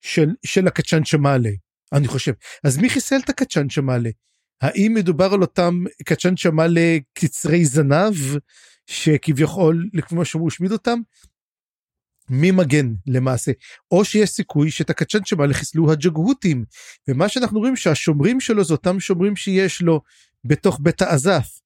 [0.00, 1.50] של של הקצ'ן שמעלה
[1.92, 2.32] אני חושב.
[2.64, 4.10] אז מי חיסל את הקצ'ן שמעלה?
[4.60, 8.14] האם מדובר על אותם קצ'ן שמעלה קצרי זנב
[8.86, 11.00] שכביכול כמו שהוא השמיד אותם.
[12.28, 13.52] מי מגן למעשה?
[13.90, 16.64] או שיש סיכוי שאת הקצ'ן שבא חיסלו הג'גהותים.
[17.08, 20.00] ומה שאנחנו רואים שהשומרים שלו זה אותם שומרים שיש לו
[20.44, 21.60] בתוך בית האזף.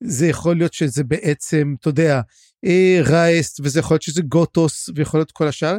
[0.00, 2.20] זה יכול להיות שזה בעצם אתה יודע
[2.64, 5.76] אה, רייסט וזה יכול להיות שזה גוטוס ויכול להיות כל השאר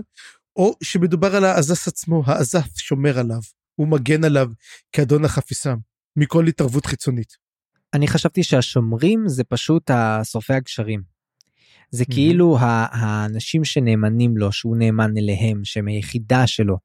[0.56, 3.40] או שמדובר על האזס עצמו האזף שומר עליו
[3.76, 4.48] הוא מגן עליו
[4.92, 5.74] כאדון החפיסה
[6.16, 7.38] מכל התערבות חיצונית.
[7.94, 11.02] אני חשבתי שהשומרים זה פשוט השורפי הגשרים.
[11.92, 12.14] זה mm-hmm.
[12.14, 16.78] כאילו האנשים שנאמנים לו, שהוא נאמן אליהם, שהם היחידה שלו,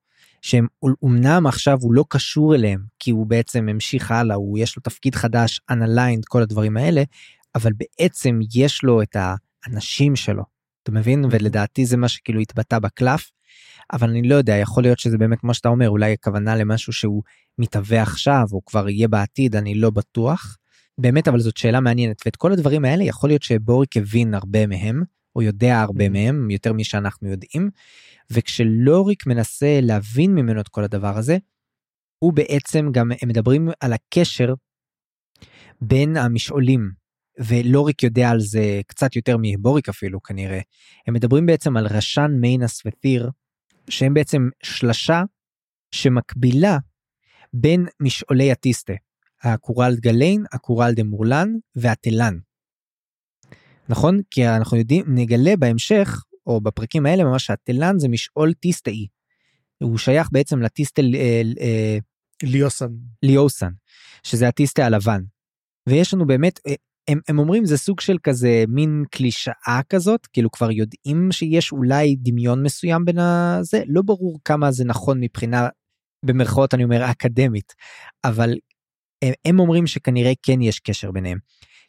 [0.47, 0.67] שהם
[1.05, 5.15] אמנם עכשיו הוא לא קשור אליהם, כי הוא בעצם המשיך הלאה, הוא יש לו תפקיד
[5.15, 7.03] חדש, unaligned, כל הדברים האלה,
[7.55, 10.43] אבל בעצם יש לו את האנשים שלו,
[10.83, 11.25] אתה מבין?
[11.25, 11.29] Mm-hmm.
[11.31, 13.31] ולדעתי זה מה שכאילו התבטא בקלף,
[13.93, 17.23] אבל אני לא יודע, יכול להיות שזה באמת כמו שאתה אומר, אולי הכוונה למשהו שהוא
[17.59, 20.57] מתהווה עכשיו, או כבר יהיה בעתיד, אני לא בטוח.
[20.99, 25.03] באמת אבל זאת שאלה מעניינת ואת כל הדברים האלה יכול להיות שבוריק הבין הרבה מהם
[25.37, 27.71] או יודע הרבה מהם יותר משאנחנו יודעים
[28.31, 31.39] וכשלוריק מנסה להבין ממנו את כל הדבר הזה
[32.19, 34.55] הוא בעצם גם הם מדברים על הקשר
[35.81, 36.91] בין המשעולים
[37.39, 40.61] ולוריק יודע על זה קצת יותר מבוריק אפילו כנראה
[41.07, 43.31] הם מדברים בעצם על רשן מיינס ותיר
[43.91, 45.23] שהם בעצם שלשה
[45.91, 46.79] שמקבילה
[47.53, 48.93] בין משעולי הטיסטה
[49.43, 52.39] הקורלד גליין, הקורלד אמורלן והתלן.
[53.89, 54.21] נכון?
[54.31, 59.07] כי אנחנו יודעים, נגלה בהמשך, או בפרקים האלה ממש שהתלן זה משעול טיסטאי.
[59.83, 61.99] הוא שייך בעצם לטיסטה אה, אה,
[62.43, 62.93] ליוסן.
[63.23, 63.71] ליוסן,
[64.23, 65.21] שזה הטיסטה הלבן.
[65.89, 66.75] ויש לנו באמת, אה,
[67.09, 72.17] הם, הם אומרים זה סוג של כזה מין קלישאה כזאת כאילו כבר יודעים שיש אולי
[72.19, 75.69] דמיון מסוים בין הזה לא ברור כמה זה נכון מבחינה
[76.25, 77.75] במרכאות אני אומר אקדמית
[78.25, 78.55] אבל
[79.23, 81.39] הם, הם אומרים שכנראה כן יש קשר ביניהם.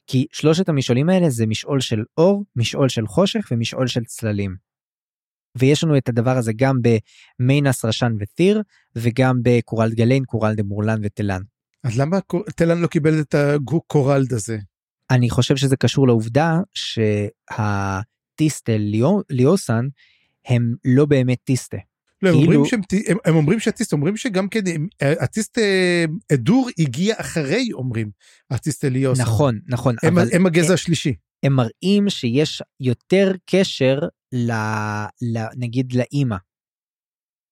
[0.08, 4.56] כי שלושת המשעולים האלה זה משעול של אור משעול של חושך ומשעול של צללים.
[5.58, 6.76] ויש לנו את הדבר הזה גם
[7.40, 8.62] במיינס רשן ותיר
[8.96, 11.42] וגם בקורלד גליין קורלד מורלן ותלן.
[11.84, 12.18] אז למה
[12.56, 14.58] תלן לא קיבל את הקורלד הזה?
[15.12, 18.72] אני חושב שזה קשור לעובדה שהטיסטה
[19.30, 19.88] ליאוסן
[20.46, 21.78] הם לא באמת טיסטה.
[22.22, 22.52] לא, כאילו...
[22.52, 24.60] הם, אומרים שהם, הם, הם אומרים שהטיסט אומרים שגם כן
[25.02, 25.58] הטיסט
[26.34, 28.12] אדור הגיע אחרי אומרים
[28.52, 29.22] הטיסט אליוסן.
[29.22, 31.14] נכון נכון הם, אבל הם הגזע הם, השלישי.
[31.44, 34.00] הם מראים שיש יותר קשר
[34.34, 34.52] ל,
[35.22, 36.36] ל, נגיד לאימא.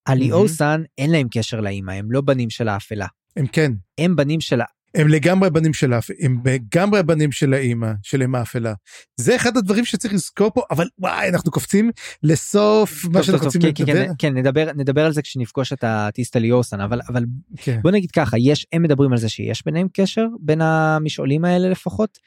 [0.08, 0.92] הליאוסן mm-hmm.
[0.98, 3.06] אין להם קשר לאימא הם לא בנים של האפלה.
[3.36, 3.72] הם כן.
[3.98, 4.60] הם בנים של
[4.96, 8.74] הם לגמרי בנים של הם לגמרי בנים של האימא של אם האפלה.
[9.20, 11.90] זה אחד הדברים שצריך לזכור פה אבל וואי אנחנו קופצים
[12.22, 14.06] לסוף טוב, מה שאנחנו רוצים כן, כן, לדבר.
[14.06, 17.24] כן, כן נדבר נדבר על זה כשנפגוש את הטיסטה ליאוסן אבל אבל
[17.56, 17.80] כן.
[17.82, 22.18] בוא נגיד ככה יש הם מדברים על זה שיש ביניהם קשר בין המשעולים האלה לפחות.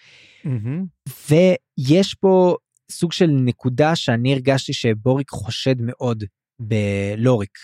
[0.45, 1.09] Mm-hmm.
[1.29, 2.55] ויש פה
[2.91, 6.23] סוג של נקודה שאני הרגשתי שבוריק חושד מאוד
[6.59, 7.57] בלוריק.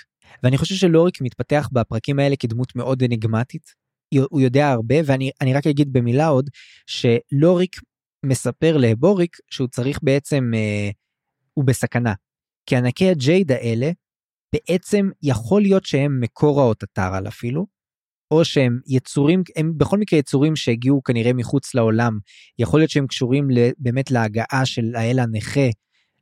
[0.44, 3.85] ואני חושב שלוריק מתפתח בפרקים האלה כדמות מאוד אניגמטית.
[4.30, 6.50] הוא יודע הרבה ואני רק אגיד במילה עוד
[6.88, 7.76] שלוריק
[8.26, 10.90] מספר לבוריק שהוא צריך בעצם אה,
[11.54, 12.14] הוא בסכנה.
[12.66, 13.92] כי ענקי הג'ייד האלה
[14.54, 17.66] בעצם יכול להיות שהם מקור האות הטארל אפילו
[18.32, 22.20] או שהם יצורים הם בכל מקרה יצורים שהגיעו כנראה מחוץ לעולם
[22.60, 25.70] יכול להיות שהם קשורים באמת להגעה של האל הנכה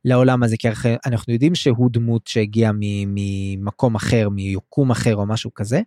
[0.04, 0.68] לעולם הזה כי
[1.06, 2.70] אנחנו יודעים שהוא דמות שהגיע
[3.06, 5.80] ממקום אחר מיקום אחר או משהו כזה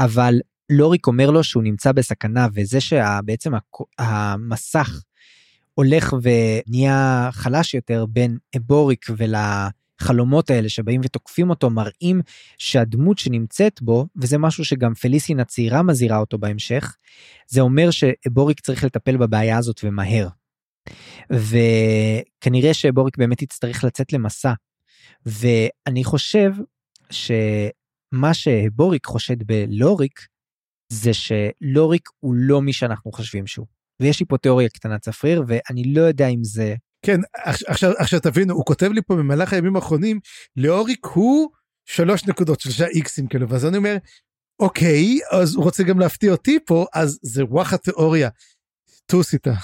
[0.00, 0.34] אבל
[0.70, 3.52] לוריק אומר לו שהוא נמצא בסכנה וזה שבעצם
[3.98, 5.02] המסך
[5.74, 12.20] הולך ונהיה חלש יותר בין אבוריק ולחלומות האלה שבאים ותוקפים אותו מראים
[12.58, 16.96] שהדמות שנמצאת בו וזה משהו שגם פליסין הצעירה מזהירה אותו בהמשך
[17.46, 20.28] זה אומר שאבוריק צריך לטפל בבעיה הזאת ומהר.
[21.30, 24.52] וכנראה שאבוריק באמת יצטרך לצאת למסע
[25.26, 26.52] ואני חושב
[27.10, 30.29] שמה שבוריק חושד בלוריק
[30.92, 33.66] זה שלוריק הוא לא מי שאנחנו חושבים שהוא.
[34.00, 36.74] ויש לי פה תיאוריה קטנה צפריר ואני לא יודע אם זה.
[37.06, 37.20] כן
[37.66, 40.20] עכשיו עכשיו תבינו הוא כותב לי פה במהלך הימים האחרונים
[40.56, 41.50] לאוריק הוא
[41.86, 43.96] שלוש נקודות שלושה איקסים כאילו ואז אני אומר
[44.60, 48.28] אוקיי אז הוא רוצה גם להפתיע אותי פה אז זה וואחה תיאוריה.
[49.06, 49.54] טוס איתה.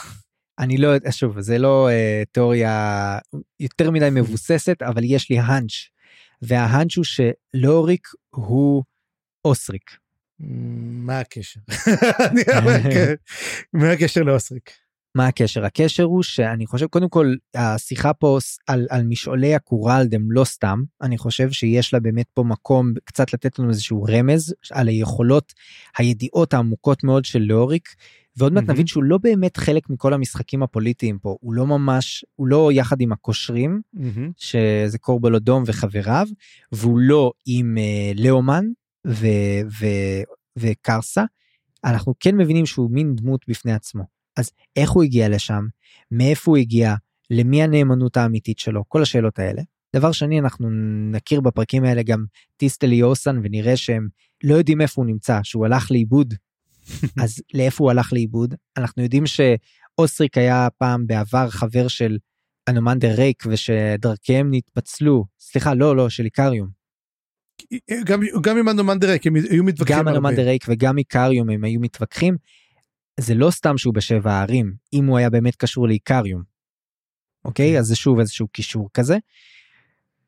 [0.58, 3.18] אני לא יודע שוב זה לא אה, תיאוריה
[3.60, 5.72] יותר מדי מבוססת אבל יש לי האנץ'
[6.42, 8.84] וההאנץ' הוא שלאוריק הוא
[9.44, 10.05] אוסריק.
[10.40, 11.60] מה הקשר?
[12.92, 13.14] כן.
[13.72, 14.70] מה הקשר לאוסריק?
[15.14, 15.64] מה הקשר?
[15.64, 20.82] הקשר הוא שאני חושב קודם כל השיחה פה על, על משעולי הקורלד הם לא סתם
[21.02, 25.52] אני חושב שיש לה באמת פה מקום קצת לתת לנו איזשהו רמז על היכולות
[25.98, 27.88] הידיעות העמוקות מאוד של לאוריק
[28.36, 28.72] ועוד מעט mm-hmm.
[28.72, 33.00] נבין שהוא לא באמת חלק מכל המשחקים הפוליטיים פה הוא לא ממש הוא לא יחד
[33.00, 34.32] עם הקושרים mm-hmm.
[34.36, 36.26] שזה קורבלודום וחבריו
[36.72, 38.64] והוא לא עם uh, לאומן
[39.06, 39.26] ו,
[39.80, 39.86] ו,
[40.56, 41.24] וקרסה,
[41.84, 44.04] אנחנו כן מבינים שהוא מין דמות בפני עצמו.
[44.36, 45.66] אז איך הוא הגיע לשם?
[46.10, 46.94] מאיפה הוא הגיע?
[47.30, 48.84] למי הנאמנות האמיתית שלו?
[48.88, 49.62] כל השאלות האלה.
[49.96, 50.70] דבר שני, אנחנו
[51.12, 52.24] נכיר בפרקים האלה גם
[52.56, 54.08] טיסטלי יורסן ונראה שהם
[54.44, 56.34] לא יודעים איפה הוא נמצא, שהוא הלך לאיבוד.
[57.22, 58.54] אז לאיפה הוא הלך לאיבוד?
[58.76, 62.18] אנחנו יודעים שאוסריק היה פעם בעבר חבר של
[62.68, 66.75] אנומנדר רייק ושדרכיהם נתפצלו, סליחה, לא, לא, של איקריום.
[68.04, 71.80] גם גם עם אנומנדר רייק הם היו מתווכחים גם אנומנדר רייק וגם איקריום הם היו
[71.80, 72.36] מתווכחים.
[73.20, 76.42] זה לא סתם שהוא בשבע הערים אם הוא היה באמת קשור לאיקריום.
[77.44, 77.78] אוקיי כן.
[77.78, 79.16] אז זה שוב איזשהו קישור כזה.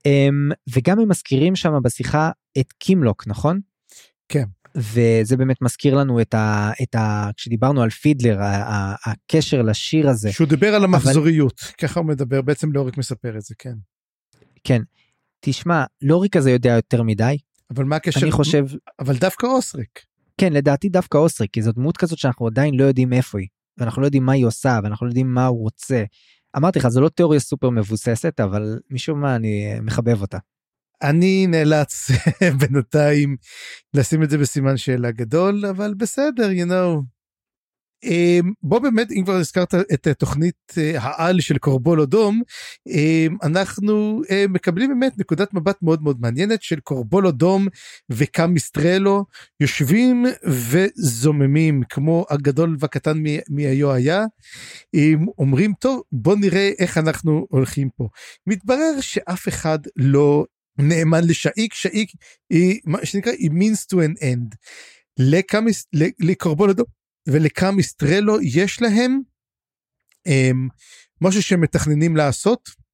[0.07, 3.61] אמ, וגם הם מזכירים שם בשיחה את קימלוק נכון?
[4.29, 4.45] כן.
[4.77, 6.71] וזה באמת מזכיר לנו את ה...
[6.83, 8.39] את ה כשדיברנו על פידלר
[9.05, 10.33] הקשר לשיר הזה.
[10.33, 11.73] שהוא דיבר על המחזוריות אבל...
[11.79, 13.75] ככה הוא מדבר בעצם לאוריק מספר את זה כן.
[14.65, 14.83] כן
[15.41, 17.39] תשמע, לוריק הזה יודע יותר מדי.
[17.75, 18.21] אבל מה הקשר?
[18.23, 18.65] אני חושב...
[18.99, 20.05] אבל דווקא אוסריק.
[20.39, 23.49] כן, לדעתי דווקא אוסריק, כי זו דמות כזאת שאנחנו עדיין לא יודעים איפה היא,
[23.79, 26.05] ואנחנו לא יודעים מה היא עושה, ואנחנו לא יודעים מה הוא רוצה.
[26.57, 30.39] אמרתי לך, זו לא תיאוריה סופר מבוססת, אבל משום מה אני מחבב אותה.
[31.03, 32.11] אני נאלץ
[32.61, 33.37] בינתיים
[33.95, 37.18] לשים את זה בסימן שאלה גדול, אבל בסדר, you know.
[38.05, 42.43] אמ, בוא באמת אם כבר הזכרת את תוכנית אה, העל של קורבול אדום
[42.87, 47.69] אמ, אנחנו אה, מקבלים באמת נקודת מבט מאוד מאוד מעניינת של קורבול אדום
[48.11, 49.25] וקמיסטרלו
[49.61, 54.25] יושבים וזוממים כמו הגדול והקטן מהיו היה
[54.95, 58.09] אמ, אומרים טוב בוא נראה איך אנחנו הולכים פה
[58.47, 60.45] מתברר שאף אחד לא
[60.79, 62.11] נאמן לשאיק שאיק
[62.51, 64.57] היא מה שנקרא היא means to an end.
[66.21, 66.98] לקורבול אדום
[67.29, 69.21] ולקמיסטרלו יש להם
[70.27, 70.69] הם,
[71.21, 72.89] משהו שהם מתכננים לעשות.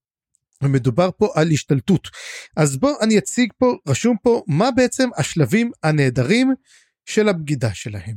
[0.63, 2.09] ומדובר פה על השתלטות.
[2.57, 6.55] אז בוא אני אציג פה, רשום פה, מה בעצם השלבים הנהדרים
[7.07, 8.17] של הבגידה שלהם.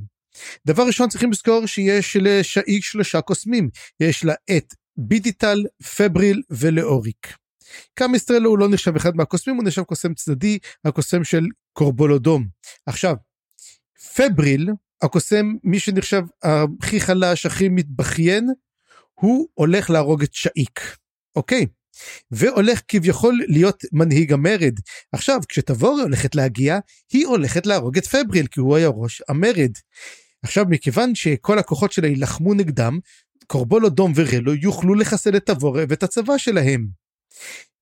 [0.66, 3.70] דבר ראשון צריכים לזכור שיש לשאי שלושה קוסמים,
[4.00, 5.64] יש לה את בידיטל,
[5.98, 7.36] פבריל ולאוריק.
[7.94, 12.48] קמיסטרלו הוא לא נחשב אחד מהקוסמים, הוא נחשב קוסם צדדי, הקוסם של קורבולודום.
[12.86, 13.16] עכשיו,
[14.16, 14.70] פבריל
[15.02, 18.48] הקוסם מי שנחשב הכי חלש הכי מתבכיין
[19.14, 20.98] הוא הולך להרוג את שאיק
[21.36, 21.66] אוקיי
[22.32, 24.74] והולך כביכול להיות מנהיג המרד
[25.12, 26.80] עכשיו כשתבורי הולכת להגיע
[27.14, 29.72] היא הולכת להרוג את פבריל כי הוא היה ראש המרד.
[30.44, 33.00] עכשיו מכיוון שכל הכוחות שלה יילחמו נגדם
[33.48, 36.88] קורבולו דום ורלו יוכלו לחסל את תבורי ואת הצבא שלהם.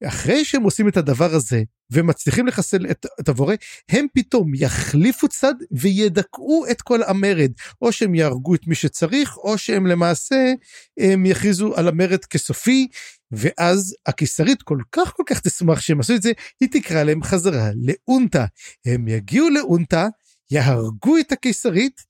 [0.04, 3.56] אחרי שהם עושים את הדבר הזה ומצליחים לחסל את, את הבורא,
[3.90, 7.52] הם פתאום יחליפו צד וידכאו את כל המרד.
[7.82, 10.54] או שהם יהרגו את מי שצריך, או שהם למעשה
[11.00, 12.88] הם יכריזו על המרד כסופי,
[13.32, 17.70] ואז הקיסרית כל כך כל כך תשמח שהם עשו את זה, היא תקרא להם חזרה
[17.76, 18.46] לאונטה.
[18.86, 20.08] הם יגיעו לאונטה,
[20.52, 22.02] יהרגו את הקיסרית,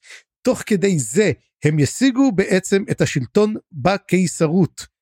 [0.42, 1.32] תוך כדי זה
[1.64, 4.95] הם ישיגו בעצם את השלטון בקיסרות.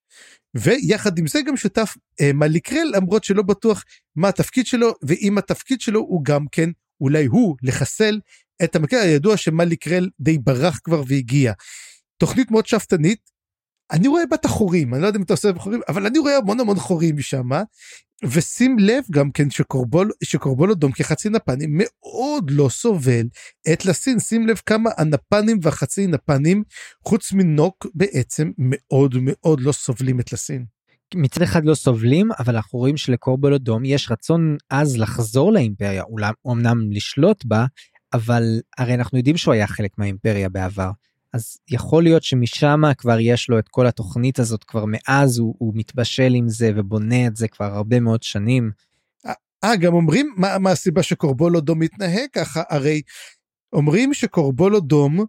[0.56, 3.84] ויחד עם זה גם שותף אה, מליקרל למרות שלא בטוח
[4.16, 6.70] מה התפקיד שלו ואם התפקיד שלו הוא גם כן
[7.02, 8.20] אולי הוא לחסל
[8.64, 11.54] את המקרה הידוע שמליקרל די ברח כבר והגיע.
[12.18, 13.33] תוכנית מאוד שאפתנית.
[13.92, 16.38] אני רואה בה את החורים אני לא יודע אם אתה עושה בחורים אבל אני רואה
[16.38, 17.50] המון המון חורים משם
[18.24, 23.28] ושים לב גם כן שקורבול שקורבול אדום כחצי נפנים מאוד לא סובל
[23.74, 26.64] את לסין שים לב כמה הנפנים והחצי נפנים
[27.08, 30.66] חוץ מנוק בעצם מאוד מאוד לא סובלים את לסין.
[31.16, 36.32] מצד אחד לא סובלים אבל אנחנו רואים שלקורבול אדום יש רצון עז לחזור לאימפריה אולי
[36.48, 37.66] אמנם לשלוט בה
[38.14, 38.44] אבל
[38.78, 40.90] הרי אנחנו יודעים שהוא היה חלק מהאימפריה בעבר.
[41.34, 45.74] אז יכול להיות שמשם כבר יש לו את כל התוכנית הזאת כבר מאז הוא, הוא
[45.76, 48.72] מתבשל עם זה ובונה את זה כבר הרבה מאוד שנים.
[49.64, 53.02] אה גם אומרים מה, מה הסיבה שקורבולו דום מתנהג ככה הרי
[53.74, 55.26] אומרים שקורבולו דום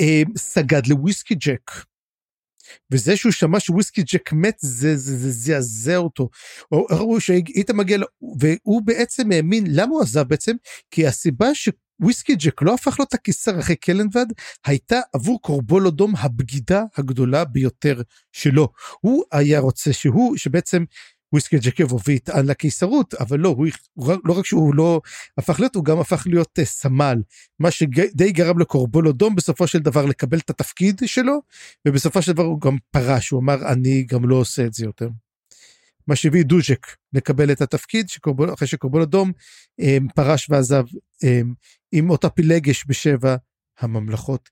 [0.00, 1.70] אה, סגד לוויסקי ג'ק.
[2.90, 4.92] וזה שהוא שמע שוויסקי ג'ק מת זה
[5.30, 6.28] זעזע אותו.
[6.72, 7.98] או שהיית מגיע
[8.38, 10.56] והוא בעצם האמין למה הוא עזב בעצם
[10.90, 11.68] כי הסיבה ש...
[12.00, 14.26] וויסקי ג'ק לא הפך לו את הקיסר אחרי קלנבד,
[14.66, 18.02] הייתה עבור קורבולודום הבגידה הגדולה ביותר
[18.32, 18.68] שלו.
[19.00, 20.84] הוא היה רוצה שהוא, שבעצם
[21.32, 23.66] וויסקי ג'ק יבוא ויטען לקיסרות, אבל לא, הוא,
[24.24, 25.00] לא רק שהוא לא
[25.38, 27.22] הפך להיות, הוא גם הפך להיות uh, סמל,
[27.58, 31.42] מה שדי גרם לקורבולודום בסופו של דבר לקבל את התפקיד שלו,
[31.88, 35.08] ובסופו של דבר הוא גם פרש, הוא אמר אני גם לא עושה את זה יותר.
[36.08, 39.32] מה שהביא דוז'ק לקבל את התפקיד שקורבול, אחרי שקורבול אדום
[39.80, 40.84] um, פרש ועזב
[41.24, 41.54] um,
[41.92, 43.36] עם אותה פילגש בשבע
[43.78, 44.48] הממלכות.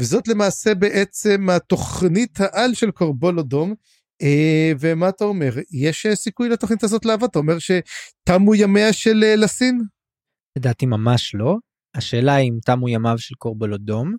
[0.00, 3.74] וזאת למעשה בעצם התוכנית העל של קורבול אדום.
[4.22, 9.24] Uh, ומה אתה אומר יש uh, סיכוי לתוכנית הזאת לעבוד אתה אומר שתמו ימיה של
[9.34, 9.80] uh, לסין?
[10.58, 11.56] לדעתי ממש לא
[11.94, 14.14] השאלה אם תמו ימיו של קורבול אדום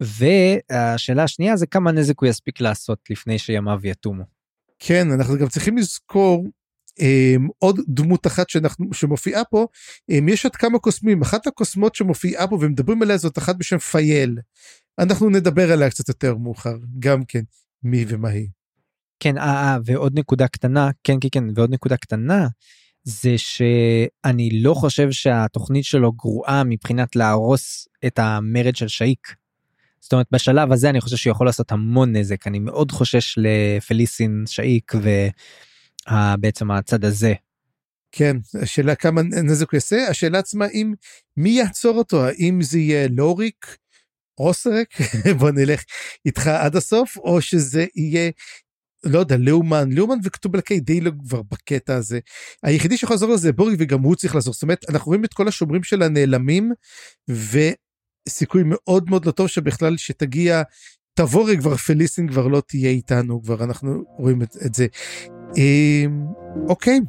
[0.00, 4.39] והשאלה השנייה זה כמה נזק הוא יספיק לעשות לפני שימיו יתומו.
[4.80, 6.48] כן אנחנו גם צריכים לזכור
[6.90, 9.66] Um, עוד דמות אחת שאנחנו שמופיעה פה
[10.10, 14.38] um, יש עוד כמה קוסמים אחת הקוסמות שמופיעה פה ומדברים עליה זאת אחת בשם פייל
[14.98, 17.40] אנחנו נדבר עליה קצת יותר מאוחר גם כן
[17.82, 18.48] מי ומה היא.
[19.20, 22.48] כן אה, אה, ועוד נקודה קטנה כן כן כן ועוד נקודה קטנה
[23.04, 29.34] זה שאני לא חושב שהתוכנית שלו גרועה מבחינת להרוס את המרד של שאיק.
[30.00, 32.46] זאת אומרת בשלב הזה אני חושב שהוא יכול לעשות המון נזק.
[32.46, 34.92] אני מאוד חושש לפליסין שאיק
[36.08, 37.34] ובעצם הצד הזה.
[38.12, 40.06] כן השאלה כמה נזק הוא יעשה.
[40.08, 40.94] השאלה עצמה אם
[41.36, 42.24] מי יעצור אותו?
[42.24, 43.76] האם זה יהיה לוריק
[44.38, 44.88] אוסרק?
[45.38, 45.82] בוא נלך
[46.26, 48.30] איתך עד הסוף או שזה יהיה
[49.04, 52.18] לא יודע לאומן לאומן וכתובלקי די לא כבר בקטע הזה.
[52.62, 54.54] היחידי שיכול לעזור לזה בורי וגם הוא צריך לעזור.
[54.54, 56.72] זאת אומרת אנחנו רואים את כל השומרים של הנעלמים
[58.28, 60.62] סיכוי מאוד מאוד לא טוב שבכלל שתגיע,
[61.14, 64.86] תבורי כבר פליסין כבר לא תהיה איתנו, כבר אנחנו רואים את, את זה.
[65.58, 66.04] אה,
[66.68, 67.00] אוקיי.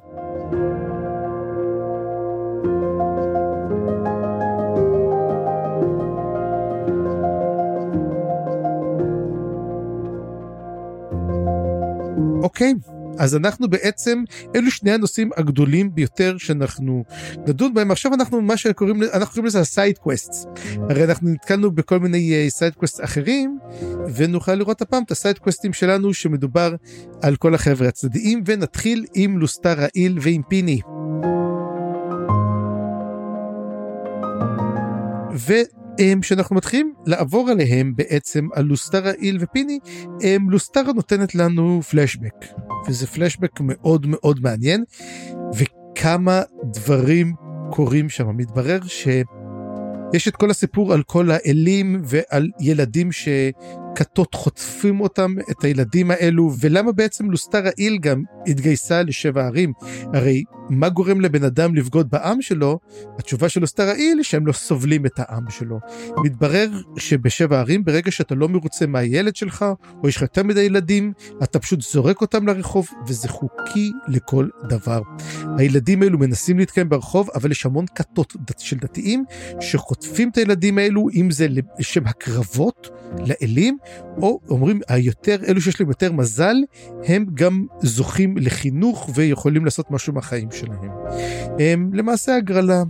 [12.44, 12.74] אוקיי.
[13.18, 14.24] אז אנחנו בעצם,
[14.56, 17.04] אלו שני הנושאים הגדולים ביותר שאנחנו
[17.48, 17.92] נדון בהם.
[17.92, 20.32] עכשיו אנחנו, מה שקוראים, אנחנו קוראים לזה ה side quest.
[20.90, 23.60] הרי אנחנו נתקלנו בכל מיני side אה, quest אחרים,
[24.16, 26.76] ונוכל לראות הפעם את ה side quest ים שלנו שמדובר
[27.22, 30.82] על כל החבר'ה הצדדיים, ונתחיל עם לוסטר רעיל ועם פיני.
[36.22, 39.80] כשאנחנו מתחילים לעבור עליהם בעצם על לוסטרה איל ופיני,
[40.50, 42.46] לוסטרה נותנת לנו פלשבק,
[42.88, 44.84] וזה פלשבק מאוד מאוד מעניין,
[45.56, 47.34] וכמה דברים
[47.72, 48.38] קורים שם.
[48.38, 53.28] מתברר שיש את כל הסיפור על כל האלים ועל ילדים ש...
[53.96, 59.74] כתות חוטפים אותם, את הילדים האלו, ולמה בעצם לוסטרה איל גם התגייסה לשבע ערים?
[60.14, 62.80] הרי מה גורם לבן אדם לבגוד בעם שלו?
[63.20, 65.80] התשובה של לוסטרה איל היא שהם לא סובלים את העם שלו.
[66.24, 69.66] מתברר שבשבע ערים, ברגע שאתה לא מרוצה מהילד שלך,
[70.04, 71.14] או יש לך יותר מדי ילדים,
[71.44, 75.02] אתה פשוט זורק אותם לרחוב, וזה חוקי לכל דבר.
[75.58, 79.24] הילדים האלו מנסים להתקיים ברחוב, אבל יש המון כתות של דתיים
[79.60, 81.48] שחוטפים את הילדים האלו, אם זה
[81.80, 82.90] לשם הקרבות
[83.20, 83.78] לאלים,
[84.18, 86.56] או אומרים היותר, אלו שיש להם יותר מזל,
[87.06, 90.92] הם גם זוכים לחינוך ויכולים לעשות משהו מהחיים שלהם.
[91.60, 92.84] הם למעשה הגרלה.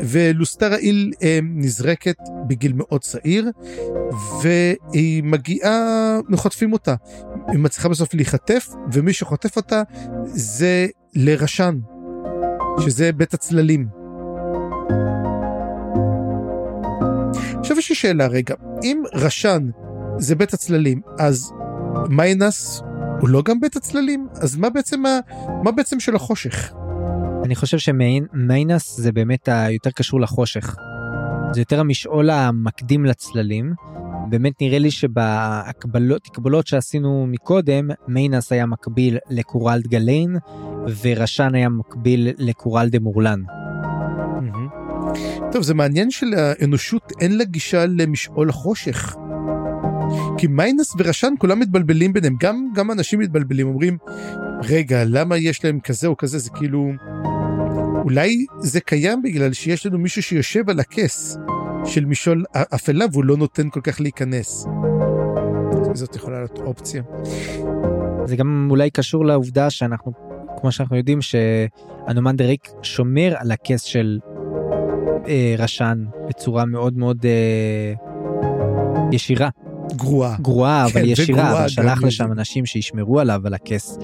[0.00, 1.12] ולוסטרה איל
[1.42, 2.16] נזרקת
[2.48, 3.50] בגיל מאוד צעיר,
[4.42, 6.94] והיא מגיעה, חוטפים אותה.
[7.48, 9.82] היא מצליחה בסוף להיחטף, ומי שחוטף אותה
[10.24, 11.78] זה לרשן,
[12.80, 13.97] שזה בית הצללים.
[17.68, 19.70] עכשיו יש לי שאלה רגע, אם רשן
[20.18, 21.52] זה בית הצללים, אז
[22.08, 22.82] מיינס
[23.20, 24.28] הוא לא גם בית הצללים?
[24.34, 25.18] אז מה בעצם, ה...
[25.64, 26.72] מה בעצם של החושך?
[27.44, 30.76] אני חושב שמיינס זה באמת היותר קשור לחושך.
[31.52, 33.72] זה יותר המשעול המקדים לצללים.
[34.30, 40.36] באמת נראה לי שבהקבלות שעשינו מקודם, מיינס היה מקביל לקורלד גליין,
[41.02, 43.42] ורשן היה מקביל לקורל דה מורלן.
[45.52, 49.16] טוב, זה מעניין שלאנושות אין לה גישה למשעול החושך.
[50.38, 53.98] כי מיינס ורשן כולם מתבלבלים ביניהם, גם, גם אנשים מתבלבלים, אומרים,
[54.68, 56.92] רגע, למה יש להם כזה או כזה, זה כאילו...
[58.04, 61.36] אולי זה קיים בגלל שיש לנו מישהו שיושב על הכס
[61.84, 62.44] של משעול
[62.74, 64.66] אפלה והוא לא נותן כל כך להיכנס.
[65.94, 67.02] זאת יכולה להיות אופציה.
[68.24, 70.12] זה גם אולי קשור לעובדה שאנחנו,
[70.60, 74.18] כמו שאנחנו יודעים, שאנומן דריק שומר על הכס של
[75.28, 77.94] אה, רשן בצורה מאוד מאוד אה,
[79.12, 79.48] ישירה.
[79.96, 80.36] גרועה.
[80.40, 83.98] גרועה, אבל כן, ישירה, אבל שלח לשם אנשים שישמרו עליו על הכס.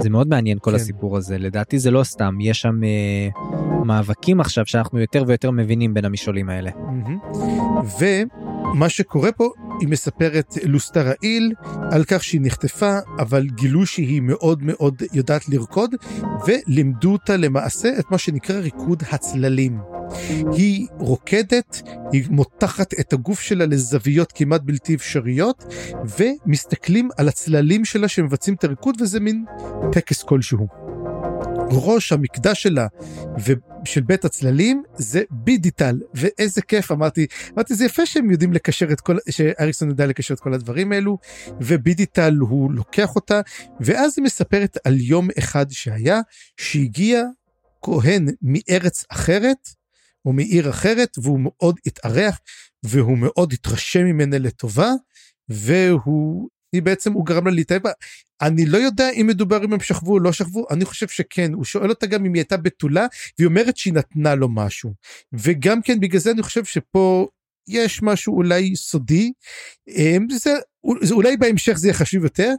[0.00, 0.76] זה מאוד מעניין כל כן.
[0.76, 3.28] הסיפור הזה, לדעתי זה לא סתם, יש שם אה,
[3.84, 6.70] מאבקים עכשיו שאנחנו יותר ויותר מבינים בין המשעולים האלה.
[8.00, 9.50] ומה שקורה פה,
[9.80, 11.52] היא מספרת לוסטה רעיל
[11.90, 15.94] על כך שהיא נחטפה, אבל גילו שהיא מאוד מאוד יודעת לרקוד,
[16.46, 19.78] ולימדו אותה למעשה את מה שנקרא ריקוד הצללים.
[20.52, 25.64] היא רוקדת, היא מותחת את הגוף שלה לזוויות כמעט בלתי אפשריות,
[26.18, 29.44] ומסתכלים על הצללים שלה שמבצעים את הריקוד, וזה מין
[29.92, 30.66] טקס כלשהו.
[31.70, 32.86] ראש המקדש שלה
[33.38, 39.00] ושל בית הצללים זה בידיטל ואיזה כיף אמרתי אמרתי זה יפה שהם יודעים לקשר את
[39.00, 41.18] כל שאריקסון יודע לקשר את כל הדברים האלו
[41.60, 43.40] ובידיטל הוא לוקח אותה
[43.80, 46.20] ואז היא מספרת על יום אחד שהיה
[46.56, 47.22] שהגיע
[47.82, 49.68] כהן מארץ אחרת
[50.24, 52.40] או מעיר אחרת, והוא מאוד התארח,
[52.82, 54.90] והוא מאוד התרשם ממנה לטובה,
[55.48, 57.82] והוא, היא בעצם, הוא גרם לה להתאהב.
[58.42, 61.52] אני לא יודע אם מדובר אם הם שכבו או לא שכבו, אני חושב שכן.
[61.54, 63.06] הוא שואל אותה גם אם היא הייתה בתולה,
[63.38, 64.94] והיא אומרת שהיא נתנה לו משהו.
[65.32, 67.26] וגם כן, בגלל זה אני חושב שפה
[67.68, 69.32] יש משהו אולי סודי.
[69.88, 70.54] אמ, זה,
[71.02, 72.54] זה אולי בהמשך זה יהיה חשוב יותר,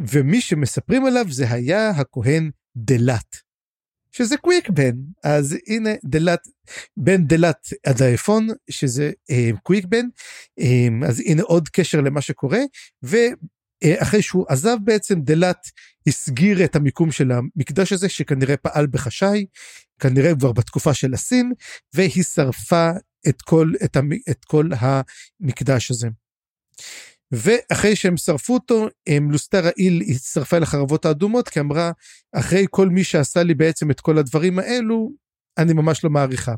[0.00, 3.51] ומי שמספרים עליו זה היה הכהן דלת.
[4.12, 6.48] שזה קוויק בן אז הנה דלת
[6.96, 10.06] בין דלת עד האפון שזה אה, קוויק בן
[10.60, 12.60] אה, אז הנה עוד קשר למה שקורה
[13.02, 15.66] ואחרי אה, שהוא עזב בעצם דלת
[16.06, 19.46] הסגיר את המיקום של המקדש הזה שכנראה פעל בחשאי
[20.00, 21.52] כנראה כבר בתקופה של הסין
[21.94, 22.90] והיא שרפה
[23.28, 26.08] את כל את, המ, את כל המקדש הזה.
[27.32, 28.88] ואחרי שהם שרפו אותו,
[29.30, 31.92] לוסטה רעיל הצטרפה לחרבות האדומות, כי אמרה,
[32.32, 35.12] אחרי כל מי שעשה לי בעצם את כל הדברים האלו,
[35.58, 36.54] אני ממש לא מעריכה.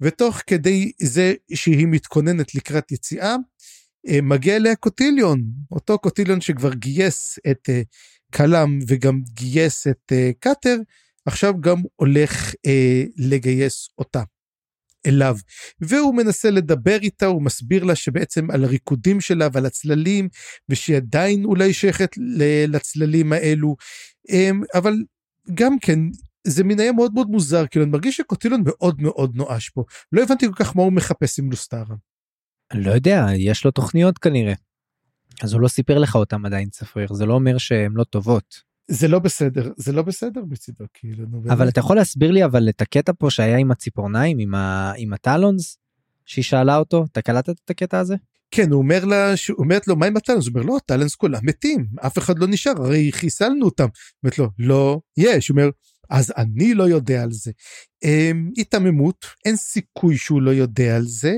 [0.00, 3.36] ותוך כדי זה שהיא מתכוננת לקראת יציאה,
[4.08, 7.82] אה, מגיע אליה קוטיליון, אותו קוטיליון שכבר גייס את אה,
[8.32, 10.76] קלאם וגם גייס את אה, קאטר,
[11.26, 12.54] עכשיו גם הולך
[13.16, 14.22] לגייס אותה.
[15.06, 15.36] אליו
[15.80, 20.28] והוא מנסה לדבר איתה הוא מסביר לה שבעצם על הריקודים שלה ועל הצללים
[20.68, 22.10] ושהיא עדיין אולי שייכת
[22.68, 23.76] לצללים האלו
[24.30, 24.94] אמ, אבל
[25.54, 25.98] גם כן
[26.46, 30.22] זה מין היה מאוד מאוד מוזר כאילו אני מרגיש שקוטילון מאוד מאוד נואש פה לא
[30.22, 31.94] הבנתי כל כך מה הוא מחפש עם לוסטרה.
[32.74, 34.54] לא יודע יש לו תוכניות כנראה.
[35.42, 38.73] אז הוא לא סיפר לך אותם עדיין צפריר זה לא אומר שהן לא טובות.
[38.88, 42.68] זה לא בסדר זה לא בסדר בצידו כאילו נו, אבל אתה יכול להסביר לי אבל
[42.68, 44.92] את הקטע פה שהיה עם הציפורניים עם, ה...
[44.96, 45.78] עם הטלונס
[46.26, 48.14] שהיא שאלה אותו אתה קלטת את הקטע הזה?
[48.50, 51.40] כן הוא אומר לה הוא אומרת לו מה עם הטלנס הוא אומר לא הטלנס כולם
[51.42, 53.86] מתים אף אחד לא נשאר הרי חיסלנו אותם.
[54.22, 55.70] אומרת לו לא יש הוא אומר
[56.10, 57.52] אז אני לא יודע על זה.
[58.04, 61.34] אמ, היתממות אין סיכוי שהוא לא יודע על זה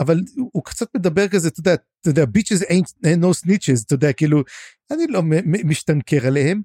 [0.00, 0.20] אבל
[0.52, 4.42] הוא קצת מדבר כזה אתה יודע אתה יודע ביצ'ס אין no snitches אתה יודע כאילו
[4.90, 5.22] אני לא
[5.64, 6.62] משתנקר עליהם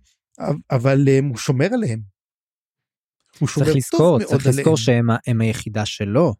[0.72, 2.02] אבל אמ, הוא שומר עליהם.
[3.40, 6.34] הוא שומר צריך לזכור צריך לזכור שהם היחידה שלו.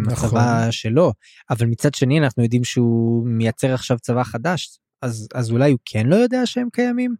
[0.00, 0.28] נכון.
[0.28, 1.12] הצבא שלו
[1.50, 6.06] אבל מצד שני אנחנו יודעים שהוא מייצר עכשיו צבא חדש אז אז אולי הוא כן
[6.06, 7.14] לא יודע שהם קיימים.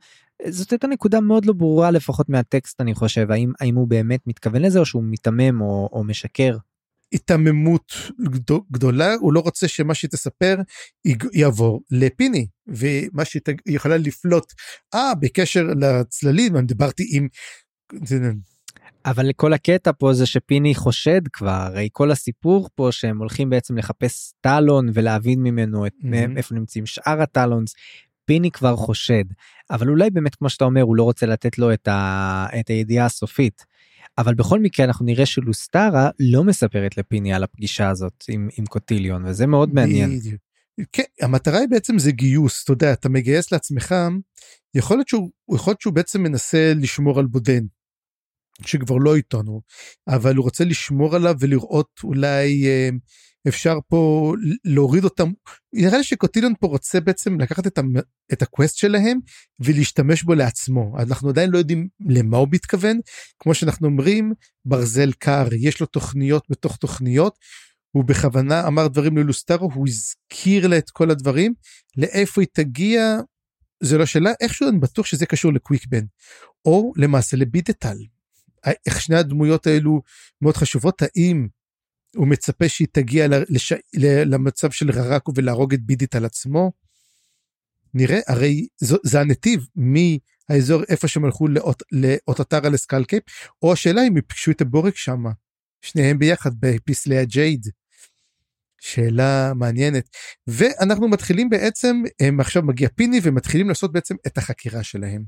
[0.48, 4.62] זאת הייתה נקודה מאוד לא ברורה לפחות מהטקסט אני חושב האם האם הוא באמת מתכוון
[4.62, 6.56] לזה או שהוא מיתמם או, או משקר.
[7.12, 7.92] היתממות
[8.72, 10.56] גדולה הוא לא רוצה שמה שהיא תספר
[11.32, 14.52] יעבור לפיני ומה שהיא יכולה לפלוט
[14.94, 17.28] אה בקשר לצללים אני דיברתי עם.
[19.06, 23.78] אבל כל הקטע פה זה שפיני חושד כבר הרי כל הסיפור פה שהם הולכים בעצם
[23.78, 26.36] לחפש טלון ולהבין ממנו את mm-hmm.
[26.36, 27.74] איפה נמצאים שאר הטלונס.
[28.24, 29.24] פיני כבר חושד
[29.70, 32.46] אבל אולי באמת כמו שאתה אומר הוא לא רוצה לתת לו את, ה...
[32.60, 33.64] את הידיעה הסופית.
[34.18, 39.24] אבל בכל מקרה אנחנו נראה שלוסטרה לא מספרת לפיני על הפגישה הזאת עם, עם קוטיליון
[39.26, 40.20] וזה מאוד מעניין.
[40.92, 43.94] כן, המטרה היא בעצם זה גיוס, אתה יודע, אתה מגייס לעצמך,
[44.74, 47.64] יכול להיות שהוא, יכול להיות שהוא בעצם מנסה לשמור על בודן,
[48.66, 49.60] שכבר לא איתנו,
[50.08, 52.88] אבל הוא רוצה לשמור עליו ולראות אולי אה,
[53.48, 54.32] אפשר פה
[54.64, 55.32] להוריד אותם.
[55.72, 57.82] נראה לי שקוטיליון פה רוצה בעצם לקחת את, ה,
[58.32, 59.18] את הקווסט שלהם
[59.60, 60.96] ולהשתמש בו לעצמו.
[60.98, 63.00] אנחנו עדיין לא יודעים למה הוא מתכוון.
[63.38, 64.32] כמו שאנחנו אומרים
[64.64, 67.38] ברזל קר יש לו תוכניות בתוך תוכניות.
[67.90, 71.54] הוא בכוונה אמר דברים ללוסטרו הוא הזכיר לה את כל הדברים.
[71.96, 73.20] לאיפה היא תגיע
[73.82, 74.32] זה לא שאלה.
[74.40, 76.04] איכשהו אני בטוח שזה קשור לקוויקבן
[76.64, 77.96] או למעשה לבידטל.
[78.86, 80.02] איך שני הדמויות האלו
[80.42, 81.46] מאוד חשובות האם
[82.16, 83.72] הוא מצפה שהיא תגיע לש...
[84.26, 86.72] למצב של ררקו ולהרוג את בידית על עצמו.
[87.94, 93.22] נראה, הרי זו, זה הנתיב מהאזור איפה שהם הלכו לאות, לאוטוטרה לסקלקייפ,
[93.62, 95.24] או השאלה אם הם פגשו את הבורק שם,
[95.82, 97.66] שניהם ביחד בפסלי הג'ייד.
[98.80, 100.08] שאלה מעניינת.
[100.46, 105.24] ואנחנו מתחילים בעצם, הם עכשיו מגיע פיני ומתחילים לעשות בעצם את החקירה שלהם.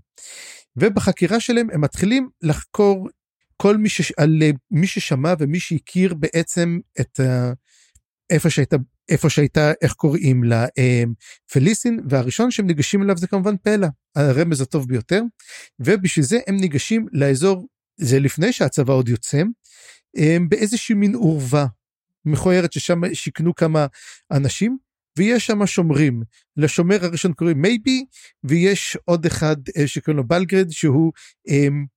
[0.76, 3.09] ובחקירה שלהם הם מתחילים לחקור
[3.62, 4.12] כל מי, ש...
[4.16, 7.52] על אה, מי ששמע ומי שהכיר בעצם את ה...
[8.30, 8.76] איפה שהייתה
[9.09, 11.02] איפה שהייתה איך קוראים לה אה,
[11.52, 13.86] פליסין והראשון שהם ניגשים אליו זה כמובן פלא
[14.16, 15.22] הרמז הטוב ביותר
[15.80, 17.66] ובשביל זה הם ניגשים לאזור
[17.97, 19.43] זה לפני שהצבא עוד יוצא
[20.18, 21.66] אה, באיזושהי מין עורבה
[22.24, 23.86] מכוערת ששם שיכנו כמה
[24.30, 24.78] אנשים
[25.18, 26.22] ויש שם שומרים.
[26.56, 28.05] לשומר הראשון קוראים מייבי
[28.44, 29.56] ויש עוד אחד
[29.86, 31.12] שקוראים לו בלגריד שהוא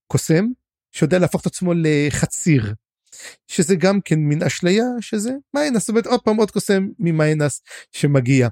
[0.07, 0.45] קוסם
[0.91, 2.73] שיודע להפוך את עצמו לחציר.
[3.47, 7.61] שזה גם כן מין אשליה שזה מיינס זאת אומרת עוד פעם עוד קוסם ממיינס
[7.91, 8.47] שמגיע.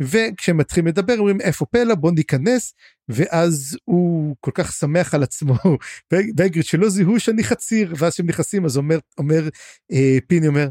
[0.00, 1.94] וכשהם מתחילים לדבר אומרים איפה פלא?
[1.94, 2.74] בוא ניכנס.
[3.08, 5.54] ואז הוא כל כך שמח על עצמו
[6.12, 7.94] בלגריד שלא זיהו שאני חציר.
[7.98, 9.48] ואז כשהם נכנסים אז אומר אומר
[9.92, 10.68] אה, פיני אומר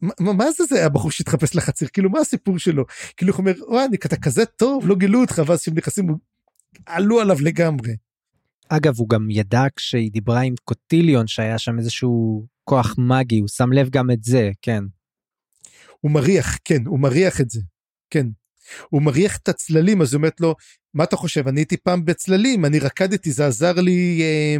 [0.00, 1.88] מה, מה זה זה הבחור שהתחפש לחציר?
[1.92, 2.84] כאילו מה הסיפור שלו?
[3.16, 5.42] כאילו הוא אומר וואי אתה כזה טוב לא גילו אותך.
[5.46, 6.06] ואז כשהם נכנסים
[6.86, 7.92] עלו עליו לגמרי.
[8.68, 13.72] אגב הוא גם ידע כשהיא דיברה עם קוטיליון שהיה שם איזשהו כוח מגי הוא שם
[13.72, 14.84] לב גם את זה כן.
[16.00, 17.60] הוא מריח כן הוא מריח את זה
[18.10, 18.26] כן.
[18.90, 20.54] הוא מריח את הצללים אז היא אומרת לו
[20.94, 24.56] מה אתה חושב אני הייתי פעם בצללים אני רקדתי זה עזר לי אה,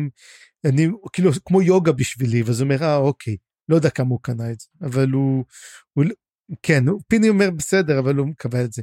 [0.71, 3.37] אני כאילו כמו יוגה בשבילי ואז הוא אומר אה אוקיי
[3.69, 5.45] לא יודע כמה הוא קנה את זה אבל הוא,
[5.95, 6.05] הוא
[6.63, 8.83] כן פיני אומר בסדר אבל הוא מקבל את זה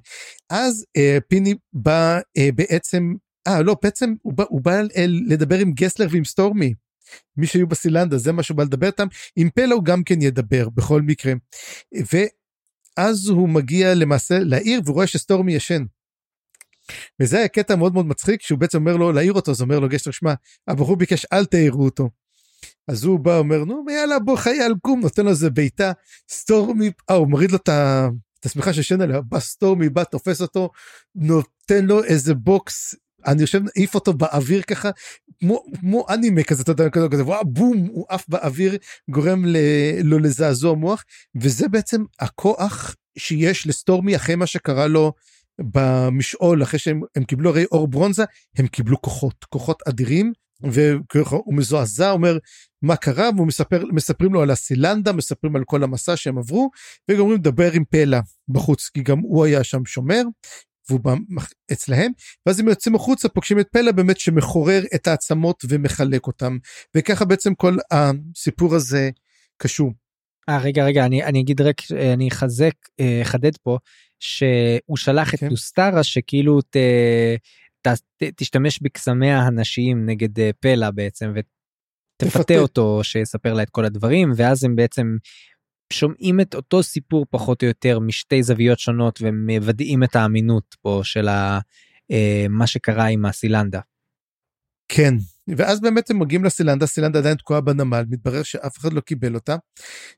[0.50, 3.14] אז אה, פיני בא אה, בעצם
[3.48, 6.74] אה לא בעצם הוא בא, הוא בא אל, לדבר עם גסלר ועם סטורמי.
[7.38, 10.70] מי שהיו בסילנדה זה מה שהוא בא לדבר איתם עם פלא הוא גם כן ידבר
[10.70, 11.34] בכל מקרה.
[12.14, 15.84] ואז הוא מגיע למעשה לעיר ורואה שסטורמי ישן.
[17.22, 19.90] וזה היה קטע מאוד מאוד מצחיק שהוא בעצם אומר לו להעיר אותו אז אומר לו
[19.90, 20.34] גסלר שמע
[20.68, 22.10] הבחור ביקש אל תעירו אותו.
[22.88, 25.92] אז הוא בא אומר נו יאללה בוא חייל קום נותן לו איזה בעיטה
[26.30, 27.70] סטורמי אה הוא מוריד לו את
[28.46, 30.70] השמיכה שישן עליה בא סטורמי בא תופס אותו
[31.16, 32.96] נותן לו איזה בוקס
[33.28, 34.90] אני חושב העיף אותו באוויר ככה
[35.40, 38.78] כמו, אנימה כזה אתה יודע כזה, כזה וואו בום הוא עף באוויר
[39.10, 39.58] גורם ל,
[40.04, 41.04] לו לזעזוע מוח
[41.36, 45.14] וזה בעצם הכוח שיש לסטורמי אחרי מה שקרה לו
[45.62, 48.24] במשעול אחרי שהם קיבלו הרי אור ברונזה
[48.58, 52.38] הם קיבלו כוחות כוחות אדירים והוא מזועזע אומר
[52.82, 53.30] מה קרה?
[53.36, 56.70] והוא מספר מספרים לו על הסילנדה מספרים על כל המסע שהם עברו
[57.12, 60.24] וגומרים לדבר עם פלא בחוץ כי גם הוא היה שם שומר
[60.90, 61.14] והוא בא
[61.72, 62.12] אצלהם
[62.46, 66.58] ואז הם יוצאים החוצה פוגשים את פלא באמת שמחורר את העצמות ומחלק אותם
[66.96, 69.10] וככה בעצם כל הסיפור הזה
[69.58, 69.92] קשור.
[70.50, 71.82] 아, רגע רגע אני אני אגיד רק
[72.14, 72.74] אני אחזק
[73.22, 73.78] אחדד פה
[74.20, 75.34] שהוא שלח okay.
[75.34, 76.04] את דוסטרה כן.
[76.04, 76.78] שכאילו ת,
[77.82, 83.86] ת, ת, תשתמש בקסמיה הנשיים נגד אה, פלא בעצם ותפתה אותו שיספר לה את כל
[83.86, 85.18] הדברים ואז הם בעצם
[85.94, 91.28] שומעים את אותו סיפור פחות או יותר משתי זוויות שונות ומוודאים את האמינות פה של
[91.28, 91.60] ה,
[92.12, 93.80] אה, מה שקרה עם הסילנדה.
[94.88, 95.14] כן
[95.48, 99.56] ואז באמת הם מגיעים לסילנדה סילנדה עדיין תקועה בנמל מתברר שאף אחד לא קיבל אותה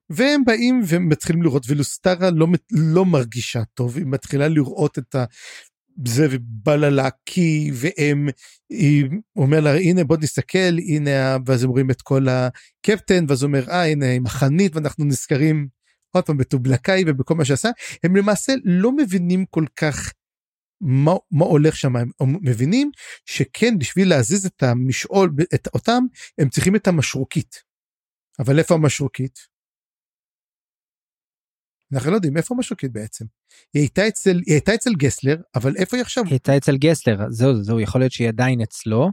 [0.09, 5.25] והם באים ומתחילים לראות ולוסטרה לא לא מרגישה טוב היא מתחילה לראות את ה...
[6.05, 6.27] זה
[6.89, 8.29] להקיא והם
[9.35, 13.69] אומר לה הנה בוא נסתכל הנה ואז הם רואים את כל הקפטן ואז הוא אומר
[13.69, 15.67] אה הנה עם החנית ואנחנו נזכרים
[16.11, 17.69] עוד פעם בטובלקאי ובכל מה שעשה
[18.03, 20.13] הם למעשה לא מבינים כל כך
[20.81, 22.11] מה, מה הולך שם הם
[22.41, 22.91] מבינים
[23.25, 26.03] שכן בשביל להזיז את המשעול את אותם
[26.37, 27.63] הם צריכים את המשרוקית.
[28.39, 29.56] אבל איפה המשרוקית?
[31.93, 33.25] אנחנו לא יודעים איפה המשרוקית בעצם.
[33.73, 36.23] היא הייתה אצל היא הייתה אצל גסלר אבל איפה היא עכשיו?
[36.23, 39.11] היא הייתה אצל גסלר זהו זהו יכול להיות שהיא עדיין אצלו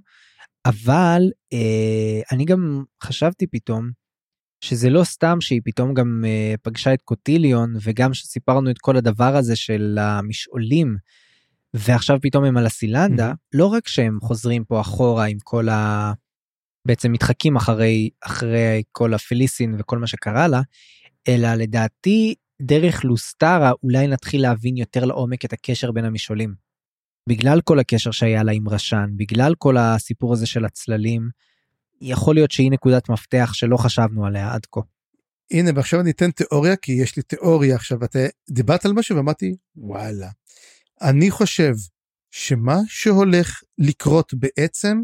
[0.67, 1.23] אבל
[1.53, 3.91] אה, אני גם חשבתי פתאום
[4.65, 9.37] שזה לא סתם שהיא פתאום גם אה, פגשה את קוטיליון וגם שסיפרנו את כל הדבר
[9.37, 10.97] הזה של המשעולים
[11.75, 13.55] ועכשיו פתאום הם על הסילנדה mm-hmm.
[13.55, 16.13] לא רק שהם חוזרים פה אחורה עם כל ה...
[16.87, 20.61] בעצם מתחקים אחרי אחרי כל הפליסין וכל מה שקרה לה
[21.29, 26.55] אלא לדעתי דרך לוסטרה אולי נתחיל להבין יותר לעומק את הקשר בין המשעולים.
[27.29, 31.29] בגלל כל הקשר שהיה לה עם רשן בגלל כל הסיפור הזה של הצללים
[32.01, 34.81] יכול להיות שהיא נקודת מפתח שלא חשבנו עליה עד כה.
[35.51, 38.19] הנה ועכשיו אני אתן תיאוריה כי יש לי תיאוריה עכשיו אתה
[38.51, 40.29] דיברת על משהו ואמרתי וואלה
[41.03, 41.75] אני חושב
[42.31, 45.03] שמה שהולך לקרות בעצם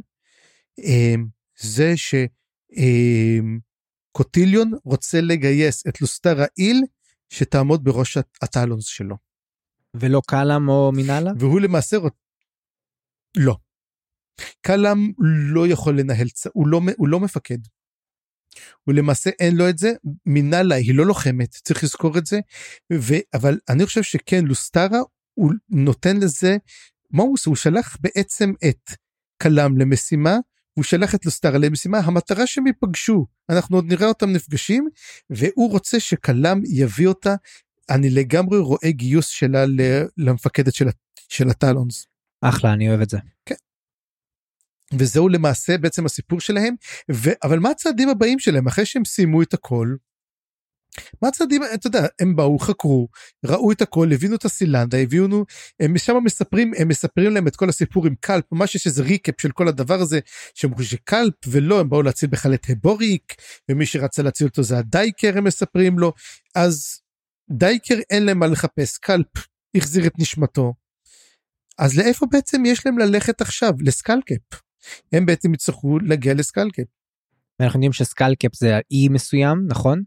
[0.78, 1.26] אמ,
[1.60, 1.94] זה
[4.12, 6.82] שקוטיליון אמ, רוצה לגייס את לוסטרה איל
[7.32, 9.16] שתעמוד בראש הטלונס שלו.
[9.94, 11.30] ולא קלאם או מינאלה?
[11.38, 12.12] והוא למעשה רוצ...
[13.36, 13.56] לא.
[14.60, 15.12] קלאם
[15.52, 17.58] לא יכול לנהל, הוא לא, הוא לא מפקד.
[18.84, 19.92] הוא למעשה אין לו את זה,
[20.26, 22.40] מינאלה היא לא לוחמת, צריך לזכור את זה,
[22.92, 23.14] ו...
[23.34, 24.98] אבל אני חושב שכן, לוסטרה
[25.34, 26.56] הוא נותן לזה,
[27.10, 27.50] מה הוא עושה?
[27.50, 28.90] הוא שלח בעצם את
[29.42, 30.36] קלאם למשימה,
[30.80, 34.88] הוא שלח את לוסטרה למשימה, המטרה שהם ייפגשו, אנחנו עוד נראה אותם נפגשים,
[35.30, 37.34] והוא רוצה שקלאם יביא אותה,
[37.90, 39.64] אני לגמרי רואה גיוס שלה
[40.16, 40.88] למפקדת של,
[41.28, 42.06] של הטלונס.
[42.40, 43.18] אחלה, אני אוהב את זה.
[43.46, 43.54] כן.
[44.98, 46.74] וזהו למעשה בעצם הסיפור שלהם,
[47.12, 47.30] ו...
[47.42, 49.94] אבל מה הצעדים הבאים שלהם אחרי שהם סיימו את הכל?
[51.22, 53.08] מה הצעדים, אתה יודע, הם באו, חקרו,
[53.46, 55.26] ראו את הכל, הבינו את הסילנדה, הביאו,
[55.80, 59.34] הם משם מספרים, הם מספרים להם את כל הסיפור עם קלפ, ממש יש איזה recap
[59.40, 60.20] של כל הדבר הזה,
[60.54, 63.34] שהם חושבים שקלפ ולא, הם באו להציל בכלל את הבוריק,
[63.70, 66.12] ומי שרצה להציל אותו זה הדייקר, הם מספרים לו,
[66.54, 67.00] אז
[67.50, 69.26] דייקר אין להם מה לחפש, קלפ
[69.76, 70.74] החזיר את נשמתו.
[71.78, 73.72] אז לאיפה בעצם יש להם ללכת עכשיו?
[73.80, 74.60] לסקלקפ.
[75.12, 76.84] הם בעצם יצטרכו להגיע לסקלקפ.
[77.60, 80.02] אנחנו יודעים שסקלקפ זה אי מסוים, נכון?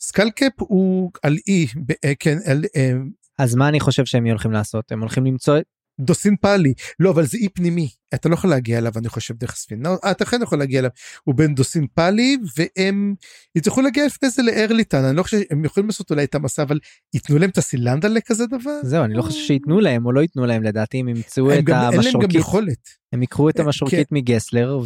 [0.00, 1.66] סקלקפ הוא על אי,
[2.04, 2.92] אה, כן, על, אה,
[3.38, 4.92] אז מה אני חושב שהם הולכים לעשות?
[4.92, 5.58] הם הולכים למצוא
[6.00, 6.74] דוסין פאלי.
[7.00, 7.88] לא אבל זה אי פנימי.
[8.14, 10.90] אתה לא יכול להגיע אליו אני חושב דרך ספינה לא, אתה כן יכול להגיע אליו.
[11.24, 13.14] הוא בין דוסין פאלי והם
[13.54, 16.78] יצטרכו להגיע לפני זה לארליטן אני לא חושב שהם יכולים לעשות אולי את המסע אבל
[17.14, 18.80] ייתנו להם את הסילנדה לכזה דבר?
[18.82, 22.78] זהו אני לא חושב שייתנו להם או לא ייתנו להם לדעתי הם ימצאו את המשרוקית
[23.12, 24.16] הם יקחו את המשרוקית כן.
[24.16, 24.78] מגסלר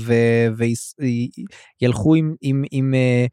[1.83, 2.15] וילכו
[2.71, 3.27] עם אה,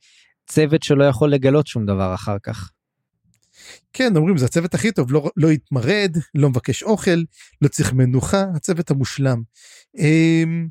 [0.49, 2.71] צוות שלא יכול לגלות שום דבר אחר כך.
[3.93, 7.23] כן אומרים זה הצוות הכי טוב לא לא יתמרד לא מבקש אוכל
[7.61, 9.41] לא צריך מנוחה הצוות המושלם.
[9.97, 10.67] אמ,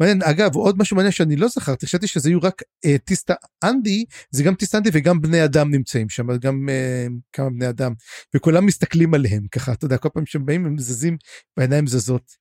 [0.00, 3.34] מעניין אגב עוד משהו מעניין שאני לא זכרתי חשבתי שזה יהיו רק אה, טיסטה
[3.64, 7.92] אנדי זה גם טיסטה אנדי וגם בני אדם נמצאים שם גם אה, כמה בני אדם
[8.36, 11.16] וכולם מסתכלים עליהם ככה אתה יודע כל פעם שהם באים הם זזים
[11.56, 12.32] בעיניים זזות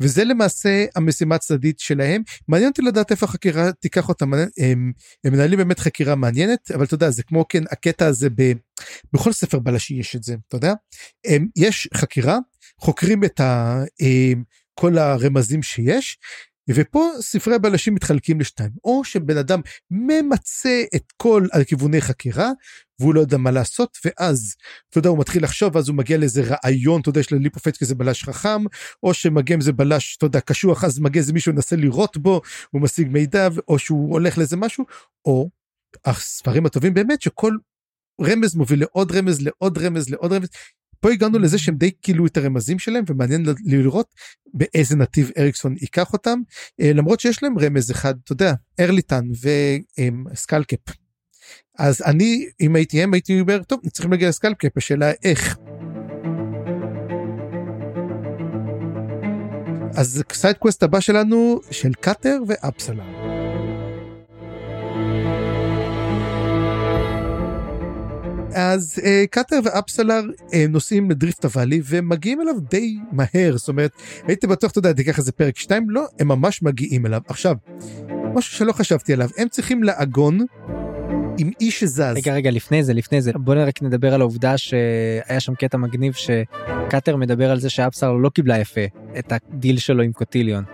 [0.00, 4.92] וזה למעשה המשימה הצדדית שלהם מעניין אותי לדעת איפה החקירה תיקח אותם הם,
[5.24, 8.52] הם מנהלים באמת חקירה מעניינת אבל אתה יודע זה כמו כן הקטע הזה ב,
[9.12, 10.72] בכל ספר בלשי יש את זה אתה יודע
[11.26, 12.38] הם, יש חקירה
[12.80, 13.82] חוקרים את ה...
[14.00, 14.42] הם,
[14.74, 16.18] כל הרמזים שיש.
[16.74, 19.60] ופה ספרי הבלשים מתחלקים לשתיים, או שבן אדם
[19.90, 22.50] ממצה את כל הכיווני חקירה,
[23.00, 24.54] והוא לא יודע מה לעשות, ואז,
[24.90, 27.94] אתה יודע, הוא מתחיל לחשוב, ואז הוא מגיע לאיזה רעיון, אתה יודע, של ליפופט כזה
[27.94, 28.64] בלש חכם,
[29.02, 32.40] או שמגיע איזה בלש, אתה יודע, קשוח, אז מגיע איזה מישהו מנסה לירות בו,
[32.70, 34.84] הוא משיג מידע, או שהוא הולך לאיזה משהו,
[35.24, 35.50] או
[36.04, 37.54] הספרים הטובים באמת, שכל
[38.22, 40.48] רמז מוביל לעוד רמז, לעוד רמז, לעוד רמז,
[41.00, 44.14] פה הגענו לזה שהם די כאילו את הרמזים שלהם ומעניין לראות
[44.54, 46.38] באיזה נתיב אריקסון ייקח אותם
[46.80, 49.24] אה, למרות שיש להם רמז אחד אתה יודע ארליטן
[50.32, 50.78] וסקלקפ.
[51.78, 55.56] אז אני אם הייתי הם הייתי אומר טוב צריכים להגיע לסקלקפ השאלה איך.
[59.96, 63.39] אז side quest הבא שלנו של קאטר ואפסלם.
[68.54, 73.90] אז אה, קאטר ואפסלר אה, נוסעים לדריפט הוואלי ומגיעים אליו די מהר זאת אומרת
[74.26, 77.56] הייתי בטוח אתה יודע תיקח איזה פרק 2 לא הם ממש מגיעים אליו עכשיו
[78.34, 80.38] משהו שלא חשבתי עליו הם צריכים לעגון
[81.38, 82.00] עם אי שזז.
[82.16, 86.12] רגע רגע לפני זה לפני זה בוא רק נדבר על העובדה שהיה שם קטע מגניב
[86.12, 88.80] שקאטר מדבר על זה שאפסלר לא קיבלה יפה
[89.18, 90.64] את הדיל שלו עם קוטיליון.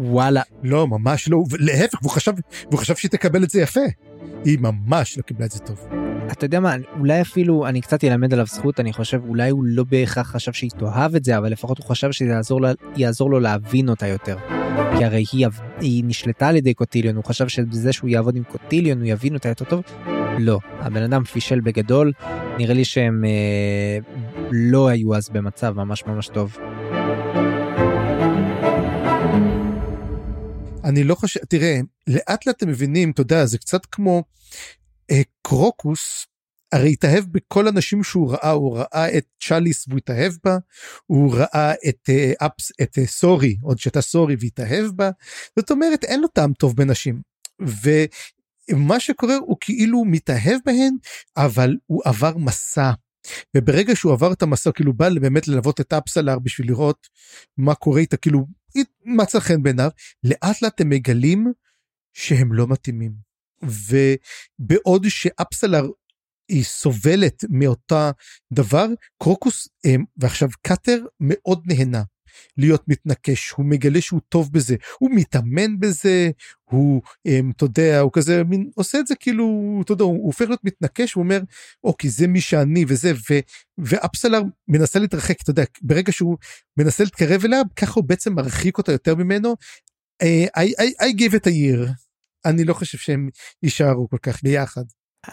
[0.00, 2.32] ווואלה לא ממש לא להפך הוא חשב
[2.64, 3.80] הוא חשב שהיא תקבל את זה יפה.
[4.44, 6.07] היא ממש לא קיבלה את זה טוב.
[6.32, 9.84] אתה יודע מה אולי אפילו אני קצת אלמד עליו זכות אני חושב אולי הוא לא
[9.84, 13.40] בהכרח חשב שהיא תאהב את זה אבל לפחות הוא חשב שזה יעזור, לה, יעזור לו
[13.40, 14.36] להבין אותה יותר.
[14.98, 15.46] כי הרי היא,
[15.80, 19.48] היא נשלטה על ידי קוטיליון הוא חשב שבזה שהוא יעבוד עם קוטיליון הוא יבין אותה
[19.48, 19.82] יותר טוב.
[20.38, 22.12] לא הבן אדם פישל בגדול
[22.58, 23.98] נראה לי שהם אה,
[24.50, 26.58] לא היו אז במצב ממש ממש טוב.
[30.84, 34.22] אני לא חושב, תראה, לאט לאט אתם מבינים, אתה יודע, זה קצת כמו
[35.42, 36.26] קרוקוס,
[36.72, 40.56] הרי התאהב בכל הנשים שהוא ראה, הוא ראה את צ'אליס והוא התאהב בה,
[41.06, 45.10] הוא ראה את, אה, אפס, את אה, סורי, עוד שהייתה סורי והתאהב בה,
[45.58, 47.20] זאת אומרת אין לו טעם טוב בנשים.
[48.70, 50.96] ומה שקורה הוא כאילו מתאהב בהן,
[51.36, 52.92] אבל הוא עבר מסע.
[53.56, 57.06] וברגע שהוא עבר את המסע כאילו בא באמת ללוות את אפסלר בשביל לראות
[57.56, 58.46] מה קורה איתה כאילו
[59.04, 59.90] מצא חן בעיניו,
[60.24, 61.52] לאט לאט הם מגלים
[62.12, 63.27] שהם לא מתאימים.
[63.62, 65.88] ובעוד שאפסלר
[66.48, 68.10] היא סובלת מאותה
[68.52, 68.86] דבר,
[69.22, 69.68] קרוקוס,
[70.16, 72.02] ועכשיו קאטר מאוד נהנה.
[72.56, 76.30] להיות מתנקש, הוא מגלה שהוא טוב בזה, הוא מתאמן בזה,
[76.64, 77.02] הוא,
[77.56, 81.12] אתה יודע, הוא כזה, מין, עושה את זה כאילו, אתה יודע, הוא הופך להיות מתנקש,
[81.12, 81.40] הוא אומר,
[81.84, 83.38] אוקיי, זה מי שאני וזה, ו,
[83.78, 86.36] ואפסלר מנסה להתרחק, אתה יודע, ברגע שהוא
[86.76, 89.54] מנסה להתקרב אליו, ככה הוא בעצם מרחיק אותה יותר ממנו.
[90.22, 92.07] I, I, I give it a year.
[92.48, 93.28] אני לא חושב שהם
[93.62, 94.84] יישארו כל כך ביחד.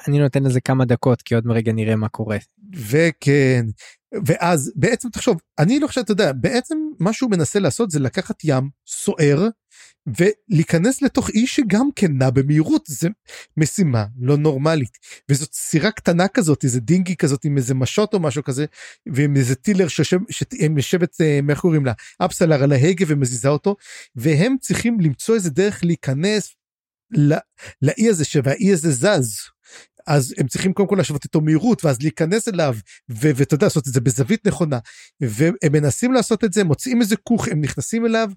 [0.08, 2.38] אני נותן לזה כמה דקות כי עוד מרגע נראה מה קורה.
[2.74, 3.66] וכן
[4.26, 8.36] ואז בעצם תחשוב אני לא חושב אתה יודע בעצם מה שהוא מנסה לעשות זה לקחת
[8.44, 9.48] ים סוער
[10.08, 13.10] ולהיכנס לתוך אי שגם כן נע במהירות זה
[13.58, 14.98] משימה לא נורמלית
[15.30, 18.66] וזאת סירה קטנה כזאת איזה דינגי כזאת עם איזה משות או משהו כזה
[19.14, 21.94] ועם איזה טילר שהם יושבת אה, איך קוראים לה
[22.26, 23.76] אפסלר על ההגה ומזיזה אותו
[24.16, 26.56] והם צריכים למצוא איזה דרך להיכנס
[27.82, 29.40] לאי הזה שהאי הזה זז
[30.08, 32.76] אז הם צריכים קודם כל להשוות איתו מהירות ואז להיכנס אליו
[33.10, 34.80] ואתה יודע לעשות את זה בזווית נכונה
[35.22, 38.30] והם מנסים לעשות את זה מוצאים איזה כוך הם נכנסים אליו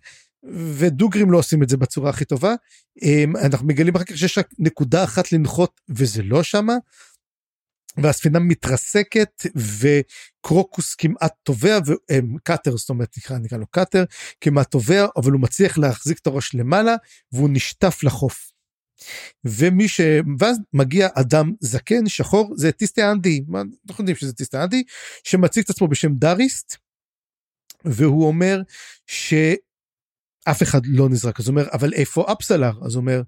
[0.53, 2.55] ודוגרים לא עושים את זה בצורה הכי טובה
[3.45, 6.75] אנחנו מגלים אחר כך שיש רק נקודה אחת לנחות וזה לא שמה.
[8.03, 14.05] והספינה מתרסקת וקרוקוס כמעט טובע וקאטר זאת אומרת נקרא נקרא לו קאטר
[14.41, 16.95] כמעט טובע אבל הוא מצליח להחזיק את הראש למעלה
[17.33, 18.58] והוא נשטף לחוף.
[19.45, 20.01] ומי ש...
[20.39, 23.45] ואז מגיע אדם זקן שחור זה טיסטה אנדי.
[23.89, 24.83] אנחנו יודעים שזה טיסטה אנדי
[25.25, 26.77] שמציג את עצמו בשם דאריסט
[27.85, 28.61] והוא אומר
[29.07, 31.41] שאף אחד לא נזרק.
[31.41, 32.73] אז הוא אומר אבל איפה אפסלר?
[32.87, 33.23] אז הוא אומר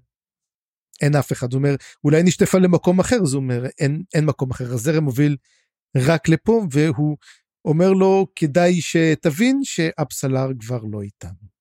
[1.01, 1.53] אין אף אחד.
[1.53, 3.17] הוא אומר אולי נשטפה למקום אחר.
[3.23, 4.73] אז הוא אומר אין אין מקום אחר.
[4.73, 5.37] הזרם מוביל
[5.97, 7.17] רק לפה והוא
[7.65, 11.51] אומר לו כדאי שתבין שאפסלר כבר לא איתנו.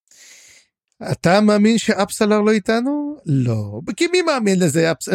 [1.12, 3.10] אתה מאמין שאפסלר לא איתנו?
[3.27, 3.81] לא.
[3.97, 4.93] כי מי מאמין לזה?
[4.93, 5.09] אפס...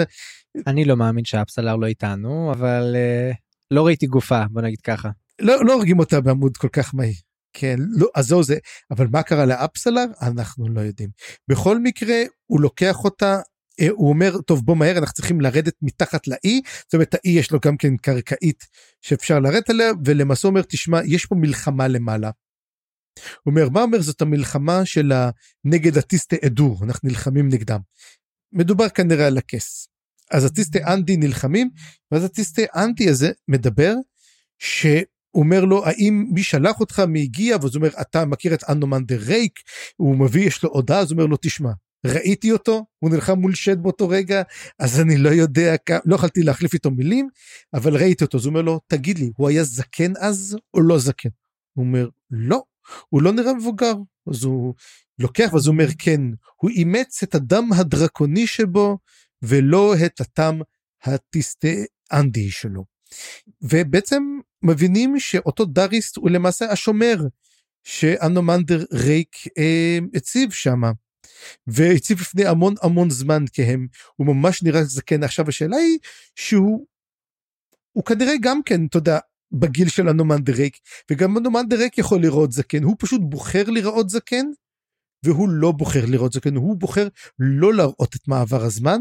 [0.67, 3.35] אני לא מאמין שאפסלר לא איתנו, אבל uh,
[3.71, 5.09] לא ראיתי גופה, בוא נגיד ככה.
[5.41, 7.15] לא, לא הורגים אותה בעמוד כל כך מהיר.
[7.53, 8.57] כן, לא, אז זהו זה.
[8.91, 10.05] אבל מה קרה לאפסלר?
[10.21, 11.09] אנחנו לא יודעים.
[11.47, 12.15] בכל מקרה,
[12.45, 13.39] הוא לוקח אותה,
[13.81, 17.51] אה, הוא אומר, טוב בוא מהר, אנחנו צריכים לרדת מתחת לאי, זאת אומרת האי יש
[17.51, 18.63] לו גם כן קרקעית
[19.01, 22.29] שאפשר לרדת עליה, ולמעשה אומר, תשמע, יש פה מלחמה למעלה.
[23.43, 25.11] הוא אומר, מה אומר זאת המלחמה של
[25.63, 27.79] נגד הטיסטי אדור, אנחנו נלחמים נגדם.
[28.53, 29.87] מדובר כנראה על הכס.
[30.31, 31.69] אז הטיסטי אנטי נלחמים,
[32.11, 33.93] ואז הטיסטי אנטי הזה מדבר
[34.59, 35.01] שהוא
[35.31, 37.57] הוא אומר לו האם מי שלח אותך מי הגיע?
[37.61, 39.59] ואז הוא אומר אתה מכיר את אנומנדר רייק?
[39.97, 41.71] הוא מביא יש לו הודעה אז הוא אומר לו תשמע
[42.05, 44.41] ראיתי אותו הוא נלחם מול שד באותו רגע
[44.79, 45.75] אז אני לא יודע
[46.05, 47.29] לא יכולתי להחליף איתו מילים
[47.73, 48.37] אבל ראיתי אותו.
[48.37, 51.29] אז הוא אומר לו תגיד לי הוא היה זקן אז או לא זקן?
[51.73, 52.63] הוא אומר לא
[53.09, 53.93] הוא לא נראה מבוגר
[54.29, 54.73] אז הוא
[55.19, 56.21] לוקח ואז הוא אומר כן
[56.55, 58.97] הוא אימץ את הדם הדרקוני שבו
[59.41, 60.61] ולא את הטעם
[61.03, 62.85] הטיסטאנדי שלו.
[63.61, 64.23] ובעצם
[64.63, 67.17] מבינים שאותו דאריסט הוא למעשה השומר
[67.83, 70.81] שאנומנדר ריק אה, הציב שם.
[71.67, 75.99] והציב לפני המון המון זמן כהם הוא ממש נראה זקן עכשיו השאלה היא
[76.35, 76.85] שהוא
[77.91, 79.19] הוא כנראה גם כן אתה יודע
[79.51, 80.77] בגיל של אנומנדר ריק
[81.11, 84.45] וגם אנומנדר ריק יכול לראות זקן הוא פשוט בוחר לראות זקן
[85.25, 87.07] והוא לא בוחר לראות זקן הוא בוחר
[87.39, 88.99] לא להראות את מעבר הזמן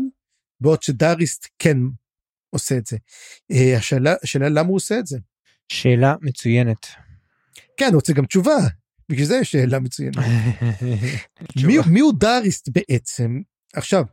[0.60, 1.76] בעוד שדאריסט כן
[2.50, 2.96] עושה את זה.
[3.52, 5.18] אה, השאלה, השאלה למה הוא עושה את זה.
[5.68, 6.86] שאלה מצוינת.
[7.76, 8.56] כן, אני רוצה גם תשובה.
[9.08, 10.16] בגלל זה יש שאלה מצוינת.
[11.66, 13.40] מי, מי הוא דאריסט בעצם?
[13.72, 14.04] עכשיו,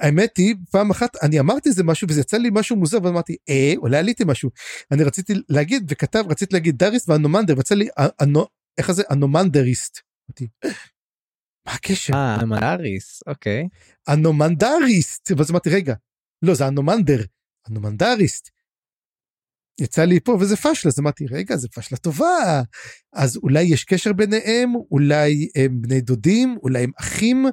[0.00, 3.72] האמת היא פעם אחת אני אמרתי איזה משהו וזה יצא לי משהו מוזר ואמרתי אה
[3.76, 4.50] אולי עליתי משהו
[4.92, 7.88] אני רציתי להגיד וכתב רציתי להגיד דאריסט ואנומנדר ויצא לי
[8.22, 8.46] אנו,
[8.78, 10.00] איך זה אנומנדריסט.
[11.66, 12.14] מה הקשר?
[12.14, 13.68] אה אנומנדריסט אוקיי.
[14.08, 15.94] אנומנדריסט ואז אמרתי רגע
[16.42, 17.22] לא זה אנומנדר
[17.66, 18.56] הנומנדריסט.
[19.80, 22.62] יצא לי פה וזה פשלה אז אמרתי רגע זה פשלה טובה
[23.12, 27.46] אז אולי יש קשר ביניהם אולי הם בני דודים אולי הם אחים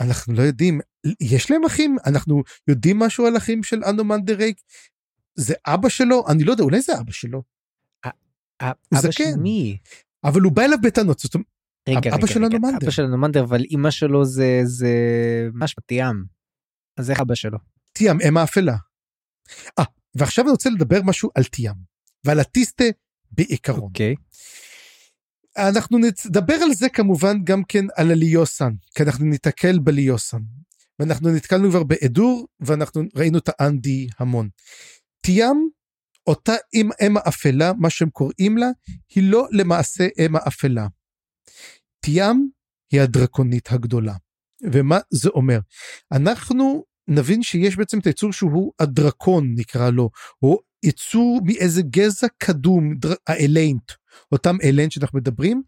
[0.00, 0.80] אנחנו לא יודעים
[1.20, 4.60] יש להם אחים אנחנו יודעים משהו על אחים של אנומנדרייק
[5.34, 7.42] זה אבא שלו אני לא יודע אולי זה אבא שלו.
[8.62, 9.78] אבא של מי?
[10.24, 11.46] אבל הוא בא אליו בטענות זאת אומרת
[11.88, 12.76] רגע, אבא של אנומנדר.
[12.82, 14.88] אבא של אנומנדר אבל אמא שלו זה זה
[15.52, 16.24] ממש תיאם.
[16.96, 17.58] אז איך אבא שלו?
[17.92, 18.76] תיאם אם האפלה.
[19.78, 21.74] אה, ועכשיו אני רוצה לדבר משהו על תיאם
[22.24, 22.84] ועל הטיסטה
[23.30, 23.80] בעיקרון.
[23.80, 24.14] אוקיי.
[25.56, 30.40] אנחנו נדבר על זה כמובן גם כן על הליוסן, כי אנחנו ניתקל בליוסן.
[31.00, 34.48] ואנחנו נתקלנו כבר באדור ואנחנו ראינו את האנדי המון.
[35.20, 35.56] תיאם,
[36.26, 38.68] אותה אם אם האפלה, מה שהם קוראים לה,
[39.14, 40.86] היא לא למעשה אם האפלה.
[42.00, 42.36] תיאם
[42.92, 44.14] היא הדרקונית הגדולה.
[44.72, 45.58] ומה זה אומר?
[46.12, 52.94] אנחנו נבין שיש בעצם את היצור שהוא הדרקון נקרא לו, הוא יצור מאיזה גזע קדום,
[52.94, 53.14] דר...
[53.26, 53.92] האליינט,
[54.32, 55.62] אותם אליינט שאנחנו מדברים,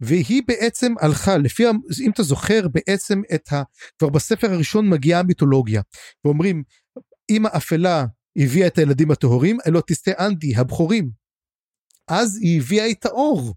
[0.00, 1.64] והיא בעצם הלכה, לפי,
[2.04, 3.62] אם אתה זוכר בעצם את ה...
[3.98, 5.82] כבר בספר הראשון מגיעה המיתולוגיה,
[6.24, 6.62] ואומרים,
[7.30, 8.06] אמא אפלה
[8.36, 11.10] הביאה את הילדים הטהורים, אלו תסטי אנדי, הבכורים.
[12.08, 13.54] אז היא הביאה את האור,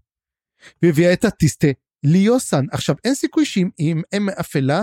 [0.82, 1.68] והביאה את הטיסטה
[2.04, 2.64] ליוסן.
[2.72, 4.82] עכשיו, אין סיכוי שאם אם אפלה,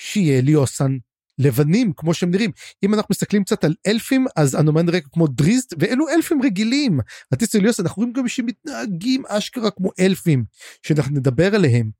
[0.00, 0.96] שיהיה ליוסן
[1.38, 2.50] לבנים כמו שהם נראים
[2.82, 7.00] אם אנחנו מסתכלים קצת על אלפים אז אנומן רקע כמו דריסט ואלו אלפים רגילים.
[7.32, 10.44] הטיסטליוס אנחנו רואים גם שמתנהגים אשכרה כמו אלפים
[10.82, 11.90] שאנחנו נדבר עליהם.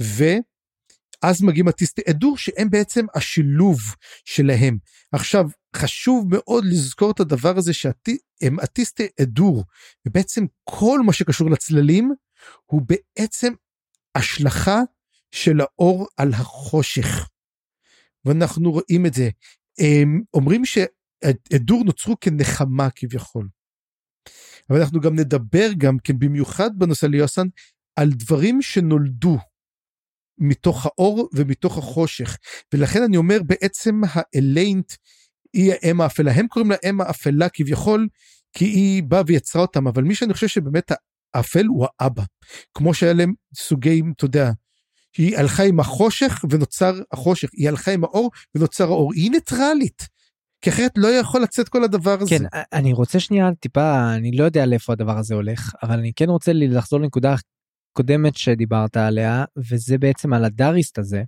[0.00, 3.80] ואז מגיעים הטיסטי אדור שהם בעצם השילוב
[4.24, 4.78] שלהם.
[5.12, 5.46] עכשיו
[5.76, 9.64] חשוב מאוד לזכור את הדבר הזה שהם הטיסטי אדור
[10.06, 12.14] ובעצם כל מה שקשור לצללים
[12.66, 13.52] הוא בעצם
[14.14, 14.80] השלכה
[15.30, 17.28] של האור על החושך.
[18.28, 19.30] ואנחנו רואים את זה.
[20.34, 23.48] אומרים שעדור נוצרו כנחמה כביכול.
[24.70, 27.46] אבל אנחנו גם נדבר גם כן במיוחד בנושא ליוסן
[27.96, 29.38] על דברים שנולדו
[30.38, 32.36] מתוך האור ומתוך החושך
[32.74, 34.92] ולכן אני אומר בעצם האליינט
[35.52, 38.08] היא האם האפלה הם קוראים לה אם האפלה כביכול
[38.52, 40.92] כי היא באה ויצרה אותם אבל מי שאני חושב שבאמת
[41.34, 42.22] האפל הוא האבא
[42.74, 44.50] כמו שהיה להם סוגי אתה יודע
[45.16, 50.08] היא הלכה עם החושך ונוצר החושך, היא הלכה עם האור ונוצר האור, היא ניטרלית.
[50.60, 52.30] כי אחרת לא יכול לצאת כל הדבר הזה.
[52.30, 56.28] כן, אני רוצה שנייה טיפה, אני לא יודע לאיפה הדבר הזה הולך, אבל אני כן
[56.28, 57.34] רוצה לחזור לנקודה
[57.92, 61.22] קודמת שדיברת עליה, וזה בעצם על הדאריסט הזה,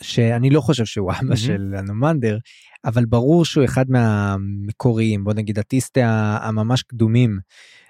[0.00, 1.36] שאני לא חושב שהוא אבא mm-hmm.
[1.36, 2.38] של הנומנדר,
[2.84, 7.38] אבל ברור שהוא אחד מהמקוריים, בוא נגיד הטיסטי הממש קדומים,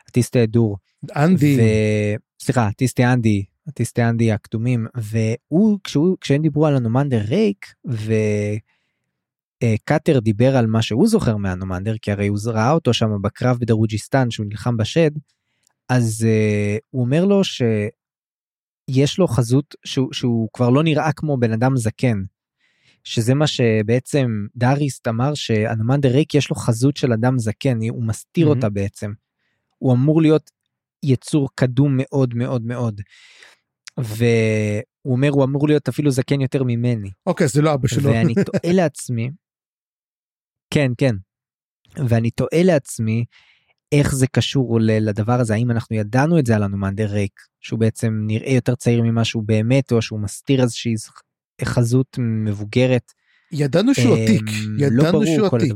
[0.09, 0.77] הטיסטי דור.
[1.17, 1.57] אנדי.
[1.57, 1.61] ו...
[2.43, 7.75] סליחה, הטיסטי אנדי, הטיסטי אנדי הקדומים והוא כשהוא כשהם דיברו על הנומנדר ריק
[9.65, 14.31] וקאטר דיבר על מה שהוא זוכר מהנומנדר כי הרי הוא ראה אותו שם בקרב בדרוג'יסטן
[14.31, 15.11] שהוא נלחם בשד
[15.89, 21.53] אז uh, הוא אומר לו שיש לו חזות שהוא, שהוא כבר לא נראה כמו בן
[21.53, 22.23] אדם זקן.
[23.05, 28.47] שזה מה שבעצם דאריסט אמר שהנומנדר ריק יש לו חזות של אדם זקן הוא מסתיר
[28.47, 28.51] mm-hmm.
[28.51, 29.13] אותה בעצם.
[29.79, 30.51] הוא אמור להיות
[31.05, 33.01] יצור קדום מאוד מאוד מאוד.
[33.99, 37.11] והוא אומר הוא אמור להיות אפילו זקן יותר ממני.
[37.27, 38.11] אוקיי זה לא אבא שלו.
[38.11, 39.31] ואני תוהה לעצמי,
[40.71, 41.15] כן כן,
[42.09, 43.25] ואני תוהה לעצמי
[43.93, 48.25] איך זה קשור לדבר הזה האם אנחנו ידענו את זה על הנומנדר ריק שהוא בעצם
[48.27, 50.95] נראה יותר צעיר ממה שהוא באמת או שהוא מסתיר איזושהי
[51.65, 53.13] חזות מבוגרת.
[53.55, 54.43] ידענו שהוא עתיק,
[54.79, 55.73] לא ידענו שהוא עתיק,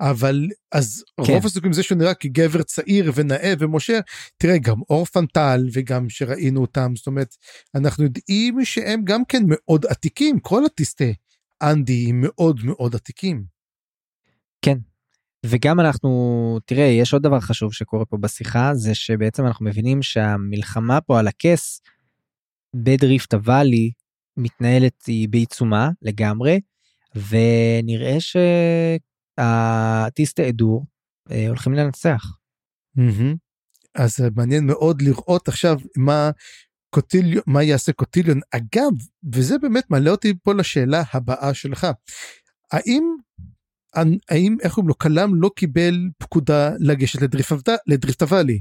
[0.00, 1.32] אבל אז כן.
[1.32, 3.98] רוב הסיכויים זה שהוא נראה כגבר צעיר ונאה ומשה,
[4.36, 7.34] תראה גם אור פנטל וגם שראינו אותם, זאת אומרת,
[7.74, 11.14] אנחנו יודעים שהם גם כן מאוד עתיקים, כל הטיסטי
[11.62, 13.44] אנדי הם מאוד מאוד עתיקים.
[14.62, 14.78] כן,
[15.46, 21.00] וגם אנחנו, תראה, יש עוד דבר חשוב שקורה פה בשיחה, זה שבעצם אנחנו מבינים שהמלחמה
[21.00, 21.80] פה על הכס
[22.74, 23.90] בדריפט הוואלי
[24.36, 26.60] מתנהלת היא בעיצומה לגמרי,
[27.16, 28.16] ונראה
[29.38, 30.86] שהטיסטה אדור
[31.30, 32.24] אה, הולכים לנצח.
[33.94, 36.30] אז מעניין מאוד לראות עכשיו מה
[36.90, 38.40] קוטיליון, מה יעשה קוטיליון.
[38.50, 38.92] אגב,
[39.32, 41.86] וזה באמת מעלה אותי פה לשאלה הבאה שלך.
[42.72, 43.02] האם
[44.28, 47.18] האם איך קוראים לו קלאם לא קיבל פקודה לגשת
[47.86, 48.60] לדריפט הוואלי.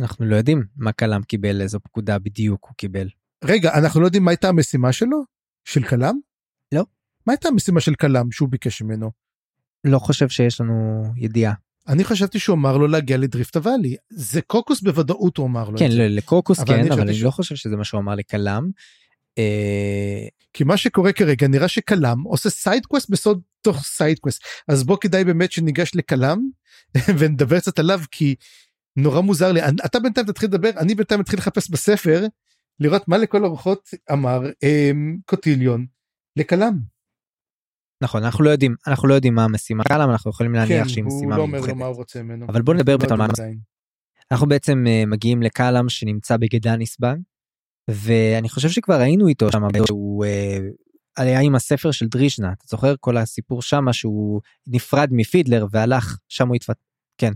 [0.00, 3.08] אנחנו לא יודעים מה קלאם קיבל איזו פקודה בדיוק הוא קיבל.
[3.44, 5.22] רגע אנחנו לא יודעים מה הייתה המשימה שלו?
[5.64, 6.14] של קלאם?
[7.24, 7.26] לא.
[7.26, 9.10] מה הייתה המשימה של קלאם שהוא ביקש ממנו?
[9.84, 11.54] לא חושב שיש לנו ידיעה.
[11.88, 15.78] אני חשבתי שהוא אמר לו להגיע לדריפט הוואלי זה קוקוס בוודאות הוא אמר לו.
[15.78, 17.22] כן לקוקוס כן אבל אני ש...
[17.22, 18.70] לא חושב שזה מה שהוא אמר לקלאם.
[19.38, 24.84] אה, כי מה שקורה כרגע נראה שקלאם עושה side quest בסוד תוך side quest אז
[24.84, 26.38] בוא כדאי באמת שניגש לקלאם
[27.18, 28.34] ונדבר קצת עליו כי
[28.96, 32.26] נורא מוזר לי אתה בינתיים תתחיל לדבר אני בינתיים אתחיל לחפש בספר
[32.80, 35.86] לראות מה לכל הרוחות אמר אמ, קוטיליון
[36.36, 36.93] לקלאם.
[38.04, 41.04] נכון אנחנו לא יודעים אנחנו לא יודעים מה המשימה קלאם אנחנו יכולים להניח כן, שהיא
[41.04, 41.76] משימה לא מיוחדת.
[42.48, 43.26] אבל בוא נדבר באמת על מה
[44.30, 47.16] אנחנו בעצם uh, מגיעים לקלאם שנמצא בגדניסבן
[47.88, 52.94] ואני חושב שכבר היינו איתו שם שהוא uh, היה עם הספר של דרישנה אתה זוכר?
[53.00, 56.76] כל הסיפור שמה שהוא נפרד מפידלר והלך שם הוא התפת...
[57.18, 57.32] כן.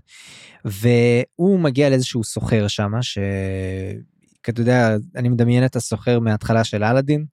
[0.65, 7.24] והוא מגיע לאיזשהו סוחר שמה שאתה יודע אני מדמיין את הסוחר מההתחלה של אלאדין.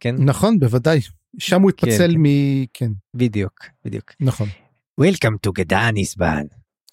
[0.00, 0.14] כן?
[0.18, 1.00] נכון בוודאי
[1.38, 2.26] שם הוא התפצל כן, מ...
[2.74, 2.90] כן.
[3.14, 4.48] בדיוק בדיוק נכון.
[5.00, 6.46] Welcome to גדניסבן.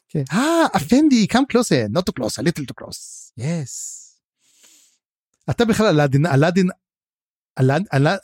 [0.09, 0.23] כן.
[0.34, 3.72] אה אפנדי come closer not too close a little too close yes.
[5.49, 6.68] אתה בכלל אלאדין אלאדין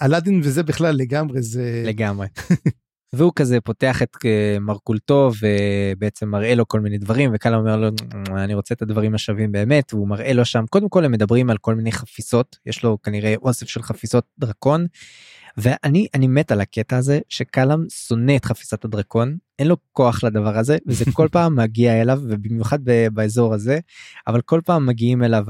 [0.01, 2.27] אלאדין וזה בכלל לגמרי זה לגמרי.
[3.13, 7.87] והוא כזה פותח את אה, מרכולתו ובעצם מראה לו כל מיני דברים וקאלה אומר לו
[8.37, 11.57] אני רוצה את הדברים השווים באמת והוא מראה לו שם קודם כל הם מדברים על
[11.57, 14.87] כל מיני חפיסות יש לו כנראה אוסף של חפיסות דרקון.
[15.57, 20.57] ואני אני מת על הקטע הזה שקלאם שונא את חפיסת הדרקון אין לו כוח לדבר
[20.57, 22.79] הזה וזה כל פעם מגיע אליו ובמיוחד
[23.13, 23.79] באזור הזה
[24.27, 25.45] אבל כל פעם מגיעים אליו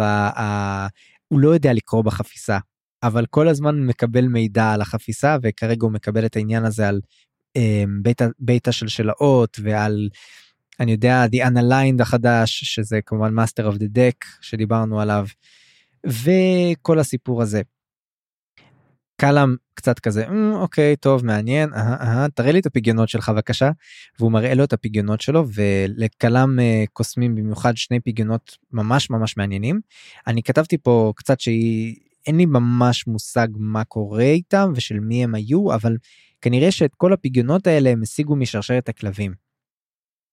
[1.27, 2.57] הוא לא יודע לקרוא בחפיסה
[3.03, 7.01] אבל כל הזמן מקבל מידע על החפיסה וכרגע הוא מקבל את העניין הזה על
[7.57, 7.61] um,
[8.01, 10.09] ביתה, ביתה של שלאות ועל
[10.79, 15.25] אני יודע the unaligned החדש שזה כמובן master of the deck שדיברנו עליו
[16.07, 17.61] וכל הסיפור הזה.
[19.21, 23.71] קלאם קצת כזה mm, אוקיי טוב מעניין אה, אה, תראה לי את הפגיונות שלך בבקשה
[24.19, 29.79] והוא מראה לו את הפגיונות שלו ולקלאם אה, קוסמים במיוחד שני פגיונות ממש ממש מעניינים.
[30.27, 31.95] אני כתבתי פה קצת שהיא
[32.27, 35.97] אין לי ממש מושג מה קורה איתם ושל מי הם היו אבל
[36.41, 39.33] כנראה שאת כל הפגיונות האלה הם השיגו משרשרת הכלבים.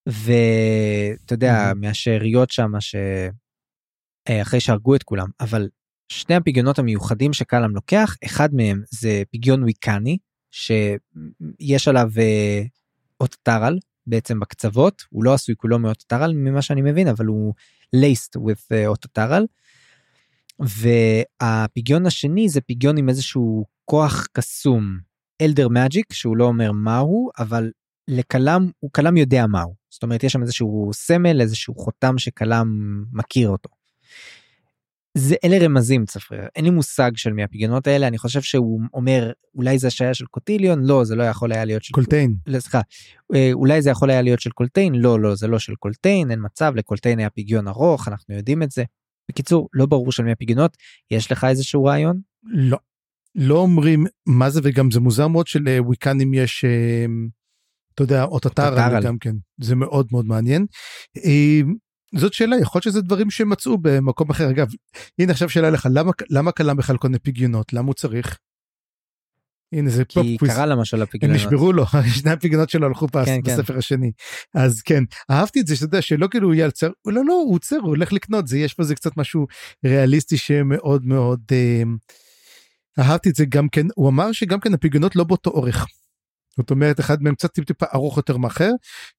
[0.06, 5.68] ואתה יודע מהשאריות שם שאחרי שהרגו את כולם אבל
[6.08, 10.18] שני הפגיונות המיוחדים שקלאם לוקח אחד מהם זה פגיון ויקני
[10.50, 12.62] שיש עליו אה,
[13.20, 17.54] אות טרל בעצם בקצוות הוא לא עשוי כולו מאות טרל ממה שאני מבין אבל הוא
[17.96, 19.46] laced with אה, אות טרל.
[20.58, 24.98] והפגיון השני זה פגיון עם איזשהו כוח קסום
[25.40, 27.70] אלדר מג'יק שהוא לא אומר מהו אבל
[28.08, 32.68] לכלם הוא כלם יודע מהו זאת אומרת יש שם איזשהו סמל איזשהו חותם שכלם
[33.12, 33.70] מכיר אותו.
[35.18, 36.42] זה אלה רמזים צפריר.
[36.56, 38.08] אין לי מושג של מי הפגיונות האלה.
[38.08, 40.84] אני חושב שהוא אומר אולי זה שהיה של קוטיליון?
[40.84, 42.34] לא זה לא יכול היה להיות של קולטיין.
[42.46, 42.80] לא, סליחה.
[43.34, 44.94] אה, אולי זה יכול היה להיות של קולטיין?
[44.94, 46.72] לא לא זה לא של קולטיין אין מצב.
[46.76, 48.84] לקולטיין היה פגיון ארוך אנחנו יודעים את זה.
[49.30, 50.76] בקיצור לא ברור של מי הפגיונות
[51.10, 52.20] יש לך איזשהו רעיון?
[52.44, 52.78] לא.
[53.34, 57.06] לא אומרים מה זה וגם זה מוזר מאוד שלוויקנים יש אה,
[57.94, 59.34] אתה יודע אוטטרל גם כן.
[59.60, 60.66] זה מאוד מאוד מעניין.
[62.16, 64.68] זאת שאלה יכול להיות שזה דברים שמצאו במקום אחר אגב
[65.18, 68.38] הנה עכשיו שאלה לך למה למה קלם בכלל קונה פגיונות למה הוא צריך.
[69.72, 71.40] הנה זה כי קרה למשל הפגיונות.
[71.40, 71.84] הם נשברו לו
[72.20, 74.12] שני הפגיונות שלו הלכו כן, כן, בספר השני
[74.54, 77.32] אז כן אהבתי את זה שאתה יודע שלא כאילו הוא יהיה על צר לא לא
[77.32, 79.46] הוא עוצר הוא הולך לקנות זה יש בזה קצת משהו
[79.84, 81.82] ריאליסטי שמאוד מאוד אה,
[82.98, 85.86] אהבתי את זה גם כן הוא אמר שגם כן הפגיונות לא באותו אורך.
[86.56, 88.70] זאת אומרת אחד מהם קצת טיפ טיפה ארוך יותר מאחר.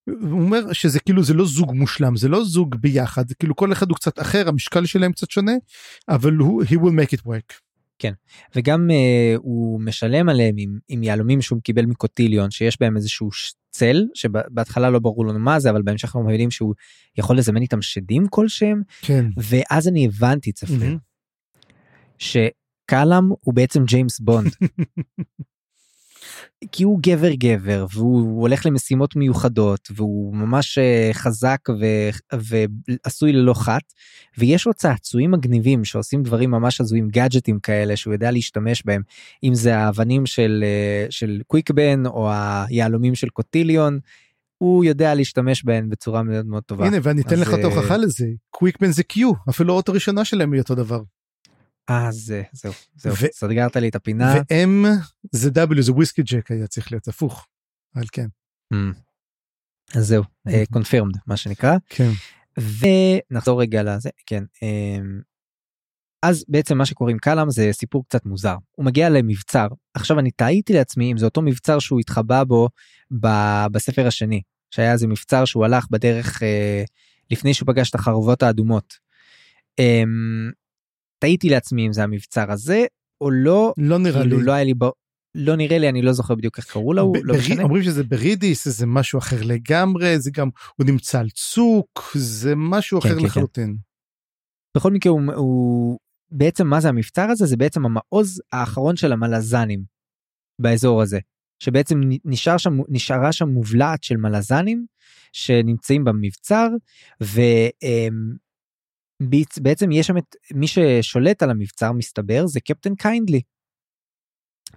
[0.06, 3.72] הוא אומר שזה כאילו זה לא זוג מושלם זה לא זוג ביחד זה כאילו כל
[3.72, 5.54] אחד הוא קצת אחר המשקל שלהם קצת שונה
[6.10, 7.54] אבל הוא he will make it work.
[8.00, 8.14] כן
[8.56, 13.30] וגם uh, הוא משלם עליהם עם, עם יהלומים שהוא קיבל מקוטיליון שיש בהם איזשהו
[13.72, 16.74] צל שבהתחלה לא ברור לנו מה זה אבל בהמשך אנחנו מבינים שהוא
[17.18, 22.16] יכול לזמן איתם שדים כלשהם כן ואז אני הבנתי צפריר mm-hmm.
[22.18, 24.52] שקלאם הוא בעצם ג'יימס בונד.
[26.72, 31.86] כי הוא גבר גבר והוא הולך למשימות מיוחדות והוא ממש אה, חזק ו...
[32.34, 33.94] ועשוי ללא חת
[34.38, 39.02] ויש לו צעצועים מגניבים שעושים דברים ממש הזויים גאדג'טים כאלה שהוא יודע להשתמש בהם
[39.44, 44.00] אם זה האבנים של אה, של קוויקבן או היהלומים של קוטיליון.
[44.58, 46.86] הוא יודע להשתמש בהן בצורה מאוד מאוד טובה.
[46.86, 50.52] הנה ואני אתן לך את ההוכחה אה, לזה קוויקבן זה קיו אפילו האות הראשונה שלהם
[50.54, 51.02] היא אותו דבר.
[51.90, 53.26] אה זה זהו זהו ו...
[53.34, 54.36] סגרת לי את הפינה.
[54.50, 54.86] והם
[55.32, 57.48] זה W זה וויסקי ג'ק היה צריך להיות הפוך.
[57.96, 58.28] אבל כן.
[58.74, 58.78] Mm.
[59.96, 60.24] אז זהו
[60.72, 61.78] קונפירמד uh, מה שנקרא.
[61.90, 62.10] כן.
[62.60, 64.44] ונחזור רגע לזה כן.
[64.56, 65.24] Um,
[66.24, 70.32] אז בעצם מה שקורה עם קלאם זה סיפור קצת מוזר הוא מגיע למבצר עכשיו אני
[70.32, 72.70] טעיתי לעצמי אם זה אותו מבצר שהוא התחבא בו
[73.12, 74.42] ב- בספר השני
[74.72, 76.46] שהיה איזה מבצר שהוא הלך בדרך uh,
[77.32, 78.94] לפני שהוא פגש את החרבות האדומות.
[79.82, 80.54] Um,
[81.20, 82.86] תהיתי לעצמי אם זה המבצר הזה
[83.22, 84.86] או לא לא נראה כאילו לי לא היה לי ב...
[85.36, 87.64] לא נראה לי אני לא זוכר בדיוק איך קראו לו לא משנה.
[87.64, 93.02] אומרים שזה ברידיס זה משהו אחר לגמרי זה גם הוא נמצא על צוק זה משהו
[93.02, 93.76] כן, אחר כן, לחלוטין.
[93.76, 94.78] כן.
[94.78, 96.00] בכל מקרה הוא, הוא
[96.32, 99.84] בעצם מה זה המבצר הזה זה בעצם המעוז האחרון של המלזנים
[100.62, 101.20] באזור הזה
[101.60, 104.86] שבעצם נשאר שם נשארה שם מובלעת של מלזנים
[105.34, 106.68] שנמצאים במבצר
[107.22, 108.36] והם
[109.62, 113.42] בעצם יש שם את מי ששולט על המבצר מסתבר זה קפטן קיינדלי.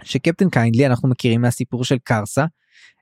[0.02, 2.44] שקפטן קיינדלי אנחנו מכירים מהסיפור של קרסה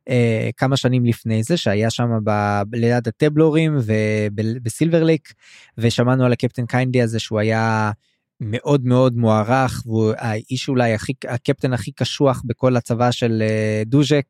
[0.08, 2.30] אה, כמה שנים לפני זה שהיה שם ב,
[2.72, 5.32] ליד הטבלורים ובסילבר לייק
[5.78, 7.90] ושמענו על הקפטן קיינדלי הזה שהוא היה
[8.40, 14.26] מאוד מאוד מוערך והוא האיש אולי הכי הקפטן הכי קשוח בכל הצבא של אה, דוז'ק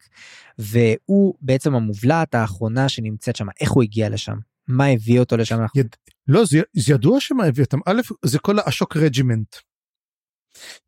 [0.59, 3.47] והוא בעצם המובלעת האחרונה שנמצאת שם.
[3.61, 4.37] איך הוא הגיע לשם?
[4.69, 5.59] מה הביא אותו לשם?
[5.75, 5.97] יד...
[6.29, 7.79] לא זה, זה ידוע שמה הביא אותם.
[7.87, 9.57] א' זה כל האשוק Regiment.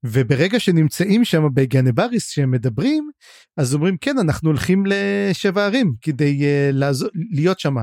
[0.05, 3.11] וברגע שנמצאים שם בגנבריס שהם מדברים
[3.57, 7.77] אז אומרים כן אנחנו הולכים לשבע ערים כדי אה, לעזור, להיות שם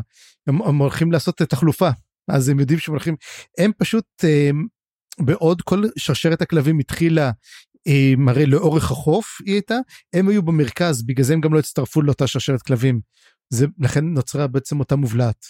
[0.47, 1.89] הם, הם הולכים לעשות את החלופה.
[2.27, 3.15] אז הם יודעים שהם הולכים.
[3.57, 4.55] הם פשוט אה,
[5.25, 7.31] בעוד כל שרשרת הכלבים התחילה
[7.89, 9.75] uh, מראה לאורך החוף היא הייתה
[10.13, 12.99] הם היו במרכז בגלל זה הם גם לא הצטרפו לאותה שרשרת כלבים.
[13.49, 15.45] זה לכן נוצרה בעצם אותה מובלעת.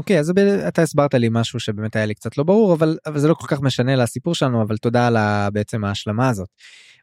[0.00, 0.32] אוקיי אז
[0.68, 3.46] אתה הסברת לי משהו שבאמת היה לי קצת לא ברור אבל אבל זה לא כל
[3.46, 5.16] כך משנה לסיפור שלנו אבל תודה על
[5.52, 6.48] בעצם ההשלמה הזאת.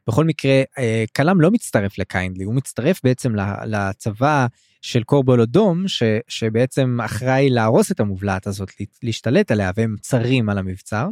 [0.08, 3.32] בכל מקרה אה, קלאם לא מצטרף לקיינדלי הוא מצטרף בעצם
[3.66, 4.46] לצבא
[4.82, 8.72] של קורבול אדום ש, שבעצם אחראי להרוס את המובלעת הזאת
[9.02, 11.06] להשתלט עליה והם צרים על המבצר.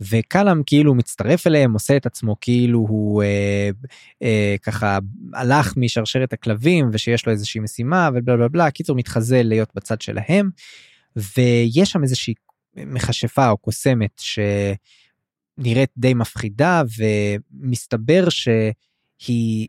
[0.00, 3.70] וקלאם כאילו מצטרף אליהם עושה את עצמו כאילו הוא אה,
[4.22, 4.98] אה, ככה
[5.34, 10.50] הלך משרשרת הכלבים ושיש לו איזושהי משימה ובלה בלה בלה קיצור מתחזה להיות בצד שלהם.
[11.16, 12.34] ויש שם איזושהי
[12.76, 19.68] מכשפה או קוסמת שנראית די מפחידה ומסתבר שהיא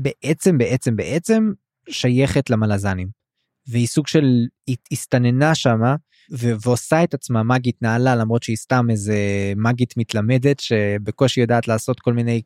[0.00, 1.52] בעצם בעצם בעצם
[1.88, 3.24] שייכת למלזנים.
[3.66, 4.46] והיא סוג של
[4.92, 5.96] הסתננה שמה
[6.30, 9.16] ועושה את עצמה מגית נעלה למרות שהיא סתם איזה
[9.56, 12.42] מגית מתלמדת שבקושי יודעת לעשות כל מיני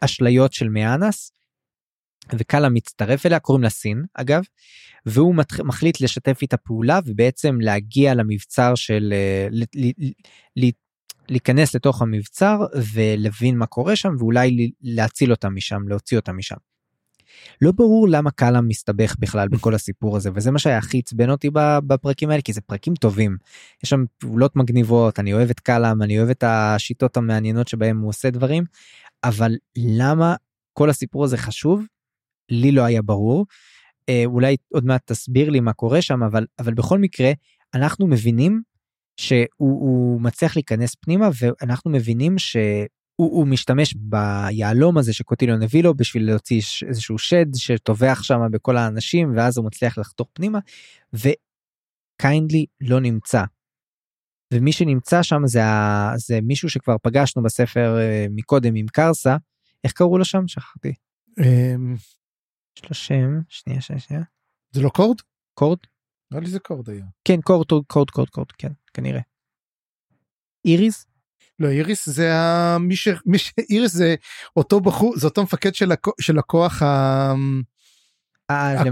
[0.00, 1.32] אשליות של מאנס.
[2.38, 4.42] וקאלה מצטרף אליה קוראים לה סין אגב
[5.06, 5.34] והוא
[5.64, 9.48] מחליט לשתף איתה פעולה ובעצם להגיע למבצר של אה,
[11.28, 12.60] להיכנס לתוך המבצר
[12.94, 16.56] ולהבין מה קורה שם ואולי להציל אותם משם להוציא אותם משם.
[17.62, 21.50] לא ברור למה קאלה מסתבך בכלל בכל הסיפור הזה וזה מה שהיה הכי עצבן אותי
[21.86, 23.36] בפרקים האלה כי זה פרקים טובים
[23.84, 28.08] יש שם פעולות מגניבות אני אוהב את קאלאם אני אוהב את השיטות המעניינות שבהם הוא
[28.08, 28.64] עושה דברים
[29.24, 30.34] אבל למה
[30.72, 31.84] כל הסיפור הזה חשוב
[32.50, 33.46] לי לא היה ברור.
[34.08, 37.32] אה, אולי עוד מעט תסביר לי מה קורה שם אבל אבל בכל מקרה
[37.74, 38.62] אנחנו מבינים
[39.20, 46.60] שהוא מצליח להיכנס פנימה ואנחנו מבינים שהוא משתמש ביהלום הזה שקוטיליון הביא לו בשביל להוציא
[46.88, 50.58] איזשהו שד שטובח שם בכל האנשים ואז הוא מצליח לחתוך פנימה
[51.12, 53.44] וקיינדלי לא נמצא.
[54.54, 56.12] ומי שנמצא שם זה, ה...
[56.16, 59.36] זה מישהו שכבר פגשנו בספר אה, מקודם עם קרסה
[59.84, 60.92] איך קראו לו שם שכחתי.
[62.76, 64.22] אמ, יש לו שם שנייה שנייה שנייה.
[64.72, 65.16] זה לא קורד?
[65.54, 65.78] קורד?
[66.30, 67.04] נראה לי זה קורד היה.
[67.24, 69.20] כן קורד קורד קורד קורד כן כנראה.
[70.64, 71.06] איריס?
[71.58, 72.30] לא איריס זה
[72.80, 73.08] מי ש...
[73.26, 73.52] מי ש...
[73.70, 74.14] איריס זה
[74.56, 76.08] אותו בחור זה אותו מפקד של, הכ...
[76.20, 77.32] של הכוח ה...
[78.50, 78.82] אה.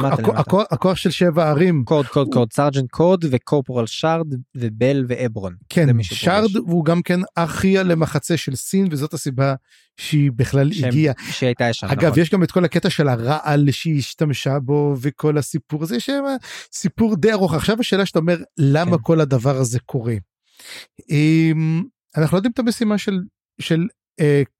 [0.70, 1.85] הכוח של שבע ערים.
[1.85, 5.55] קוד קוד קוד סארג'נט קוד וקורפורל שרד ובל ואברון.
[5.68, 9.55] כן שרד הוא גם כן אחיה למחצה של סין וזאת הסיבה
[9.97, 11.14] שהיא בכלל הגיעה.
[11.31, 11.93] שהייתה ישנה.
[11.93, 12.22] אגב נכון.
[12.22, 16.22] יש גם את כל הקטע של הרעל שהיא השתמשה בו וכל הסיפור הזה שם
[16.72, 19.02] סיפור די ארוך עכשיו השאלה שאתה אומר למה כן.
[19.02, 20.14] כל הדבר הזה קורה.
[21.10, 21.82] אמ,
[22.16, 23.20] אנחנו לא יודעים את המשימה של
[23.60, 23.86] של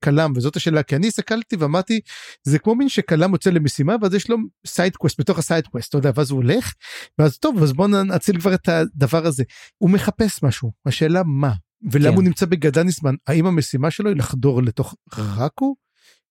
[0.05, 2.01] כלם וזאת השאלה כי אני הסתכלתי ואמרתי
[2.43, 5.89] זה כמו מין שכלם יוצא למשימה ואז יש לו side quest בתוך ה side quest
[5.89, 6.73] אתה יודע ואז הוא הולך
[7.19, 9.45] ואז טוב אז בוא נציל כבר את הדבר הזה.
[9.79, 11.53] הוא מחפש משהו השאלה מה
[11.93, 12.15] ולמה כן.
[12.15, 15.77] הוא נמצא בגדניסמן האם המשימה שלו היא לחדור לתוך ראקו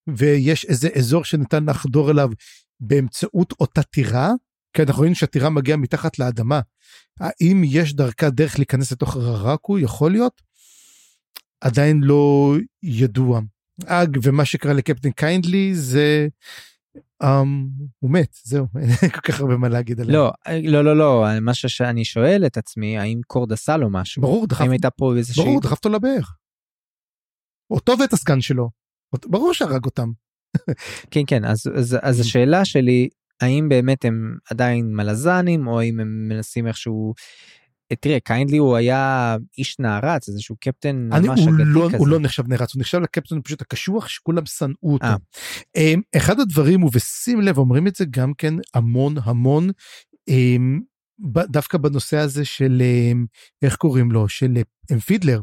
[0.08, 2.30] ויש איזה אזור שניתן לחדור אליו
[2.80, 4.32] באמצעות אותה טירה?
[4.74, 6.60] כי אנחנו רואים שהטירה מגיעה מתחת לאדמה.
[7.20, 10.42] האם יש דרכה דרך להיכנס לתוך ראקו יכול להיות
[11.64, 13.42] עדיין לא ידוע.
[13.86, 16.28] אג ומה שקרה לקפטן קיינדלי זה
[17.24, 17.28] um,
[18.00, 20.16] הוא מת זהו אין כל כך הרבה מה להגיד עליו.
[20.16, 20.32] לא
[20.64, 24.62] לא לא לא מה שאני שואל את עצמי האם קורד עשה לו משהו ברור דחף,
[24.62, 26.22] האם הייתה פה איזה ברור דחף אותו לבאר.
[27.72, 28.70] אותו ואת הסגן שלו
[29.26, 30.12] ברור שהרג אותם.
[31.12, 33.10] כן כן אז אז, אז השאלה שלי
[33.42, 37.14] האם באמת הם עדיין מלזנים או האם הם מנסים איכשהו
[38.00, 41.98] תראה קיינדלי הוא היה איש נערץ איזשהו קפטן אני, ממש אגדי לא, כזה.
[41.98, 45.06] הוא לא נחשב נערץ הוא נחשב לקפטן פשוט הקשוח שכולם שנאו אותו.
[45.06, 45.10] 아.
[45.78, 45.94] אה.
[45.94, 49.70] אמ, אחד הדברים ובשים לב אומרים את זה גם כן המון המון
[50.28, 50.80] אמ,
[51.50, 53.26] דווקא בנושא הזה של אמ,
[53.62, 54.58] איך קוראים לו של
[55.06, 55.42] פידלר.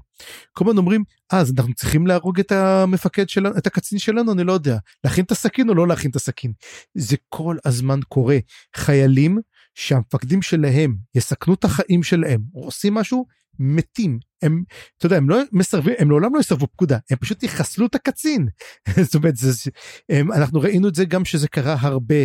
[0.52, 4.52] כל הזמן אומרים אז אנחנו צריכים להרוג את המפקד שלנו את הקצין שלנו אני לא
[4.52, 6.52] יודע להכין את הסכין או לא להכין את הסכין
[6.94, 8.39] זה כל הזמן קורה
[8.77, 9.39] חיילים
[9.81, 13.27] שהמפקדים שלהם יסכנו את החיים שלהם או עושים משהו
[13.59, 14.19] מתים.
[14.43, 14.62] הם
[14.98, 18.48] אתה יודע הם לא מסרבים הם לעולם לא יסרבו פקודה הם פשוט יחסלו את הקצין.
[19.05, 19.70] זאת אומרת זה,
[20.09, 22.24] הם, אנחנו ראינו את זה גם שזה קרה הרבה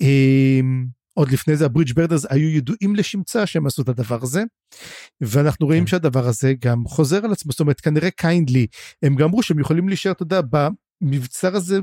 [0.00, 4.42] הם, עוד לפני זה הברידג' ברדרס היו ידועים לשמצה שהם עשו את הדבר הזה
[5.20, 5.86] ואנחנו רואים כן.
[5.86, 7.52] שהדבר הזה גם חוזר על עצמו.
[7.52, 8.66] זאת אומרת כנראה קיינדלי
[9.02, 10.40] הם גם אמרו שהם יכולים להישאר אתה יודע
[11.02, 11.78] במבצר הזה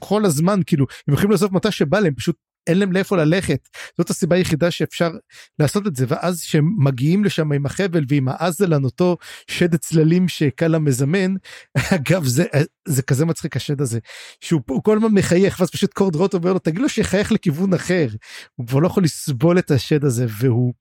[0.00, 2.36] כל הזמן כאילו הם יכולים לעשות מתי שבא להם פשוט
[2.66, 3.68] אין להם לאיפה ללכת
[3.98, 5.10] זאת הסיבה היחידה שאפשר
[5.58, 9.16] לעשות את זה ואז שהם מגיעים לשם עם החבל ועם האזלן אותו
[9.50, 11.34] שד צללים שקאלה מזמן
[11.94, 12.44] אגב זה
[12.88, 13.98] זה כזה מצחיק השד הזה
[14.40, 18.06] שהוא כל הזמן מחייך ואז פשוט קורד רוט אומר לו תגיד לו שיחייך לכיוון אחר
[18.54, 20.74] הוא כבר לא יכול לסבול את השד הזה והוא.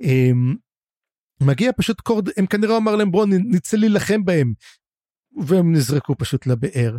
[0.00, 0.54] אמ,
[1.40, 4.52] מגיע פשוט קורד הם כנראה אמר להם בואו נצא להילחם בהם
[5.46, 6.96] והם נזרקו פשוט לבאר.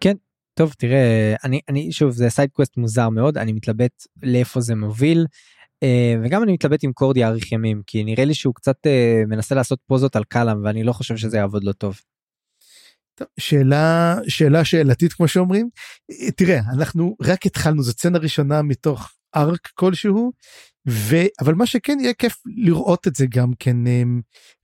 [0.00, 0.16] כן
[0.58, 5.26] טוב תראה אני אני שוב זה side quest מוזר מאוד אני מתלבט לאיפה זה מוביל
[5.82, 9.54] אה, וגם אני מתלבט עם קורד יאריך ימים כי נראה לי שהוא קצת אה, מנסה
[9.54, 12.00] לעשות פוזות על קלאם ואני לא חושב שזה יעבוד לו טוב.
[13.40, 15.68] שאלה שאלה שאלתית כמו שאומרים
[16.36, 20.32] תראה אנחנו רק התחלנו זו סצנה ראשונה מתוך arc כלשהו
[20.88, 21.16] ו...
[21.40, 24.02] אבל מה שכן יהיה כיף לראות את זה גם כן אה,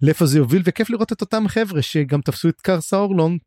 [0.03, 3.39] לאיפה זה יוביל וכיף לראות את אותם חבר'ה שגם תפסו את קרסה אורלונג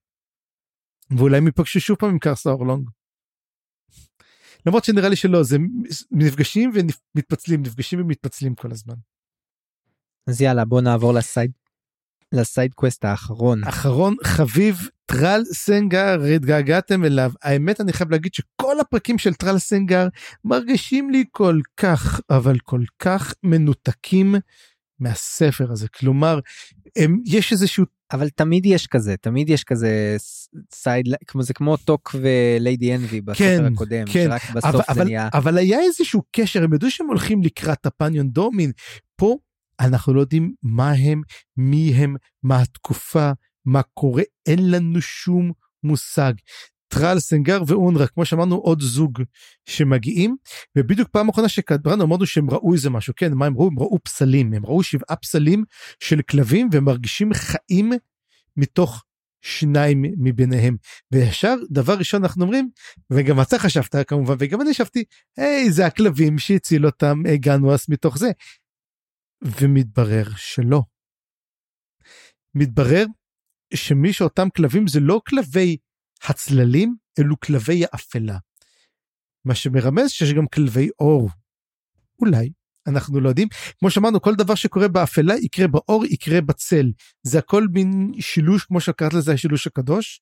[1.17, 2.89] ואולי הם ייפגשו שוב פעם עם קרסה אורלונג.
[4.65, 5.57] למרות שנראה לי שלא זה
[6.11, 8.95] נפגשים ומתפצלים נפגשים ומתפצלים כל הזמן.
[10.27, 11.51] אז יאללה בוא נעבור ל side
[12.31, 18.79] ל side quest האחרון אחרון חביב טרל סנגר התגעגעתם אליו האמת אני חייב להגיד שכל
[18.79, 20.07] הפרקים של טרל סנגר
[20.45, 24.35] מרגישים לי כל כך אבל כל כך מנותקים
[24.99, 25.87] מהספר הזה.
[25.87, 26.39] כלומר
[26.95, 30.17] הם, יש איזשהו אבל תמיד יש כזה תמיד יש כזה
[30.73, 34.83] side כמו זה כמו טוק וליידי אנבי בספר כן, הקודם כן, שרק בסוף אבל, זה
[34.89, 38.71] אבל, נהיה אבל היה איזשהו קשר הם ידעו שהם הולכים לקראת הפניון דומין.
[39.15, 39.37] פה
[39.79, 41.21] אנחנו לא יודעים מה הם
[41.57, 43.31] מי הם מה התקופה
[43.65, 45.51] מה קורה אין לנו שום
[45.83, 46.33] מושג
[46.87, 49.21] טרל סנגר ואונרה כמו שאמרנו עוד זוג
[49.65, 50.35] שמגיעים.
[50.77, 53.13] ובדיוק פעם אחרונה שקדרנו אמרנו שהם ראו איזה משהו.
[53.15, 53.67] כן מה הם ראו?
[53.67, 54.53] הם ראו פסלים.
[54.53, 55.63] הם ראו שבעה פסלים
[55.99, 57.91] של כלבים והם מרגישים חיים
[58.57, 59.03] מתוך
[59.41, 60.77] שניים מביניהם.
[61.11, 62.69] וישר דבר ראשון אנחנו אומרים
[63.13, 65.03] וגם אתה חשבת כמובן וגם אני חשבתי
[65.37, 68.31] היי זה הכלבים שהציל אותם הגענו אז מתוך זה.
[69.41, 70.81] ומתברר שלא.
[72.55, 73.05] מתברר
[73.73, 75.77] שמי שאותם כלבים זה לא כלבי
[76.23, 78.37] הצללים אלו כלבי האפלה.
[79.45, 81.29] מה שמרמז שיש גם כלבי אור.
[82.19, 82.49] אולי,
[82.87, 83.47] אנחנו לא יודעים.
[83.79, 86.91] כמו שאמרנו, כל דבר שקורה באפלה יקרה באור, יקרה בצל.
[87.23, 90.21] זה הכל מין שילוש, כמו שקראת לזה השילוש הקדוש.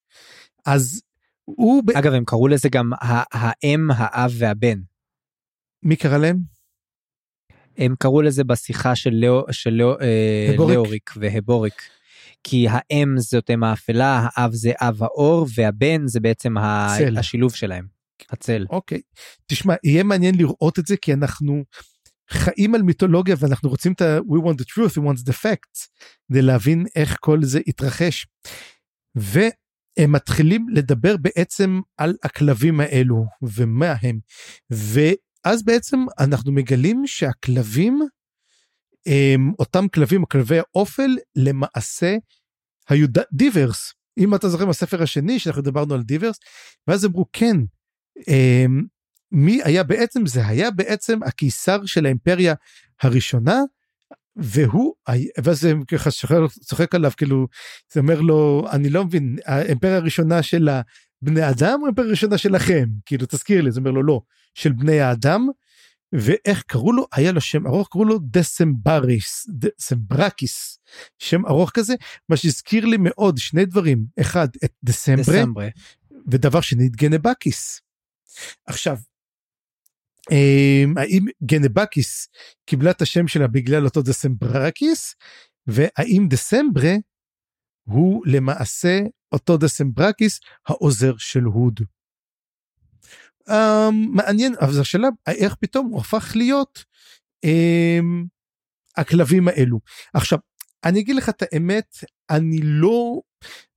[0.66, 1.02] אז
[1.46, 1.84] הוא...
[1.96, 4.80] אגב, הם קראו לזה גם האם, האב והבן.
[5.84, 6.38] מי קרא להם?
[7.78, 11.82] הם קראו לזה בשיחה של, לאו, של לאו, אה, לאוריק והבוריק.
[12.48, 16.56] כי האם זאת אם האפלה, האב זה אב האור, והבן זה בעצם
[16.98, 17.18] צל.
[17.18, 17.86] השילוב שלהם.
[18.30, 18.66] הצל.
[18.70, 19.02] אוקיי.
[19.48, 21.64] תשמע, יהיה מעניין לראות את זה כי אנחנו
[22.30, 25.88] חיים על מיתולוגיה ואנחנו רוצים את ה- we want the truth, we want the facts,
[26.30, 28.28] כדי להבין איך כל זה התרחש.
[29.16, 34.20] והם מתחילים לדבר בעצם על הכלבים האלו ומה הם.
[34.70, 38.00] ואז בעצם אנחנו מגלים שהכלבים,
[39.60, 42.16] אותם כלבים, כלבי האופל, למעשה
[42.90, 43.94] היו דיברס.
[44.18, 46.40] אם אתה זוכר מהספר השני שאנחנו דיברנו על דיברס,
[46.88, 47.58] ואז אמרו כן,
[48.28, 48.86] הם,
[49.32, 50.26] מי היה בעצם?
[50.26, 52.54] זה היה בעצם הקיסר של האימפריה
[53.02, 53.62] הראשונה
[54.36, 54.94] והוא
[55.44, 56.10] ואז זה ככה
[56.50, 57.48] צוחק עליו כאילו
[57.94, 62.86] זה אומר לו אני לא מבין האימפריה הראשונה של הבני אדם או האימפריה הראשונה שלכם?
[63.06, 63.72] כאילו תזכיר לי.
[63.72, 64.22] זה אומר לו לא
[64.54, 65.48] של בני האדם
[66.14, 70.80] ואיך קראו לו היה לו שם ארוך קראו לו דסמבריס דסמברקיס
[71.20, 71.94] שם ארוך כזה
[72.30, 75.68] מה שהזכיר לי מאוד שני דברים אחד את דסמברה, דסמברה.
[76.32, 77.82] ודבר שני את גנבקיס.
[78.68, 78.98] עכשיו
[80.98, 82.28] האם גנבקיס
[82.66, 85.16] קיבלה את השם שלה בגלל אותו דסמברקיס
[85.68, 86.94] והאם דסמברה
[87.84, 89.00] הוא למעשה
[89.32, 91.80] אותו דסמברקיס העוזר של הוד.
[93.50, 96.84] Um, מעניין אבל השאלה איך פתאום הוא הפך להיות
[97.46, 98.28] um,
[98.98, 99.80] הכלבים האלו.
[100.14, 100.40] עכשיו
[100.86, 101.96] אני אגיד לך את האמת
[102.30, 103.22] אני לא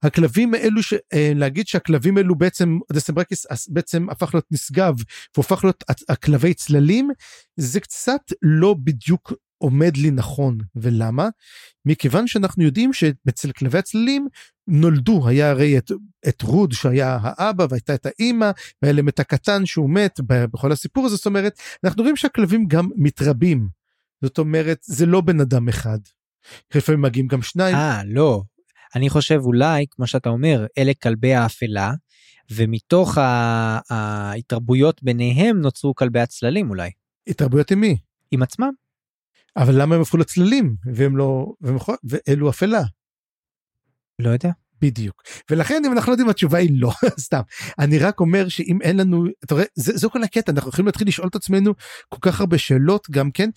[0.02, 0.94] הכלבים האלו ש...
[1.12, 4.94] אה, להגיד שהכלבים האלו בעצם דסמברקיס בעצם הפך להיות נשגב
[5.36, 7.10] והופך להיות הכלבי צללים
[7.56, 11.28] זה קצת לא בדיוק עומד לי נכון ולמה
[11.84, 14.28] מכיוון שאנחנו יודעים שאצל כלבי הצללים
[14.66, 15.90] נולדו היה הרי את,
[16.28, 18.50] את רוד שהיה האבא והייתה את האימא
[18.82, 22.88] והיה להם את הקטן שהוא מת בכל הסיפור הזה זאת אומרת אנחנו רואים שהכלבים גם
[22.96, 23.68] מתרבים
[24.22, 25.98] זאת אומרת זה לא בן אדם אחד.
[26.74, 27.76] לפעמים מגיעים גם שניים.
[27.76, 28.42] אה לא
[28.96, 31.92] אני חושב אולי, כמו שאתה אומר, אלה כלבי האפלה,
[32.50, 33.18] ומתוך
[33.90, 36.90] ההתרבויות ביניהם נוצרו כלבי הצללים אולי.
[37.28, 37.96] התרבויות עם מי?
[38.30, 38.70] עם עצמם.
[39.58, 41.46] אבל למה הם הפכו לצללים והם לא,
[42.04, 42.82] ואלו אפלה?
[44.18, 44.50] לא יודע.
[44.80, 46.90] בדיוק ולכן אם אנחנו לא יודעים התשובה היא לא
[47.26, 47.40] סתם
[47.78, 51.08] אני רק אומר שאם אין לנו אתה רואה זה, זה כל הקטע אנחנו יכולים להתחיל
[51.08, 51.74] לשאול את עצמנו
[52.08, 53.50] כל כך הרבה שאלות גם כן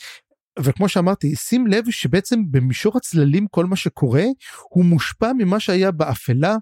[0.59, 4.23] וכמו שאמרתי שים לב שבעצם במישור הצללים כל מה שקורה
[4.69, 6.55] הוא מושפע ממה שהיה באפלה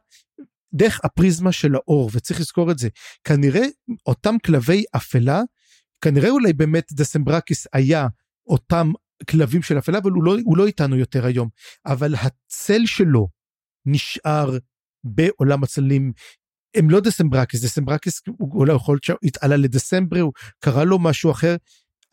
[0.74, 2.90] דרך הפריזמה של האור וצריך לזכור את זה
[3.24, 3.66] כנראה
[4.06, 5.42] אותם כלבי אפלה
[6.02, 8.08] כנראה אולי באמת דסמברקיס היה
[8.48, 8.92] אותם
[9.30, 11.50] כלבים של אפלה אבל הוא לא, הוא לא איתנו יותר היום
[11.86, 13.28] אבל הצל שלו
[13.86, 14.58] נשאר
[15.04, 16.12] בעולם הצללים
[16.76, 21.56] הם לא דסמברקיס דסמברקיס הוא אולי יכול להיות שהתעלה לדסמבר הוא קרא לו משהו אחר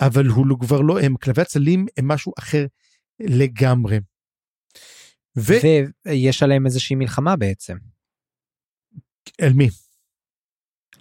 [0.00, 2.66] אבל הוא לא, כבר לא הם, כלבי הצלים הם משהו אחר
[3.20, 3.98] לגמרי.
[5.38, 5.52] ו...
[6.06, 7.76] ויש עליהם איזושהי מלחמה בעצם.
[9.40, 9.68] אל מי?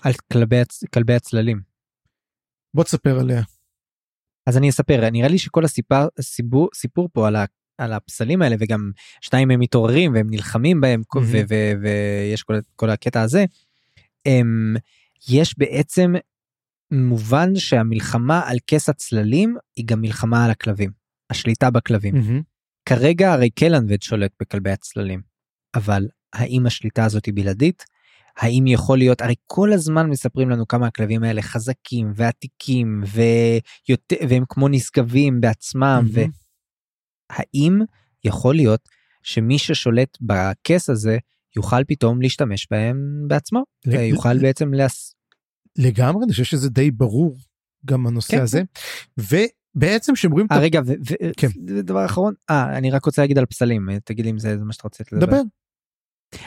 [0.01, 0.55] על כלבי.
[0.93, 1.61] כלבי הצללים.
[2.73, 3.41] בוא תספר עליה.
[4.45, 7.45] אז אני אספר, נראה לי שכל הסיפור, הסיפור, סיפור פה על, ה,
[7.77, 8.91] על הפסלים האלה וגם
[9.21, 11.51] שניים הם מתעוררים והם נלחמים בהם mm-hmm.
[11.81, 13.45] ויש כל, כל הקטע הזה.
[14.25, 14.75] הם,
[15.29, 16.13] יש בעצם
[16.91, 20.91] מובן שהמלחמה על כס הצללים היא גם מלחמה על הכלבים,
[21.29, 22.15] השליטה בכלבים.
[22.15, 22.43] Mm-hmm.
[22.85, 25.21] כרגע הרי קלנבד שולט בכלבי הצללים,
[25.75, 27.85] אבל האם השליטה הזאת היא בלעדית?
[28.37, 34.43] האם יכול להיות, הרי כל הזמן מספרים לנו כמה הכלבים האלה חזקים ועתיקים ויותר, והם
[34.49, 36.29] כמו נשגבים בעצמם, mm-hmm.
[37.31, 37.79] והאם
[38.23, 38.89] יכול להיות
[39.23, 41.17] שמי ששולט בכס הזה
[41.55, 42.97] יוכל פתאום להשתמש בהם
[43.27, 45.15] בעצמו, יוכל בעצם להס...
[45.77, 47.37] לגמרי אני חושב שזה די ברור
[47.85, 48.41] גם הנושא כן.
[48.41, 48.61] הזה
[49.17, 50.81] ובעצם שאומרים 아, רגע
[51.37, 51.47] כן.
[51.83, 54.83] דבר אחרון אה אני רק רוצה להגיד על פסלים תגיד לי אם זה מה שאתה
[54.83, 55.25] רוצה לדבר.
[55.25, 55.41] דבר.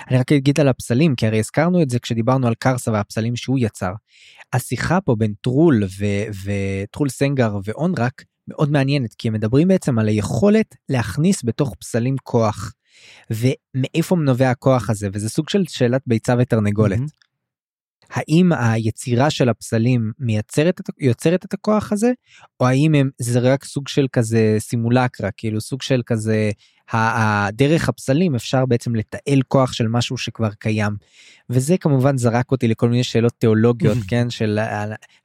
[0.08, 3.58] אני רק אגיד על הפסלים כי הרי הזכרנו את זה כשדיברנו על קרסה והפסלים שהוא
[3.58, 3.92] יצר.
[4.52, 5.82] השיחה פה בין טרול
[6.44, 12.72] וטרול סנגר ואונרק מאוד מעניינת כי הם מדברים בעצם על היכולת להכניס בתוך פסלים כוח.
[13.30, 16.98] ומאיפה נובע הכוח הזה וזה סוג של שאלת ביצה ותרנגולת.
[16.98, 17.27] Mm-hmm.
[18.10, 22.12] האם היצירה של הפסלים מייצרת את, יוצרת את הכוח הזה
[22.60, 26.50] או האם הם זה רק סוג של כזה סימולקרה כאילו סוג של כזה
[26.92, 30.92] הדרך הפסלים אפשר בעצם לתעל כוח של משהו שכבר קיים
[31.50, 34.58] וזה כמובן זרק אותי לכל מיני שאלות תיאולוגיות כן של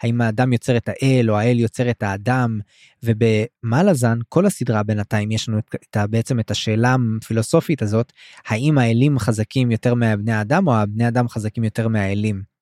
[0.02, 2.60] האם האדם יוצר את האל או האל יוצר את האדם
[3.04, 8.14] ובמלאזן כל הסדרה בינתיים יש לנו את, את, בעצם את השאלה הפילוסופית הזאת
[8.48, 12.53] האם האלים חזקים יותר מהבני האדם או הבני אדם חזקים יותר מהאלים.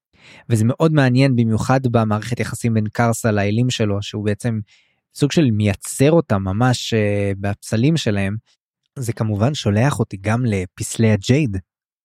[0.50, 4.60] וזה מאוד מעניין במיוחד במערכת יחסים בין קרסה לאלים שלו שהוא בעצם
[5.16, 8.36] סוג של מייצר אותם ממש uh, בפסלים שלהם.
[9.00, 11.58] זה כמובן שולח אותי גם לפסלי הג'ייד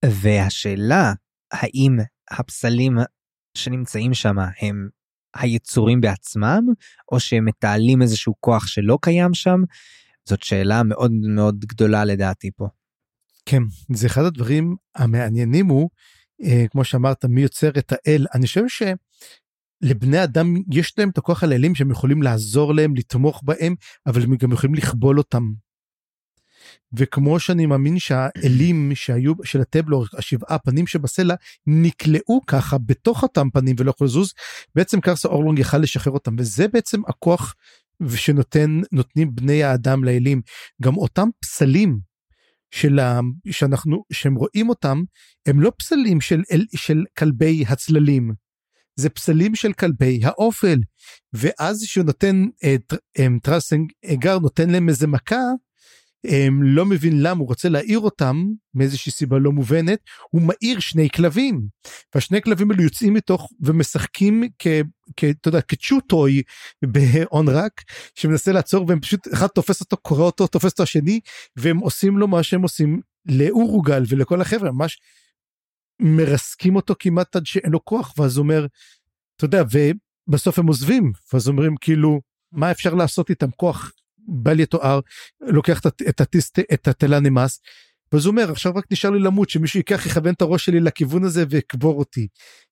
[0.05, 1.13] והשאלה
[1.53, 1.97] האם
[2.31, 2.99] הפסלים
[3.55, 4.89] שנמצאים שם הם
[5.35, 6.65] היצורים בעצמם,
[7.13, 9.61] או שהם מתעלים איזשהו כוח שלא קיים שם?
[10.29, 12.69] זאת שאלה מאוד מאוד גדולה לדעתי פה.
[13.47, 13.63] כן,
[13.93, 16.16] זה אחד הדברים המעניינים הוא, אה,
[16.71, 18.27] כמו שאמרת, מי יוצר את האל.
[18.35, 23.43] אני חושב שלבני אדם יש להם את הכוח על האלים שהם יכולים לעזור להם, לתמוך
[23.45, 23.75] בהם,
[24.07, 25.53] אבל הם גם יכולים לכבול אותם.
[26.93, 31.35] וכמו שאני מאמין שהאלים שהיו של הטבלו, השבעה פנים שבסלע,
[31.67, 34.33] נקלעו ככה בתוך אותם פנים ולא יכולו לזוז,
[34.75, 37.55] בעצם קרסה אורלונג יכל לשחרר אותם, וזה בעצם הכוח
[38.17, 40.41] שנותן נותנים בני האדם לאלים
[40.83, 41.99] גם אותם פסלים
[42.77, 43.20] של ה...
[43.51, 45.03] שאנחנו שהם רואים אותם
[45.47, 46.43] הם לא פסלים של
[46.77, 48.32] של כלבי הצללים.
[48.97, 50.78] זה פסלים של כלבי האופל.
[51.32, 52.44] ואז שהוא נותן
[52.74, 55.43] את אה, טרסנגר נותן להם איזה מכה
[56.62, 58.44] לא מבין למה הוא רוצה להעיר אותם
[58.74, 59.98] מאיזושהי סיבה לא מובנת
[60.31, 61.66] הוא מעיר שני כלבים.
[62.15, 64.66] והשני כלבים האלו יוצאים מתוך ומשחקים כ...
[65.20, 66.43] אתה יודע כצ'וטוי
[66.82, 67.82] באונרק
[68.15, 71.20] שמנסה לעצור והם פשוט אחד תופס אותו קורא אותו תופס אותו השני
[71.57, 75.01] והם עושים לו מה שהם עושים לאורוגל ולכל החבר'ה ממש
[76.01, 78.66] מרסקים אותו כמעט עד שאין לו כוח ואז הוא אומר
[79.36, 79.62] אתה יודע
[80.28, 82.20] ובסוף הם עוזבים ואז אומרים כאילו
[82.53, 83.93] מה אפשר לעשות איתם כוח
[84.28, 85.01] בל יתואר,
[85.40, 87.61] לוקח את הטיסט, את התלה נמאס,
[88.12, 91.24] ואז הוא אומר עכשיו רק נשאר לי למות שמישהו ייקח יכוון את הראש שלי לכיוון
[91.24, 92.28] הזה ויקבור אותי.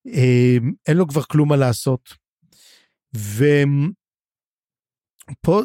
[0.06, 2.14] אמ, אין לו כבר כלום מה לעשות.
[3.16, 3.90] ופה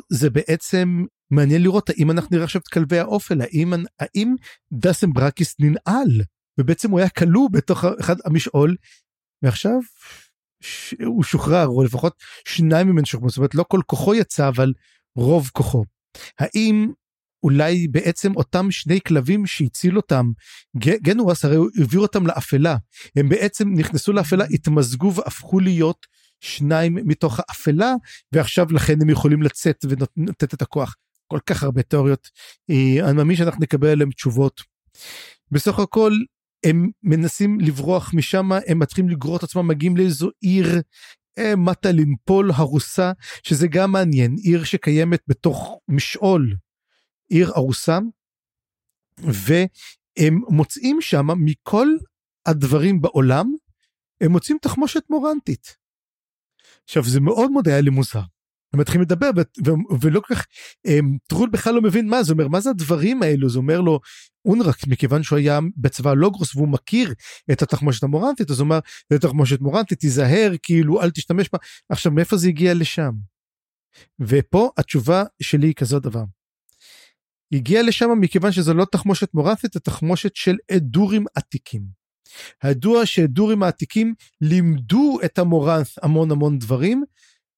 [0.10, 4.36] זה בעצם מעניין לראות האם אנחנו נראה עכשיו את כלבי האופל האם האם
[4.74, 6.22] דסם ברקיס ננעל
[6.60, 8.76] ובעצם הוא היה כלוא בתוך אחד המשעול
[9.44, 9.80] ועכשיו
[11.06, 12.14] הוא שוחרר או לפחות
[12.48, 14.74] שניים ממנו שוחררו זאת אומרת לא כל כוחו יצא אבל
[15.16, 15.84] רוב כוחו.
[16.40, 16.92] האם
[17.44, 20.26] אולי בעצם אותם שני כלבים שהציל אותם,
[20.78, 22.76] גנורס הרי הוא העביר אותם לאפלה,
[23.16, 26.06] הם בעצם נכנסו לאפלה, התמזגו והפכו להיות
[26.40, 27.94] שניים מתוך האפלה,
[28.32, 30.96] ועכשיו לכן הם יכולים לצאת ולתת את הכוח.
[31.28, 32.30] כל כך הרבה תיאוריות,
[32.70, 34.62] אה, אני מאמין שאנחנו נקבל עליהם תשובות.
[35.52, 36.12] בסך הכל
[36.66, 40.82] הם מנסים לברוח משם, הם מתחילים לגרור את עצמם, מגיעים לאיזו עיר
[41.58, 43.12] מטה לנפול הרוסה,
[43.44, 46.56] שזה גם מעניין, עיר שקיימת בתוך משעול,
[47.30, 48.00] עיר הרוסה,
[49.18, 51.88] והם מוצאים שם מכל
[52.46, 53.54] הדברים בעולם,
[54.22, 55.78] הם מוצאים תחמושת מורנטית.
[56.84, 58.22] עכשיו זה מאוד מאוד היה לי מוזר.
[58.74, 59.30] הם מתחילים לדבר
[60.02, 60.46] ולא כל כך
[61.28, 64.00] טרול בכלל לא מבין מה זה אומר מה זה הדברים האלו זה אומר לו
[64.46, 67.14] אונרק מכיוון שהוא היה בצבא לוגרוס והוא מכיר
[67.52, 68.80] את התחמושת המורנטית אז הוא אומר
[69.14, 71.60] זה תחמושת מורנטית תיזהר כאילו אל תשתמש בה
[71.90, 73.12] עכשיו מאיפה זה הגיע לשם.
[74.20, 76.24] ופה התשובה שלי היא כזאת דבר.
[77.54, 82.00] הגיע לשם מכיוון שזה לא תחמושת מורנטית זה תחמושת של אדורים עתיקים.
[82.64, 87.04] הידוע שאדורים העתיקים לימדו את המורנט המון המון דברים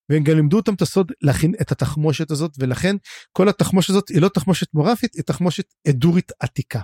[0.08, 2.96] והם גם לימדו אותם את הסוד להכין את התחמושת הזאת ולכן
[3.32, 6.80] כל התחמושת הזאת היא לא תחמושת מורפית היא תחמושת אדורית עתיקה.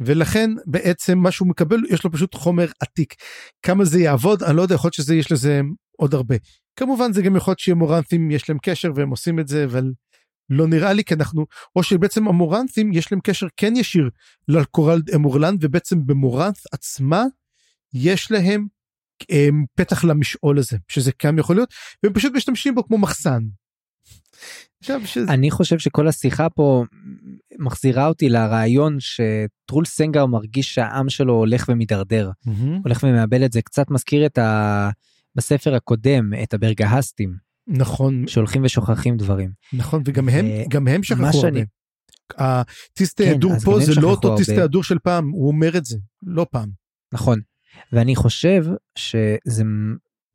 [0.00, 3.14] ולכן בעצם מה שהוא מקבל יש לו פשוט חומר עתיק
[3.62, 5.60] כמה זה יעבוד אני לא יודע יכול להיות שזה יש לזה
[5.96, 6.34] עוד הרבה
[6.76, 9.92] כמובן זה גם יכול להיות שמורנטים יש להם קשר והם עושים את זה אבל
[10.50, 11.46] לא נראה לי כי אנחנו
[11.76, 14.10] או שבעצם המורנטים יש להם קשר כן ישיר
[14.48, 17.24] לקורל אמורלנד ובעצם במורנט עצמה
[17.94, 18.66] יש להם
[19.74, 23.42] פתח למשעול הזה שזה גם יכול להיות והם פשוט משתמשים בו כמו מחסן.
[24.80, 25.24] שזה...
[25.28, 26.84] אני חושב שכל השיחה פה
[27.58, 32.50] מחזירה אותי לרעיון שטרול סנגר מרגיש שהעם שלו הולך ומידרדר mm-hmm.
[32.84, 34.90] הולך ומאבד את זה קצת מזכיר את ה...
[35.34, 37.34] בספר הקודם את הברגהסטים
[37.68, 41.32] נכון שהולכים ושוכחים דברים נכון וגם הם גם הם שכחו הרבה.
[41.32, 41.64] שאני...
[42.36, 45.98] הטיסטי כן, הדור פה זה לא אותו טיסטי הדור של פעם הוא אומר את זה
[46.22, 46.70] לא פעם.
[47.12, 47.40] נכון
[47.92, 48.64] ואני חושב
[48.98, 49.62] שזה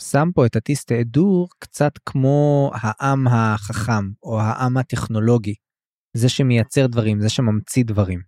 [0.02, 5.56] שם פה את הטיסטה אדור קצת כמו העם החכם או העם הטכנולוגי.
[6.14, 8.22] זה שמייצר דברים, זה שממציא דברים.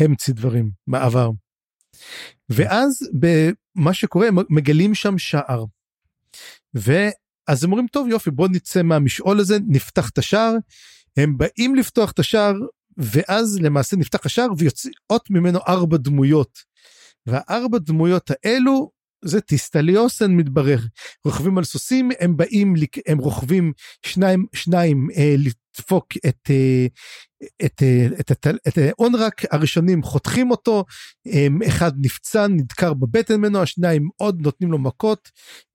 [0.00, 1.30] המציא דברים בעבר.
[2.48, 5.64] ואז במה שקורה מגלים שם שער.
[6.74, 10.54] ואז הם אומרים טוב יופי בוא נצא מהמשעול הזה נפתח את השער.
[11.16, 12.54] הם באים לפתוח את השער
[12.96, 16.58] ואז למעשה נפתח השער ויוצאות ממנו ארבע דמויות
[17.26, 18.90] והארבע דמויות האלו
[19.24, 20.78] זה טיסטליוסן מתברר.
[21.24, 22.74] רוכבים על סוסים הם באים
[23.06, 23.72] הם רוכבים
[24.06, 26.86] שניים שניים אה, לדפוק את אה,
[27.64, 30.84] את, אה, את, את, את אונרק הראשונים חותכים אותו
[31.26, 35.30] אה, אחד נפצע נדקר בבטן ממנו השניים עוד נותנים לו מכות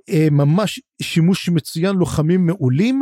[0.09, 3.01] אה, ממש שימוש מצוין לוחמים מעולים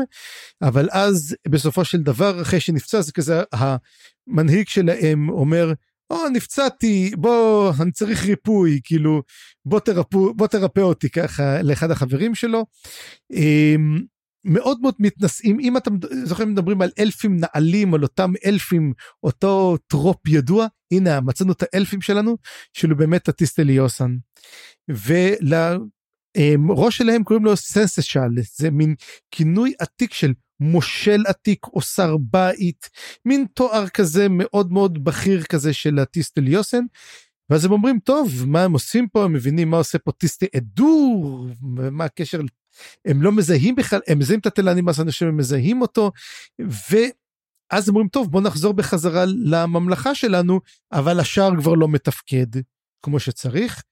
[0.61, 5.73] אבל אז בסופו של דבר אחרי שנפצע זה כזה המנהיג שלהם אומר
[6.09, 9.21] או נפצעתי, בוא, אני צריך ריפוי, כאילו,
[9.65, 12.65] בוא, תרפו, בוא תרפא אותי ככה לאחד החברים שלו.
[13.33, 13.99] אמ,
[14.45, 15.91] מאוד מאוד מתנשאים, אם אתם
[16.23, 18.93] זוכרים מדברים על אלפים נעלים, על אותם אלפים,
[19.23, 22.37] אותו trope ידוע, הנה מצאנו את האלפים שלנו,
[22.73, 24.15] שלו באמת הטיסטליוסן.
[26.37, 28.95] ולראש שלהם קוראים לו סנסשל, זה מין
[29.31, 32.89] כינוי עתיק של מושל עתיק או שר בית,
[33.25, 36.83] מין תואר כזה מאוד מאוד בכיר כזה של הטיסטליוסן.
[37.49, 41.47] ואז הם אומרים טוב מה הם עושים פה הם מבינים מה עושה פה טיסטי אדור
[41.61, 42.41] מה הקשר
[43.05, 46.11] הם לא מזהים בכלל הם מזהים את הטלנימאס אני חושב הם מזהים אותו
[46.59, 50.59] ואז הם אומרים טוב בוא נחזור בחזרה לממלכה שלנו
[50.91, 52.47] אבל השער כבר לא מתפקד
[53.03, 53.83] כמו שצריך.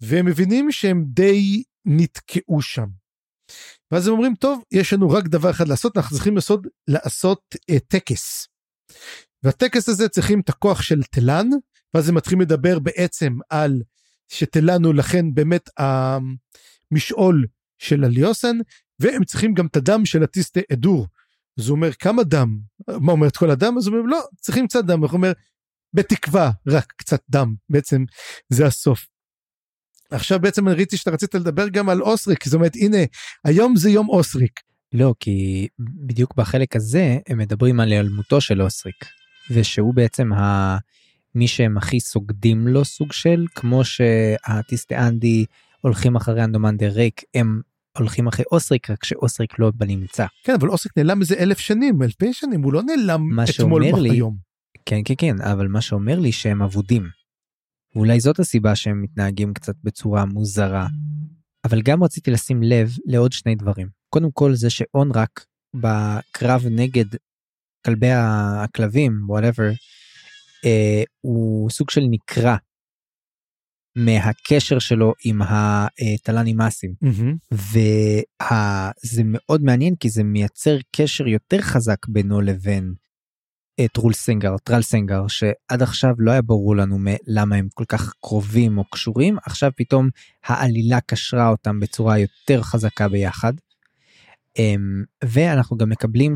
[0.00, 2.86] והם מבינים שהם די נתקעו שם.
[3.90, 7.40] ואז הם אומרים טוב יש לנו רק דבר אחד לעשות אנחנו צריכים לעשות לעשות
[7.70, 8.48] uh, טקס.
[9.42, 11.46] והטקס הזה צריכים את הכוח של תלן
[11.94, 13.82] ואז הם מתחילים לדבר בעצם על
[14.28, 15.70] שתלן הוא לכן באמת
[16.92, 17.46] המשעול
[17.78, 18.56] של הליוסן
[19.00, 21.06] והם צריכים גם את הדם של הטיסטה אדור.
[21.58, 22.58] אז הוא אומר כמה דם?
[23.00, 23.74] מה אומר את כל הדם?
[23.78, 25.00] אז הוא אומר לא צריכים קצת דם.
[25.00, 25.32] הוא אומר
[25.92, 28.04] בתקווה רק קצת דם בעצם
[28.48, 29.06] זה הסוף.
[30.10, 32.98] עכשיו בעצם ראיתי שאתה רצית לדבר גם על אוסריק זאת אומרת הנה
[33.44, 34.60] היום זה יום אוסריק.
[34.92, 39.04] לא כי בדיוק בחלק הזה הם מדברים על היעלמותו של אוסריק
[39.50, 40.76] ושהוא בעצם ה...
[41.34, 45.44] מי שהם הכי סוגדים לו סוג של כמו שהטיסטיאנדי
[45.80, 47.60] הולכים אחרי אנדומנדר ריק הם
[47.98, 50.26] הולכים אחרי אוסריק רק שאוסריק לא בנמצא.
[50.44, 54.36] כן אבל אוסריק נעלם איזה אלף שנים אלפי שנים הוא לא נעלם אתמול היום.
[54.86, 57.08] כן כן כן אבל מה שאומר לי שהם אבודים.
[57.96, 60.86] ואולי זאת הסיבה שהם מתנהגים קצת בצורה מוזרה.
[61.64, 63.88] אבל גם רציתי לשים לב לעוד שני דברים.
[64.08, 65.44] קודם כל זה שאונרק
[65.74, 67.04] בקרב נגד
[67.86, 69.74] כלבי הכלבים, whatever,
[70.64, 72.56] אה, הוא סוג של נקרע
[73.96, 76.94] מהקשר שלו עם הטלנימאסים.
[77.04, 77.54] Mm-hmm.
[77.54, 82.94] וזה מאוד מעניין כי זה מייצר קשר יותר חזק בינו לבין
[83.92, 88.78] טרול סנגר, טרל סנגר, שעד עכשיו לא היה ברור לנו למה הם כל כך קרובים
[88.78, 90.08] או קשורים, עכשיו פתאום
[90.46, 93.52] העלילה קשרה אותם בצורה יותר חזקה ביחד.
[94.58, 96.34] אמ, ואנחנו גם מקבלים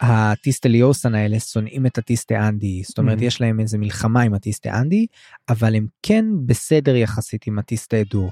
[0.00, 3.24] שהטיסטליוסן האלה שונאים את הטיסטה אנדי, זאת אומרת mm-hmm.
[3.24, 5.06] יש להם איזה מלחמה עם הטיסטה אנדי,
[5.48, 8.30] אבל הם כן בסדר יחסית עם הטיסטה אדור.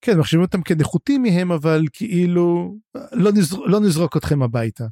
[0.00, 2.76] כן, מחשיבים אותם כנחותים מהם, אבל כאילו
[3.12, 3.56] לא, נזר...
[3.56, 4.84] לא נזרוק אתכם הביתה.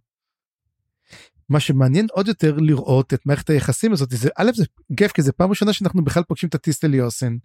[1.51, 4.65] מה שמעניין עוד יותר לראות את מערכת היחסים הזאת זה א' זה
[4.97, 7.37] כיף כי זה פעם ראשונה שאנחנו בכלל פוגשים את הטיסטליוסן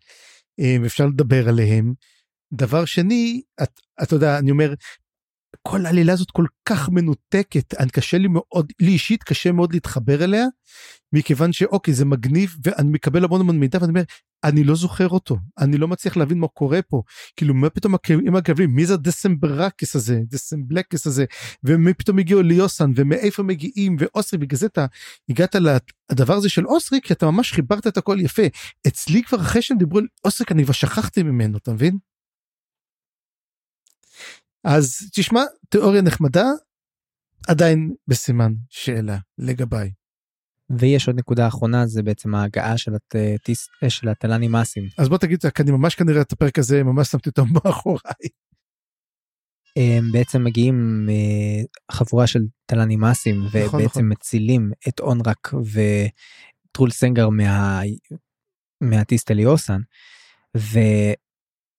[0.60, 1.94] אה, אפשר לדבר עליהם.
[2.54, 4.74] דבר שני את, אתה יודע אני אומר
[5.62, 10.24] כל העלילה הזאת כל כך מנותקת אני קשה לי מאוד לי אישית קשה מאוד להתחבר
[10.24, 10.46] אליה
[11.14, 14.04] מכיוון שאוקיי זה מגניב ואני מקבל המון המון מידע ואני אומר
[14.46, 17.02] אני לא זוכר אותו אני לא מצליח להבין מה קורה פה.
[17.36, 17.96] כאילו מה פתאום
[18.28, 20.20] עם הכלבים מי זה הדסמברקס הזה?
[20.30, 21.26] דסמבלקס הזה?
[21.64, 22.92] ומי פתאום הגיעו ליוסן?
[22.96, 23.96] ומאיפה מגיעים?
[24.00, 24.86] ואוסרי בגלל זה אתה
[25.30, 25.56] הגעת
[26.12, 28.44] לדבר הזה של אוסרי כי אתה ממש חיברת את הכל יפה.
[28.88, 32.15] אצלי כבר אחרי שהם דיברו על אוסרי אני כבר שכחתי ממנו אתה מבין.
[34.66, 36.46] אז תשמע תיאוריה נחמדה
[37.48, 39.92] עדיין בסימן שאלה לגביי.
[40.80, 44.84] ויש עוד נקודה אחרונה זה בעצם ההגעה של הטיס של התל"נים מאסים.
[44.98, 48.30] אז בוא תגיד אני ממש כנראה את הפרק הזה ממש שמתי אותו מאחוריי.
[49.76, 54.12] הם בעצם מגיעים אה, חבורה של תל"נים מאסים נכון, ובעצם נכון.
[54.12, 57.82] מצילים את אונרק וטרול סנגר מה...
[58.82, 59.80] מהטיסטליוסן.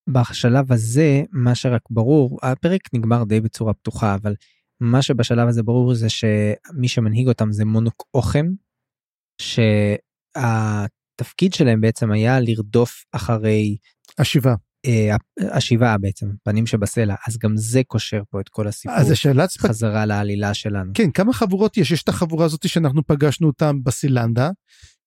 [0.08, 4.34] ובשלב הזה מה שרק ברור הפרק נגמר די בצורה פתוחה אבל
[4.80, 8.46] מה שבשלב הזה ברור זה שמי שמנהיג אותם זה מונוק אוכם
[10.36, 13.76] שהתפקיד שלהם בעצם היה לרדוף אחרי
[14.18, 14.54] השיבה.
[14.86, 15.16] אה,
[15.52, 20.06] השיבה בעצם פנים שבסלע אז גם זה קושר פה את כל הסיפור אז השאלה חזרה
[20.06, 24.50] לעלילה שלנו כן כמה חבורות יש יש את החבורה הזאת שאנחנו פגשנו אותם בסילנדה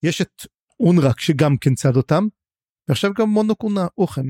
[0.03, 0.45] יש את
[0.79, 2.27] אונרק שגם כן צד אותם
[2.89, 4.25] ועכשיו גם מונוקונה אוכם.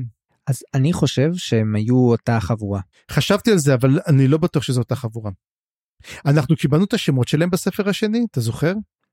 [0.50, 4.80] אז אני חושב שהם היו אותה חבורה חשבתי על זה אבל אני לא בטוח שזו
[4.80, 5.30] אותה חבורה.
[6.26, 8.72] אנחנו קיבלנו את השמות שלהם בספר השני אתה זוכר?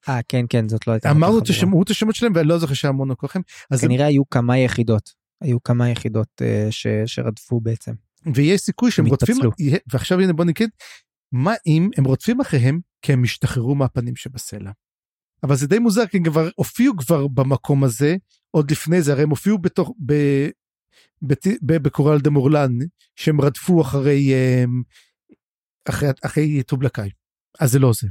[0.10, 2.92] אה כן כן זאת לא הייתה אמרנו תשמעו את השמות שלהם ואני לא זוכר שהיה
[2.92, 3.42] מונוקוכם
[3.72, 4.12] אז כנראה הם...
[4.12, 5.10] היו כמה יחידות
[5.42, 6.88] היו כמה יחידות uh, ש...
[7.06, 7.94] שרדפו בעצם.
[8.36, 9.38] ויש סיכוי שהם רודפים
[9.92, 10.70] ועכשיו הנה בוא נגיד
[11.32, 14.72] מה אם הם רודפים אחריהם כי הם השתחררו מהפנים שבסלע.
[15.44, 18.16] אבל זה די מוזר כי הם כבר הופיעו כבר במקום הזה
[18.52, 20.14] עוד לפני זה הרי הם הופיעו בתוך ב...
[21.62, 22.72] בקורל דה מורלן
[23.16, 24.64] שהם רדפו אחרי אה,
[25.90, 27.10] אחרי אחרי טובלקאי
[27.60, 28.08] אז זה לא זה.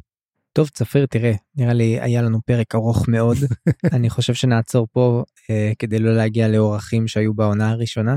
[0.52, 3.36] טוב צפיר תראה נראה לי היה לנו פרק ארוך מאוד
[3.94, 8.16] אני חושב שנעצור פה אה, כדי לא להגיע לאורחים שהיו בעונה הראשונה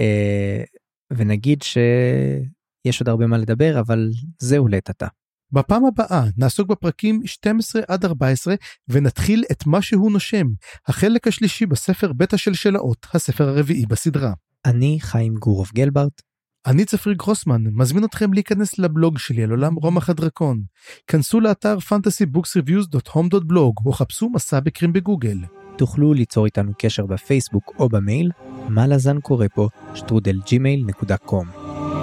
[0.00, 0.64] אה,
[1.10, 5.06] ונגיד שיש עוד הרבה מה לדבר אבל זהו לעת עתה.
[5.52, 8.54] בפעם הבאה נעסוק בפרקים 12 עד 14
[8.88, 10.46] ונתחיל את מה שהוא נושם,
[10.86, 14.32] החלק השלישי בספר בית השלשלאות, הספר הרביעי בסדרה.
[14.64, 16.22] אני חיים גורוב גלברט.
[16.66, 20.62] אני צפריר גרוסמן, מזמין אתכם להיכנס לבלוג שלי על עולם רומח הדרקון.
[21.06, 25.38] כנסו לאתר fantasybooksreviews.home.blog או חפשו מסע בקרים בגוגל.
[25.78, 28.30] תוכלו ליצור איתנו קשר בפייסבוק או במייל,
[28.68, 31.48] מלאזן קורא פה, שטרודל Gmail.com.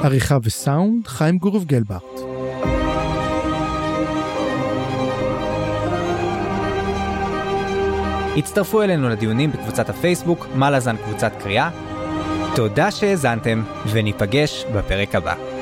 [0.03, 2.32] עריכה וסאונד, חיים גורוב גלברט.
[8.37, 11.69] הצטרפו אלינו לדיונים בקבוצת הפייסבוק, מלאזן קבוצת קריאה.
[12.55, 15.52] תודה שהאזנתם, וניפגש בפרק הבא.